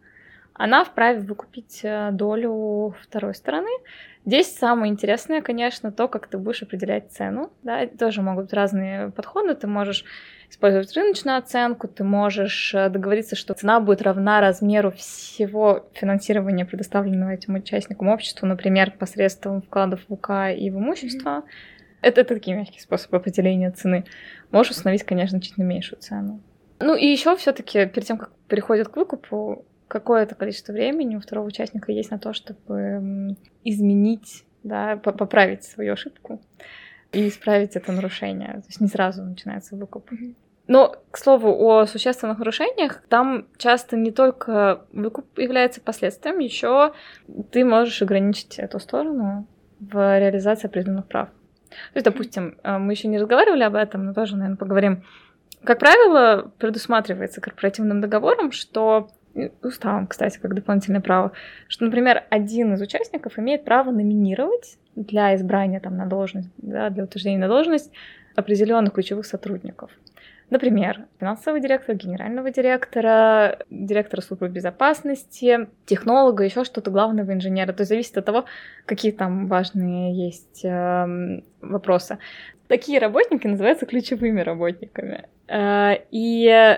она 0.53 0.83
вправе 0.83 1.19
выкупить 1.19 1.81
э, 1.83 2.09
долю 2.11 2.95
второй 3.01 3.33
стороны. 3.35 3.69
Здесь 4.25 4.55
самое 4.55 4.91
интересное, 4.91 5.41
конечно, 5.41 5.91
то, 5.91 6.07
как 6.07 6.27
ты 6.27 6.37
будешь 6.37 6.61
определять 6.61 7.11
цену. 7.11 7.51
Да, 7.63 7.85
тоже 7.87 8.21
могут 8.21 8.45
быть 8.45 8.53
разные 8.53 9.09
подходы. 9.11 9.55
Ты 9.55 9.67
можешь 9.67 10.05
использовать 10.49 10.95
рыночную 10.95 11.37
оценку, 11.37 11.87
ты 11.87 12.03
можешь 12.03 12.73
э, 12.75 12.89
договориться, 12.89 13.35
что 13.35 13.55
цена 13.55 13.79
будет 13.79 14.03
равна 14.03 14.39
размеру 14.39 14.91
всего 14.91 15.87
финансирования, 15.93 16.65
предоставленного 16.65 17.31
этим 17.31 17.55
участникам 17.55 18.09
общества, 18.09 18.45
например, 18.45 18.91
посредством 18.91 19.61
вкладов 19.61 20.01
в 20.07 20.13
УК 20.13 20.51
и 20.55 20.69
в 20.69 20.77
имущество. 20.77 21.29
Mm-hmm. 21.29 21.73
Это, 22.01 22.21
это 22.21 22.35
такие 22.35 22.55
мягкие 22.55 22.81
способы 22.81 23.17
определения 23.17 23.71
цены. 23.71 24.05
Можешь 24.51 24.73
установить, 24.73 25.03
конечно, 25.03 25.41
чуть 25.41 25.57
меньшую 25.57 25.99
цену. 25.99 26.41
Ну 26.79 26.95
и 26.95 27.07
еще 27.07 27.35
все-таки 27.37 27.85
перед 27.87 28.05
тем, 28.05 28.17
как 28.17 28.31
переходит 28.47 28.89
к 28.89 28.97
выкупу, 28.97 29.65
какое-то 29.93 30.33
количество 30.33 30.73
времени 30.73 31.15
у 31.15 31.19
второго 31.19 31.45
участника 31.45 31.91
есть 31.91 32.09
на 32.09 32.17
то, 32.17 32.33
чтобы 32.33 33.37
изменить, 33.63 34.43
да, 34.63 34.97
поправить 34.97 35.63
свою 35.65 35.93
ошибку 35.93 36.41
и 37.11 37.27
исправить 37.27 37.75
это 37.75 37.91
нарушение. 37.91 38.53
То 38.53 38.63
есть 38.69 38.81
не 38.81 38.87
сразу 38.87 39.21
начинается 39.21 39.75
выкуп. 39.75 40.09
Но, 40.65 40.95
к 41.11 41.17
слову, 41.19 41.49
о 41.63 41.85
существенных 41.85 42.39
нарушениях, 42.39 43.03
там 43.07 43.45
часто 43.57 43.95
не 43.95 44.11
только 44.11 44.87
выкуп 44.93 45.37
является 45.37 45.79
последствием, 45.79 46.39
еще 46.39 46.93
ты 47.51 47.63
можешь 47.63 48.01
ограничить 48.01 48.57
эту 48.57 48.79
сторону 48.79 49.45
в 49.79 50.19
реализации 50.19 50.67
определенных 50.67 51.05
прав. 51.05 51.29
То 51.69 51.97
есть, 51.97 52.05
допустим, 52.05 52.57
э, 52.63 52.79
мы 52.79 52.93
еще 52.93 53.09
не 53.09 53.19
разговаривали 53.19 53.61
об 53.61 53.75
этом, 53.75 54.05
но 54.05 54.13
тоже, 54.15 54.37
наверное, 54.37 54.57
поговорим. 54.57 55.03
Как 55.63 55.77
правило, 55.77 56.51
предусматривается 56.57 57.41
корпоративным 57.41 58.01
договором, 58.01 58.51
что 58.51 59.09
уставом, 59.61 60.07
кстати, 60.07 60.37
как 60.39 60.53
дополнительное 60.53 61.01
право, 61.01 61.31
что, 61.67 61.85
например, 61.85 62.23
один 62.29 62.73
из 62.73 62.81
участников 62.81 63.39
имеет 63.39 63.65
право 63.65 63.91
номинировать 63.91 64.77
для 64.95 65.35
избрания 65.35 65.79
там, 65.79 65.97
на 65.97 66.05
должность, 66.05 66.49
да, 66.57 66.89
для 66.89 67.03
утверждения 67.03 67.39
на 67.39 67.47
должность 67.47 67.91
определенных 68.35 68.93
ключевых 68.93 69.25
сотрудников. 69.25 69.91
Например, 70.49 71.05
финансового 71.19 71.59
директора, 71.59 71.95
генерального 71.95 72.51
директора, 72.51 73.57
директора 73.71 74.21
службы 74.21 74.49
безопасности, 74.49 75.67
технолога, 75.85 76.43
еще 76.43 76.63
что-то 76.63 76.91
главного 76.91 77.33
инженера. 77.33 77.73
То 77.73 77.81
есть 77.81 77.89
зависит 77.89 78.17
от 78.17 78.25
того, 78.25 78.45
какие 78.85 79.11
там 79.11 79.47
важные 79.47 80.13
есть 80.13 80.63
э, 80.63 81.41
вопросы. 81.61 82.19
Такие 82.67 82.99
работники 82.99 83.47
называются 83.47 83.87
ключевыми 83.87 84.41
работниками. 84.41 85.25
Э, 85.47 85.95
и 86.11 86.77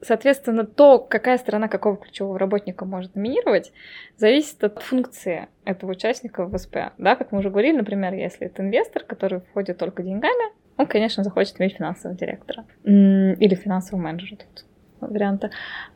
Соответственно, 0.00 0.64
то, 0.64 0.98
какая 1.00 1.38
сторона 1.38 1.68
какого 1.68 1.96
ключевого 1.96 2.38
работника 2.38 2.84
может 2.84 3.16
номинировать, 3.16 3.72
зависит 4.16 4.62
от 4.62 4.80
функции 4.80 5.48
этого 5.64 5.90
участника 5.90 6.44
в 6.44 6.56
ВСП. 6.56 6.92
Да, 6.98 7.16
как 7.16 7.32
мы 7.32 7.40
уже 7.40 7.50
говорили, 7.50 7.76
например, 7.76 8.14
если 8.14 8.46
это 8.46 8.62
инвестор, 8.62 9.02
который 9.02 9.40
входит 9.40 9.78
только 9.78 10.02
деньгами, 10.02 10.52
он, 10.76 10.86
конечно, 10.86 11.24
захочет 11.24 11.60
иметь 11.60 11.76
финансового 11.76 12.16
директора 12.16 12.64
или 12.84 13.54
финансового 13.56 14.04
менеджера 14.04 14.36
тут 14.36 14.64
варианта. 15.00 15.50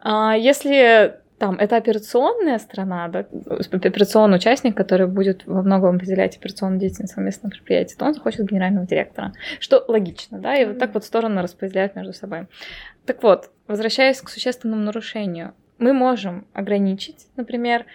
Если 0.04 1.21
там 1.42 1.56
это 1.56 1.74
операционная 1.74 2.60
сторона, 2.60 3.08
да, 3.08 3.26
операционный 3.72 4.36
участник, 4.36 4.76
который 4.76 5.08
будет 5.08 5.44
во 5.44 5.62
многом 5.62 5.96
определять 5.96 6.36
операционную 6.36 6.78
деятельность 6.78 7.14
совместного 7.14 7.50
предприятия, 7.50 7.96
то 7.96 8.04
он 8.04 8.14
захочет 8.14 8.48
генерального 8.48 8.86
директора. 8.86 9.32
Что 9.58 9.84
логично, 9.88 10.38
да, 10.38 10.54
и 10.54 10.66
вот 10.66 10.78
так 10.78 10.94
вот 10.94 11.02
стороны 11.02 11.42
распределяют 11.42 11.96
между 11.96 12.12
собой. 12.12 12.46
Так 13.06 13.24
вот, 13.24 13.50
возвращаясь 13.66 14.20
к 14.20 14.28
существенному 14.28 14.82
нарушению, 14.84 15.52
мы 15.78 15.92
можем 15.92 16.46
ограничить, 16.52 17.26
например, 17.34 17.86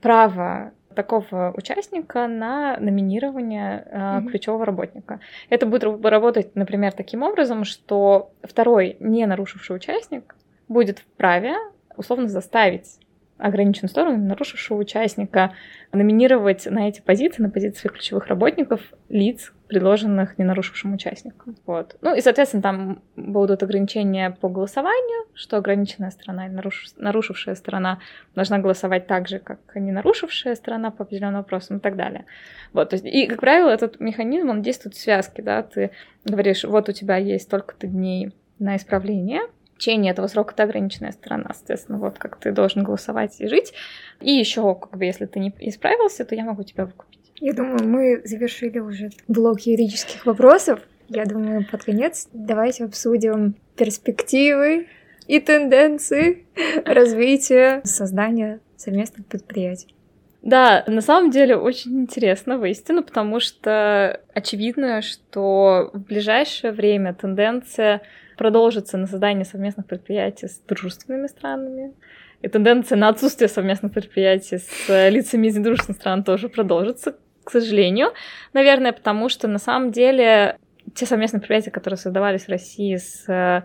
право 0.00 0.72
такого 0.94 1.52
участника 1.54 2.26
на 2.28 2.78
номинирование 2.78 3.84
э, 3.84 3.98
mm-hmm. 3.98 4.28
ключевого 4.28 4.64
работника. 4.64 5.20
Это 5.50 5.66
будет 5.66 5.84
работать, 5.84 6.56
например, 6.56 6.92
таким 6.92 7.22
образом, 7.22 7.64
что 7.64 8.32
второй 8.42 8.96
не 9.00 9.26
нарушивший 9.26 9.76
участник 9.76 10.34
будет 10.66 11.00
вправе 11.00 11.56
условно 11.98 12.28
заставить 12.28 12.98
ограниченную 13.38 13.90
сторону, 13.90 14.16
нарушившего 14.16 14.78
участника, 14.78 15.52
номинировать 15.92 16.66
на 16.66 16.88
эти 16.88 17.00
позиции, 17.00 17.42
на 17.42 17.50
позиции 17.50 17.88
ключевых 17.88 18.26
работников, 18.28 18.80
лиц, 19.08 19.52
предложенных 19.68 20.38
не 20.38 20.44
нарушившим 20.44 20.94
участникам. 20.94 21.56
Вот. 21.66 21.96
Ну 22.00 22.14
и, 22.14 22.20
соответственно, 22.20 22.62
там 22.62 23.02
будут 23.16 23.62
ограничения 23.62 24.30
по 24.30 24.48
голосованию, 24.48 25.26
что 25.34 25.56
ограниченная 25.56 26.10
сторона 26.10 26.46
или 26.46 26.54
наруш... 26.54 26.86
нарушившая 26.96 27.56
сторона 27.56 27.98
должна 28.34 28.58
голосовать 28.58 29.06
так 29.06 29.28
же, 29.28 29.38
как 29.38 29.58
не 29.74 29.92
нарушившая 29.92 30.54
сторона 30.54 30.90
по 30.90 31.02
определенным 31.02 31.38
вопросам 31.38 31.78
и 31.78 31.80
так 31.80 31.96
далее. 31.96 32.24
Вот, 32.72 32.90
то 32.90 32.94
есть, 32.94 33.04
и, 33.04 33.26
как 33.26 33.40
правило, 33.40 33.68
этот 33.68 34.00
механизм, 34.00 34.48
он 34.48 34.62
действует 34.62 34.94
в 34.94 35.00
связке, 35.00 35.42
да, 35.42 35.62
ты 35.62 35.90
говоришь, 36.24 36.64
вот 36.64 36.88
у 36.88 36.92
тебя 36.92 37.16
есть 37.16 37.44
столько-то 37.44 37.86
дней 37.86 38.32
на 38.58 38.76
исправление, 38.76 39.42
течение 39.78 40.12
этого 40.12 40.26
срока 40.26 40.54
ты 40.54 40.62
ограниченная 40.62 41.12
сторона, 41.12 41.50
соответственно, 41.54 41.98
вот 41.98 42.18
как 42.18 42.38
ты 42.38 42.52
должен 42.52 42.82
голосовать 42.82 43.40
и 43.40 43.48
жить. 43.48 43.72
И 44.20 44.32
еще, 44.32 44.74
как 44.74 44.96
бы, 44.96 45.04
если 45.04 45.26
ты 45.26 45.38
не 45.38 45.54
исправился, 45.60 46.24
то 46.24 46.34
я 46.34 46.44
могу 46.44 46.62
тебя 46.62 46.86
выкупить. 46.86 47.20
Я 47.38 47.52
думаю, 47.52 47.86
мы 47.86 48.22
завершили 48.24 48.78
уже 48.78 49.10
блок 49.28 49.60
юридических 49.60 50.24
вопросов. 50.24 50.80
Я 51.08 51.24
думаю, 51.24 51.66
под 51.70 51.84
конец 51.84 52.28
давайте 52.32 52.84
обсудим 52.84 53.54
перспективы 53.76 54.88
и 55.26 55.40
тенденции 55.40 56.46
развития 56.84 57.82
создания 57.84 58.60
совместных 58.76 59.26
предприятий. 59.26 59.94
Да, 60.42 60.84
на 60.86 61.00
самом 61.00 61.30
деле 61.30 61.56
очень 61.56 62.02
интересно, 62.02 62.58
воистину, 62.58 63.02
потому 63.02 63.40
что 63.40 64.20
очевидно, 64.32 65.02
что 65.02 65.90
в 65.92 65.98
ближайшее 65.98 66.72
время 66.72 67.14
тенденция 67.14 68.00
продолжится 68.36 68.96
на 68.96 69.06
создание 69.06 69.44
совместных 69.44 69.86
предприятий 69.86 70.48
с 70.48 70.60
дружественными 70.60 71.26
странами. 71.26 71.94
И 72.42 72.48
тенденция 72.48 72.96
на 72.96 73.08
отсутствие 73.08 73.48
совместных 73.48 73.92
предприятий 73.92 74.58
с 74.58 74.90
э, 74.90 75.10
лицами 75.10 75.46
из 75.46 75.56
недружественных 75.56 75.98
стран 75.98 76.22
тоже 76.22 76.48
продолжится, 76.48 77.16
к 77.44 77.50
сожалению. 77.50 78.12
Наверное, 78.52 78.92
потому 78.92 79.28
что 79.28 79.48
на 79.48 79.58
самом 79.58 79.90
деле 79.90 80.58
те 80.94 81.06
совместные 81.06 81.40
предприятия, 81.40 81.70
которые 81.70 81.98
создавались 81.98 82.44
в 82.44 82.50
России 82.50 82.96
с 82.96 83.24
э, 83.28 83.62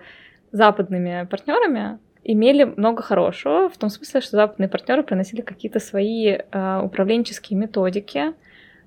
западными 0.52 1.28
партнерами, 1.30 2.00
имели 2.24 2.64
много 2.64 3.02
хорошего, 3.02 3.70
в 3.70 3.78
том 3.78 3.90
смысле, 3.90 4.22
что 4.22 4.38
западные 4.38 4.70
партнеры 4.70 5.04
приносили 5.04 5.42
какие-то 5.42 5.80
свои 5.80 6.38
э, 6.38 6.82
управленческие 6.84 7.60
методики, 7.60 8.34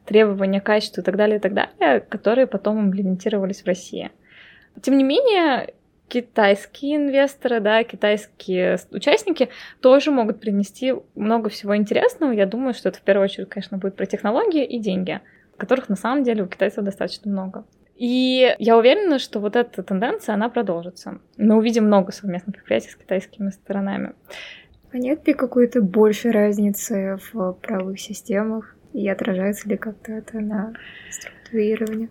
требования 0.06 0.60
качества 0.60 1.00
и 1.00 1.04
так 1.04 1.16
далее, 1.16 1.38
и 1.38 1.40
так 1.40 1.54
далее, 1.54 2.00
которые 2.00 2.46
потом 2.46 2.80
имплементировались 2.80 3.62
в 3.62 3.66
России. 3.66 4.10
Тем 4.82 4.98
не 4.98 5.04
менее, 5.04 5.74
китайские 6.08 6.96
инвесторы, 6.96 7.60
да, 7.60 7.82
китайские 7.84 8.78
участники 8.90 9.48
тоже 9.80 10.10
могут 10.10 10.40
принести 10.40 10.94
много 11.14 11.48
всего 11.48 11.76
интересного. 11.76 12.32
Я 12.32 12.46
думаю, 12.46 12.74
что 12.74 12.88
это 12.88 12.98
в 12.98 13.02
первую 13.02 13.24
очередь, 13.24 13.48
конечно, 13.48 13.78
будет 13.78 13.96
про 13.96 14.06
технологии 14.06 14.64
и 14.64 14.78
деньги, 14.78 15.20
которых 15.56 15.88
на 15.88 15.96
самом 15.96 16.22
деле 16.24 16.44
у 16.44 16.46
китайцев 16.46 16.84
достаточно 16.84 17.30
много. 17.30 17.64
И 17.96 18.54
я 18.58 18.76
уверена, 18.76 19.18
что 19.18 19.38
вот 19.38 19.54
эта 19.56 19.82
тенденция, 19.82 20.34
она 20.34 20.48
продолжится. 20.48 21.20
Мы 21.36 21.56
увидим 21.56 21.86
много 21.86 22.10
совместных 22.12 22.56
предприятий 22.56 22.90
с 22.90 22.96
китайскими 22.96 23.50
сторонами. 23.50 24.14
А 24.92 24.98
нет 24.98 25.26
ли 25.26 25.34
какой-то 25.34 25.80
большей 25.80 26.32
разницы 26.32 27.18
в 27.32 27.52
правовых 27.54 28.00
системах? 28.00 28.76
И 28.92 29.08
отражается 29.08 29.68
ли 29.68 29.76
как-то 29.76 30.12
это 30.12 30.38
на 30.38 30.74
структурировании? 31.10 32.08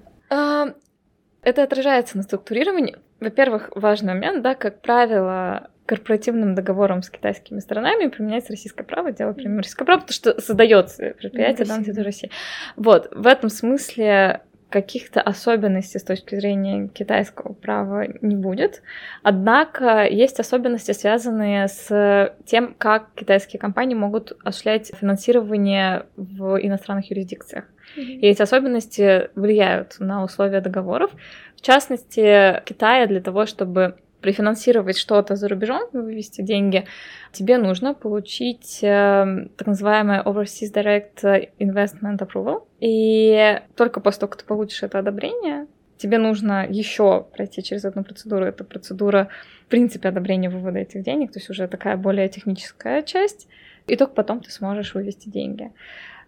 Это 1.43 1.63
отражается 1.63 2.17
на 2.17 2.23
структурировании. 2.23 2.97
Во-первых, 3.19 3.69
важный 3.75 4.13
момент, 4.13 4.41
да, 4.41 4.55
как 4.55 4.81
правило, 4.81 5.69
корпоративным 5.85 6.55
договором 6.55 7.01
с 7.01 7.09
китайскими 7.09 7.59
сторонами 7.59 8.07
применяется 8.07 8.51
российское 8.51 8.83
право, 8.83 9.11
дело 9.11 9.33
пример 9.33 9.57
российское 9.57 9.85
право, 9.85 9.99
потому 9.99 10.13
что 10.13 10.39
создается 10.39 11.13
предприятие 11.17 11.67
да, 11.67 11.77
на 11.77 11.83
территории 11.83 12.05
России. 12.05 12.31
Вот, 12.77 13.09
в 13.11 13.27
этом 13.27 13.49
смысле 13.49 14.41
каких-то 14.73 15.21
особенностей 15.21 15.99
с 15.99 16.03
точки 16.03 16.33
зрения 16.33 16.87
китайского 16.87 17.53
права 17.53 18.07
не 18.21 18.35
будет. 18.35 18.81
Однако 19.21 20.07
есть 20.07 20.39
особенности, 20.39 20.93
связанные 20.93 21.67
с 21.67 22.35
тем, 22.43 22.73
как 22.79 23.13
китайские 23.13 23.59
компании 23.59 23.93
могут 23.93 24.31
осуществлять 24.43 24.91
финансирование 24.99 26.07
в 26.15 26.57
иностранных 26.59 27.11
юрисдикциях. 27.11 27.65
И 27.95 28.25
эти 28.25 28.41
особенности 28.41 29.29
влияют 29.35 29.99
на 29.99 30.23
условия 30.23 30.59
договоров. 30.59 31.11
В 31.55 31.61
частности, 31.61 32.59
Китая 32.65 33.05
для 33.05 33.21
того, 33.21 33.45
чтобы 33.45 33.97
префинансировать 34.23 34.97
что-то 34.97 35.35
за 35.35 35.47
рубежом, 35.49 35.81
вывести 35.91 36.41
деньги, 36.41 36.85
тебе 37.33 37.57
нужно 37.57 37.93
получить 37.93 38.79
э, 38.81 39.47
так 39.57 39.67
называемое 39.67 40.23
Overseas 40.23 40.73
Direct 40.73 41.49
Investment 41.59 42.19
Approval. 42.19 42.63
И 42.79 43.59
только 43.75 43.99
после 43.99 44.21
того, 44.21 44.29
как 44.31 44.41
ты 44.41 44.45
получишь 44.45 44.81
это 44.81 44.99
одобрение, 44.99 45.67
тебе 45.97 46.17
нужно 46.17 46.65
еще 46.67 47.25
пройти 47.35 47.61
через 47.61 47.83
одну 47.83 48.03
процедуру. 48.03 48.45
Это 48.45 48.63
процедура, 48.63 49.27
в 49.65 49.69
принципе, 49.69 50.07
одобрения 50.07 50.49
вывода 50.49 50.79
этих 50.79 51.03
денег, 51.03 51.33
то 51.33 51.39
есть 51.39 51.49
уже 51.49 51.67
такая 51.67 51.97
более 51.97 52.29
техническая 52.29 53.01
часть. 53.01 53.47
И 53.87 53.97
только 53.97 54.13
потом 54.13 54.39
ты 54.39 54.49
сможешь 54.51 54.95
вывести 54.95 55.27
деньги 55.27 55.69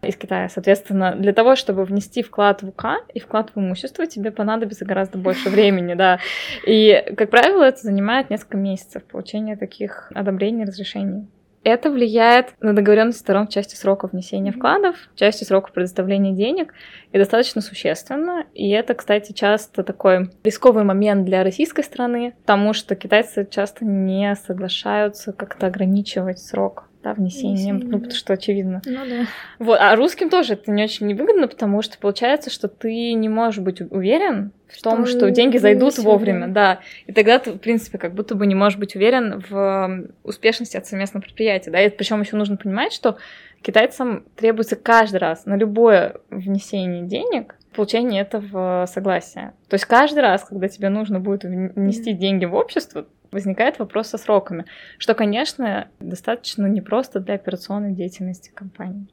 из 0.05 0.15
Китая. 0.15 0.49
Соответственно, 0.49 1.15
для 1.15 1.33
того, 1.33 1.55
чтобы 1.55 1.83
внести 1.85 2.23
вклад 2.23 2.61
в 2.63 2.69
УК 2.69 3.03
и 3.13 3.19
вклад 3.19 3.51
в 3.53 3.59
имущество, 3.59 4.07
тебе 4.07 4.31
понадобится 4.31 4.85
гораздо 4.85 5.17
больше 5.17 5.49
времени, 5.49 5.93
да. 5.93 6.19
И, 6.65 7.03
как 7.17 7.29
правило, 7.29 7.63
это 7.63 7.79
занимает 7.81 8.29
несколько 8.29 8.57
месяцев 8.57 9.03
получения 9.03 9.55
таких 9.55 10.11
одобрений, 10.13 10.65
разрешений. 10.65 11.27
Это 11.65 11.89
влияет 11.89 12.53
на 12.61 12.75
договоренность 12.75 13.17
сторон 13.17 13.47
в 13.47 13.49
части 13.49 13.75
срока 13.75 14.05
внесения 14.05 14.51
вкладов, 14.51 14.95
в 15.15 15.19
части 15.19 15.43
срока 15.45 15.71
предоставления 15.71 16.31
денег, 16.31 16.75
и 17.11 17.17
достаточно 17.17 17.59
существенно. 17.59 18.45
И 18.53 18.69
это, 18.69 18.93
кстати, 18.93 19.31
часто 19.31 19.83
такой 19.83 20.29
рисковый 20.43 20.83
момент 20.83 21.25
для 21.25 21.43
российской 21.43 21.83
страны, 21.83 22.35
потому 22.41 22.73
что 22.73 22.95
китайцы 22.95 23.47
часто 23.49 23.83
не 23.83 24.35
соглашаются 24.35 25.33
как-то 25.33 25.65
ограничивать 25.65 26.37
срок 26.37 26.83
да, 27.05 27.13
внесением, 27.13 27.77
Внесение, 27.77 27.91
ну, 27.91 27.99
потому 27.99 28.15
что 28.15 28.33
очевидно. 28.33 28.81
Ну 28.83 28.99
да. 29.07 29.27
Вот, 29.59 29.77
а 29.79 29.95
русским 29.95 30.31
тоже 30.31 30.53
это 30.53 30.71
не 30.71 30.83
очень 30.83 31.05
невыгодно, 31.05 31.47
потому 31.47 31.83
что 31.83 31.99
получается, 31.99 32.49
что 32.49 32.67
ты 32.67 33.13
не 33.13 33.29
можешь 33.29 33.59
быть 33.59 33.79
уверен 33.79 34.51
в 34.67 34.77
что 34.77 34.89
том, 34.89 35.05
что 35.05 35.29
деньги 35.29 35.57
зайдут 35.57 35.99
вовремя, 35.99 36.47
да. 36.47 36.79
И 37.05 37.13
тогда 37.13 37.37
ты, 37.37 37.51
в 37.51 37.59
принципе, 37.59 37.99
как 37.99 38.15
будто 38.15 38.33
бы 38.33 38.47
не 38.47 38.55
можешь 38.55 38.79
быть 38.79 38.95
уверен 38.95 39.43
в 39.47 40.07
успешности 40.23 40.77
от 40.77 40.87
совместного 40.87 41.21
предприятия, 41.21 41.69
да. 41.69 41.79
И 41.79 41.89
причем 41.89 42.21
еще 42.21 42.37
нужно 42.37 42.57
понимать, 42.57 42.91
что 42.91 43.17
китайцам 43.61 44.25
требуется 44.35 44.75
каждый 44.75 45.17
раз 45.17 45.45
на 45.45 45.55
любое 45.55 46.15
внесение 46.31 47.03
денег 47.03 47.55
получение 47.75 48.21
этого 48.21 48.85
согласия. 48.87 49.53
То 49.69 49.75
есть 49.75 49.85
каждый 49.85 50.19
раз, 50.19 50.45
когда 50.45 50.69
тебе 50.69 50.89
нужно 50.89 51.19
будет 51.19 51.43
внести 51.43 52.13
деньги 52.13 52.45
в 52.45 52.55
общество, 52.55 53.05
возникает 53.35 53.79
вопрос 53.79 54.07
со 54.07 54.17
сроками, 54.17 54.65
что, 54.97 55.13
конечно, 55.13 55.89
достаточно 55.99 56.65
непросто 56.67 57.19
для 57.19 57.35
операционной 57.35 57.91
деятельности 57.91 58.49
компании. 58.53 59.07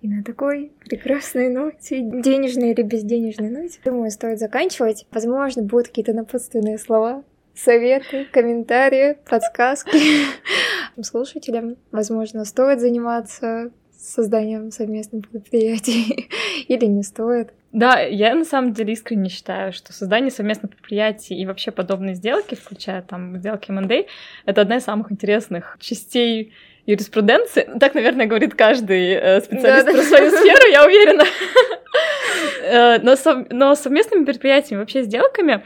И 0.00 0.08
на 0.08 0.24
такой 0.24 0.72
прекрасной 0.88 1.50
ноте, 1.50 2.00
денежной 2.00 2.72
или 2.72 2.82
безденежной 2.82 3.50
ноте, 3.50 3.78
думаю, 3.84 4.10
стоит 4.10 4.38
заканчивать. 4.38 5.06
Возможно, 5.10 5.62
будут 5.62 5.88
какие-то 5.88 6.14
напутственные 6.14 6.78
слова, 6.78 7.22
советы, 7.54 8.26
комментарии, 8.32 9.18
подсказки 9.28 9.98
слушателям. 11.02 11.76
Возможно, 11.92 12.44
стоит 12.44 12.80
заниматься 12.80 13.70
созданием 13.98 14.70
совместных 14.70 15.28
предприятий 15.28 16.28
или 16.68 16.84
не 16.86 17.02
стоит. 17.02 17.50
Да, 17.72 17.98
я 18.00 18.34
на 18.34 18.44
самом 18.44 18.72
деле 18.72 18.92
искренне 18.92 19.28
считаю, 19.28 19.72
что 19.72 19.92
создание 19.92 20.30
совместных 20.30 20.70
предприятий 20.70 21.34
и 21.34 21.44
вообще 21.44 21.72
подобные 21.72 22.14
сделки, 22.14 22.54
включая 22.54 23.02
там 23.02 23.36
сделки 23.38 23.70
M&A, 23.70 24.04
это 24.46 24.60
одна 24.60 24.76
из 24.76 24.84
самых 24.84 25.10
интересных 25.10 25.76
частей 25.80 26.52
юриспруденции. 26.86 27.68
Так, 27.80 27.94
наверное, 27.94 28.26
говорит 28.26 28.54
каждый 28.54 29.14
э, 29.14 29.40
специалист 29.40 29.86
да, 29.86 29.92
про 29.92 30.02
да. 30.02 30.06
свою 30.06 30.30
сферу, 30.36 30.70
я 30.70 30.84
уверена. 30.84 31.24
Э, 32.62 32.98
но, 33.00 33.16
сов... 33.16 33.46
но 33.50 33.74
совместными 33.74 34.24
предприятиями, 34.24 34.80
вообще 34.80 35.02
сделками, 35.02 35.64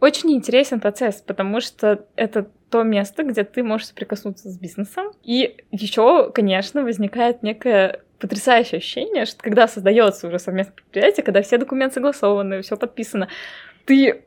очень 0.00 0.32
интересен 0.32 0.80
процесс, 0.80 1.22
потому 1.26 1.60
что 1.60 2.06
это 2.16 2.46
то 2.70 2.82
место, 2.82 3.22
где 3.24 3.44
ты 3.44 3.62
можешь 3.62 3.88
соприкоснуться 3.88 4.48
с 4.48 4.58
бизнесом. 4.58 5.12
И 5.22 5.56
еще, 5.70 6.30
конечно, 6.30 6.82
возникает 6.82 7.42
некое 7.42 8.02
потрясающее 8.18 8.78
ощущение, 8.78 9.24
что 9.24 9.42
когда 9.42 9.66
создается 9.66 10.28
уже 10.28 10.38
совместное 10.38 10.74
предприятие, 10.74 11.24
когда 11.24 11.42
все 11.42 11.58
документы 11.58 11.94
согласованы, 11.94 12.62
все 12.62 12.76
подписано, 12.76 13.28
ты 13.86 14.22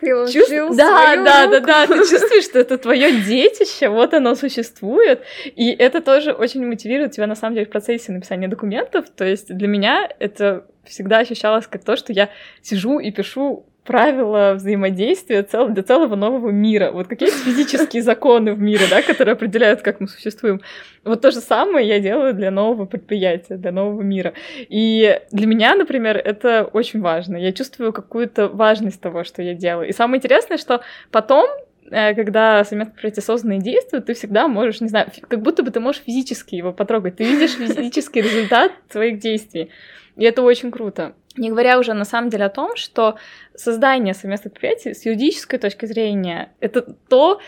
Чувств... 0.00 0.50
Да, 0.76 1.16
да, 1.16 1.46
да, 1.46 1.60
да, 1.60 1.86
ты 1.86 1.98
чувствуешь, 1.98 2.44
что 2.44 2.58
это 2.58 2.78
твое 2.78 3.20
детище, 3.20 3.90
вот 3.90 4.14
оно 4.14 4.34
существует, 4.34 5.22
и 5.44 5.70
это 5.72 6.00
тоже 6.00 6.32
очень 6.32 6.64
мотивирует 6.66 7.12
тебя 7.12 7.26
на 7.26 7.34
самом 7.34 7.54
деле 7.54 7.66
в 7.66 7.70
процессе 7.70 8.10
написания 8.10 8.48
документов. 8.48 9.10
То 9.10 9.26
есть 9.26 9.54
для 9.54 9.68
меня 9.68 10.08
это 10.18 10.64
всегда 10.84 11.18
ощущалось 11.18 11.66
как 11.66 11.84
то, 11.84 11.96
что 11.96 12.14
я 12.14 12.30
сижу 12.62 12.98
и 12.98 13.10
пишу 13.10 13.66
правила 13.90 14.52
взаимодействия 14.54 15.42
цел, 15.42 15.68
для 15.68 15.82
целого 15.82 16.14
нового 16.14 16.50
мира. 16.50 16.92
Вот 16.92 17.08
какие 17.08 17.28
есть 17.28 17.42
физические 17.42 18.02
законы 18.02 18.54
в 18.54 18.60
мире, 18.60 18.84
да, 18.88 19.02
которые 19.02 19.32
определяют, 19.32 19.82
как 19.82 19.98
мы 19.98 20.06
существуем. 20.06 20.60
Вот 21.02 21.22
то 21.22 21.32
же 21.32 21.40
самое 21.40 21.88
я 21.88 21.98
делаю 21.98 22.32
для 22.32 22.52
нового 22.52 22.86
предприятия, 22.86 23.56
для 23.56 23.72
нового 23.72 24.02
мира. 24.02 24.32
И 24.68 25.20
для 25.32 25.46
меня, 25.48 25.74
например, 25.74 26.16
это 26.18 26.70
очень 26.72 27.00
важно. 27.00 27.36
Я 27.36 27.52
чувствую 27.52 27.92
какую-то 27.92 28.46
важность 28.46 29.00
того, 29.00 29.24
что 29.24 29.42
я 29.42 29.54
делаю. 29.54 29.88
И 29.88 29.92
самое 29.92 30.18
интересное, 30.18 30.56
что 30.56 30.82
потом 31.10 31.48
э, 31.90 32.14
когда 32.14 32.62
совместно 32.62 32.92
предприятие 32.92 33.24
создано 33.24 33.54
и 33.54 33.58
действует, 33.58 34.06
ты 34.06 34.14
всегда 34.14 34.46
можешь, 34.46 34.80
не 34.80 34.88
знаю, 34.88 35.08
как 35.26 35.42
будто 35.42 35.64
бы 35.64 35.72
ты 35.72 35.80
можешь 35.80 36.02
физически 36.02 36.54
его 36.54 36.72
потрогать. 36.72 37.16
Ты 37.16 37.24
видишь 37.24 37.56
физический 37.56 38.20
результат 38.20 38.70
своих 38.88 39.18
действий. 39.18 39.70
И 40.14 40.22
это 40.22 40.42
очень 40.42 40.70
круто. 40.70 41.14
Не 41.40 41.48
говоря 41.48 41.78
уже 41.78 41.94
на 41.94 42.04
самом 42.04 42.28
деле 42.28 42.44
о 42.44 42.50
том, 42.50 42.76
что 42.76 43.16
создание 43.54 44.12
совместных 44.12 44.52
предприятий 44.52 44.92
с 44.92 45.06
юридической 45.06 45.58
точки 45.58 45.86
зрения 45.86 46.52
это 46.60 46.82
то, 46.82 47.40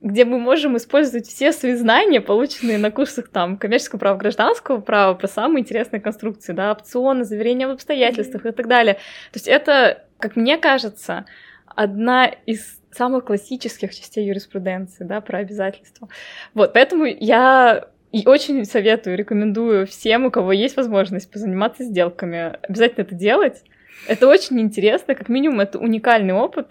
где 0.00 0.24
мы 0.24 0.38
можем 0.38 0.76
использовать 0.76 1.26
все 1.26 1.50
свои 1.50 1.74
знания, 1.74 2.20
полученные 2.20 2.78
на 2.78 2.92
курсах 2.92 3.28
там 3.28 3.58
коммерческого 3.58 3.98
права, 3.98 4.16
гражданского 4.16 4.80
права, 4.80 5.14
про 5.14 5.26
самые 5.26 5.62
интересные 5.62 6.00
конструкции, 6.00 6.52
да, 6.52 6.70
опционы, 6.70 7.24
заверения 7.24 7.66
в 7.66 7.72
обстоятельствах 7.72 8.46
mm-hmm. 8.46 8.52
и 8.52 8.54
так 8.54 8.68
далее. 8.68 8.94
То 8.94 9.34
есть 9.34 9.48
это, 9.48 10.04
как 10.20 10.36
мне 10.36 10.56
кажется, 10.56 11.26
одна 11.66 12.26
из 12.26 12.78
самых 12.92 13.24
классических 13.24 13.92
частей 13.92 14.26
юриспруденции, 14.26 15.02
да, 15.02 15.20
про 15.20 15.38
обязательства. 15.38 16.08
Вот, 16.54 16.72
поэтому 16.72 17.04
я 17.04 17.88
и 18.12 18.26
очень 18.26 18.64
советую, 18.64 19.16
рекомендую 19.16 19.86
всем, 19.86 20.26
у 20.26 20.30
кого 20.30 20.52
есть 20.52 20.76
возможность 20.76 21.30
позаниматься 21.30 21.84
сделками, 21.84 22.56
обязательно 22.62 23.02
это 23.02 23.14
делать. 23.14 23.62
Это 24.06 24.26
очень 24.26 24.60
интересно, 24.60 25.14
как 25.14 25.28
минимум 25.28 25.60
это 25.60 25.78
уникальный 25.78 26.34
опыт. 26.34 26.70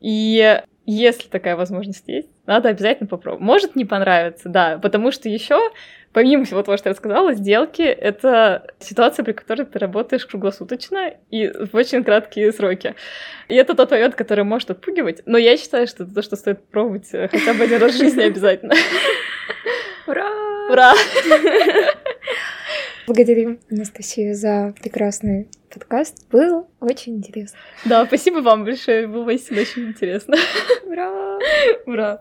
И 0.00 0.60
если 0.84 1.28
такая 1.28 1.54
возможность 1.54 2.08
есть, 2.08 2.28
надо 2.46 2.70
обязательно 2.70 3.08
попробовать. 3.08 3.44
Может 3.44 3.76
не 3.76 3.84
понравиться, 3.84 4.48
да, 4.48 4.78
потому 4.78 5.12
что 5.12 5.28
еще 5.28 5.60
помимо 6.12 6.44
всего 6.44 6.62
того, 6.62 6.76
что 6.76 6.88
я 6.88 6.92
рассказала, 6.92 7.32
сделки— 7.34 7.82
это 7.82 8.66
ситуация, 8.78 9.24
при 9.24 9.32
которой 9.32 9.64
ты 9.64 9.78
работаешь 9.78 10.26
круглосуточно 10.26 11.14
и 11.30 11.48
в 11.48 11.74
очень 11.74 12.04
краткие 12.04 12.52
сроки. 12.52 12.94
И 13.48 13.54
это 13.54 13.74
тот 13.74 13.90
момент, 13.90 14.14
который 14.14 14.44
может 14.44 14.70
отпугивать, 14.70 15.22
но 15.26 15.38
я 15.38 15.56
считаю, 15.56 15.86
что 15.86 16.04
это 16.04 16.14
то, 16.14 16.22
что 16.22 16.36
стоит 16.36 16.64
пробовать 16.68 17.08
э, 17.12 17.28
хотя 17.28 17.54
бы 17.54 17.64
один 17.64 17.80
раз 17.80 17.94
в 17.94 17.98
жизни 17.98 18.22
обязательно. 18.22 18.74
Ура! 20.06 20.51
Ура! 20.70 20.94
Благодарим 23.06 23.60
Анастасию 23.70 24.34
за 24.34 24.74
прекрасный 24.80 25.48
подкаст. 25.72 26.28
Было 26.30 26.66
очень 26.80 27.16
интересно. 27.16 27.58
Да, 27.84 28.06
спасибо 28.06 28.38
вам 28.38 28.64
большое. 28.64 29.06
Было 29.06 29.24
очень 29.24 29.88
интересно. 29.88 30.36
Ура! 30.86 31.38
Ура! 31.86 32.20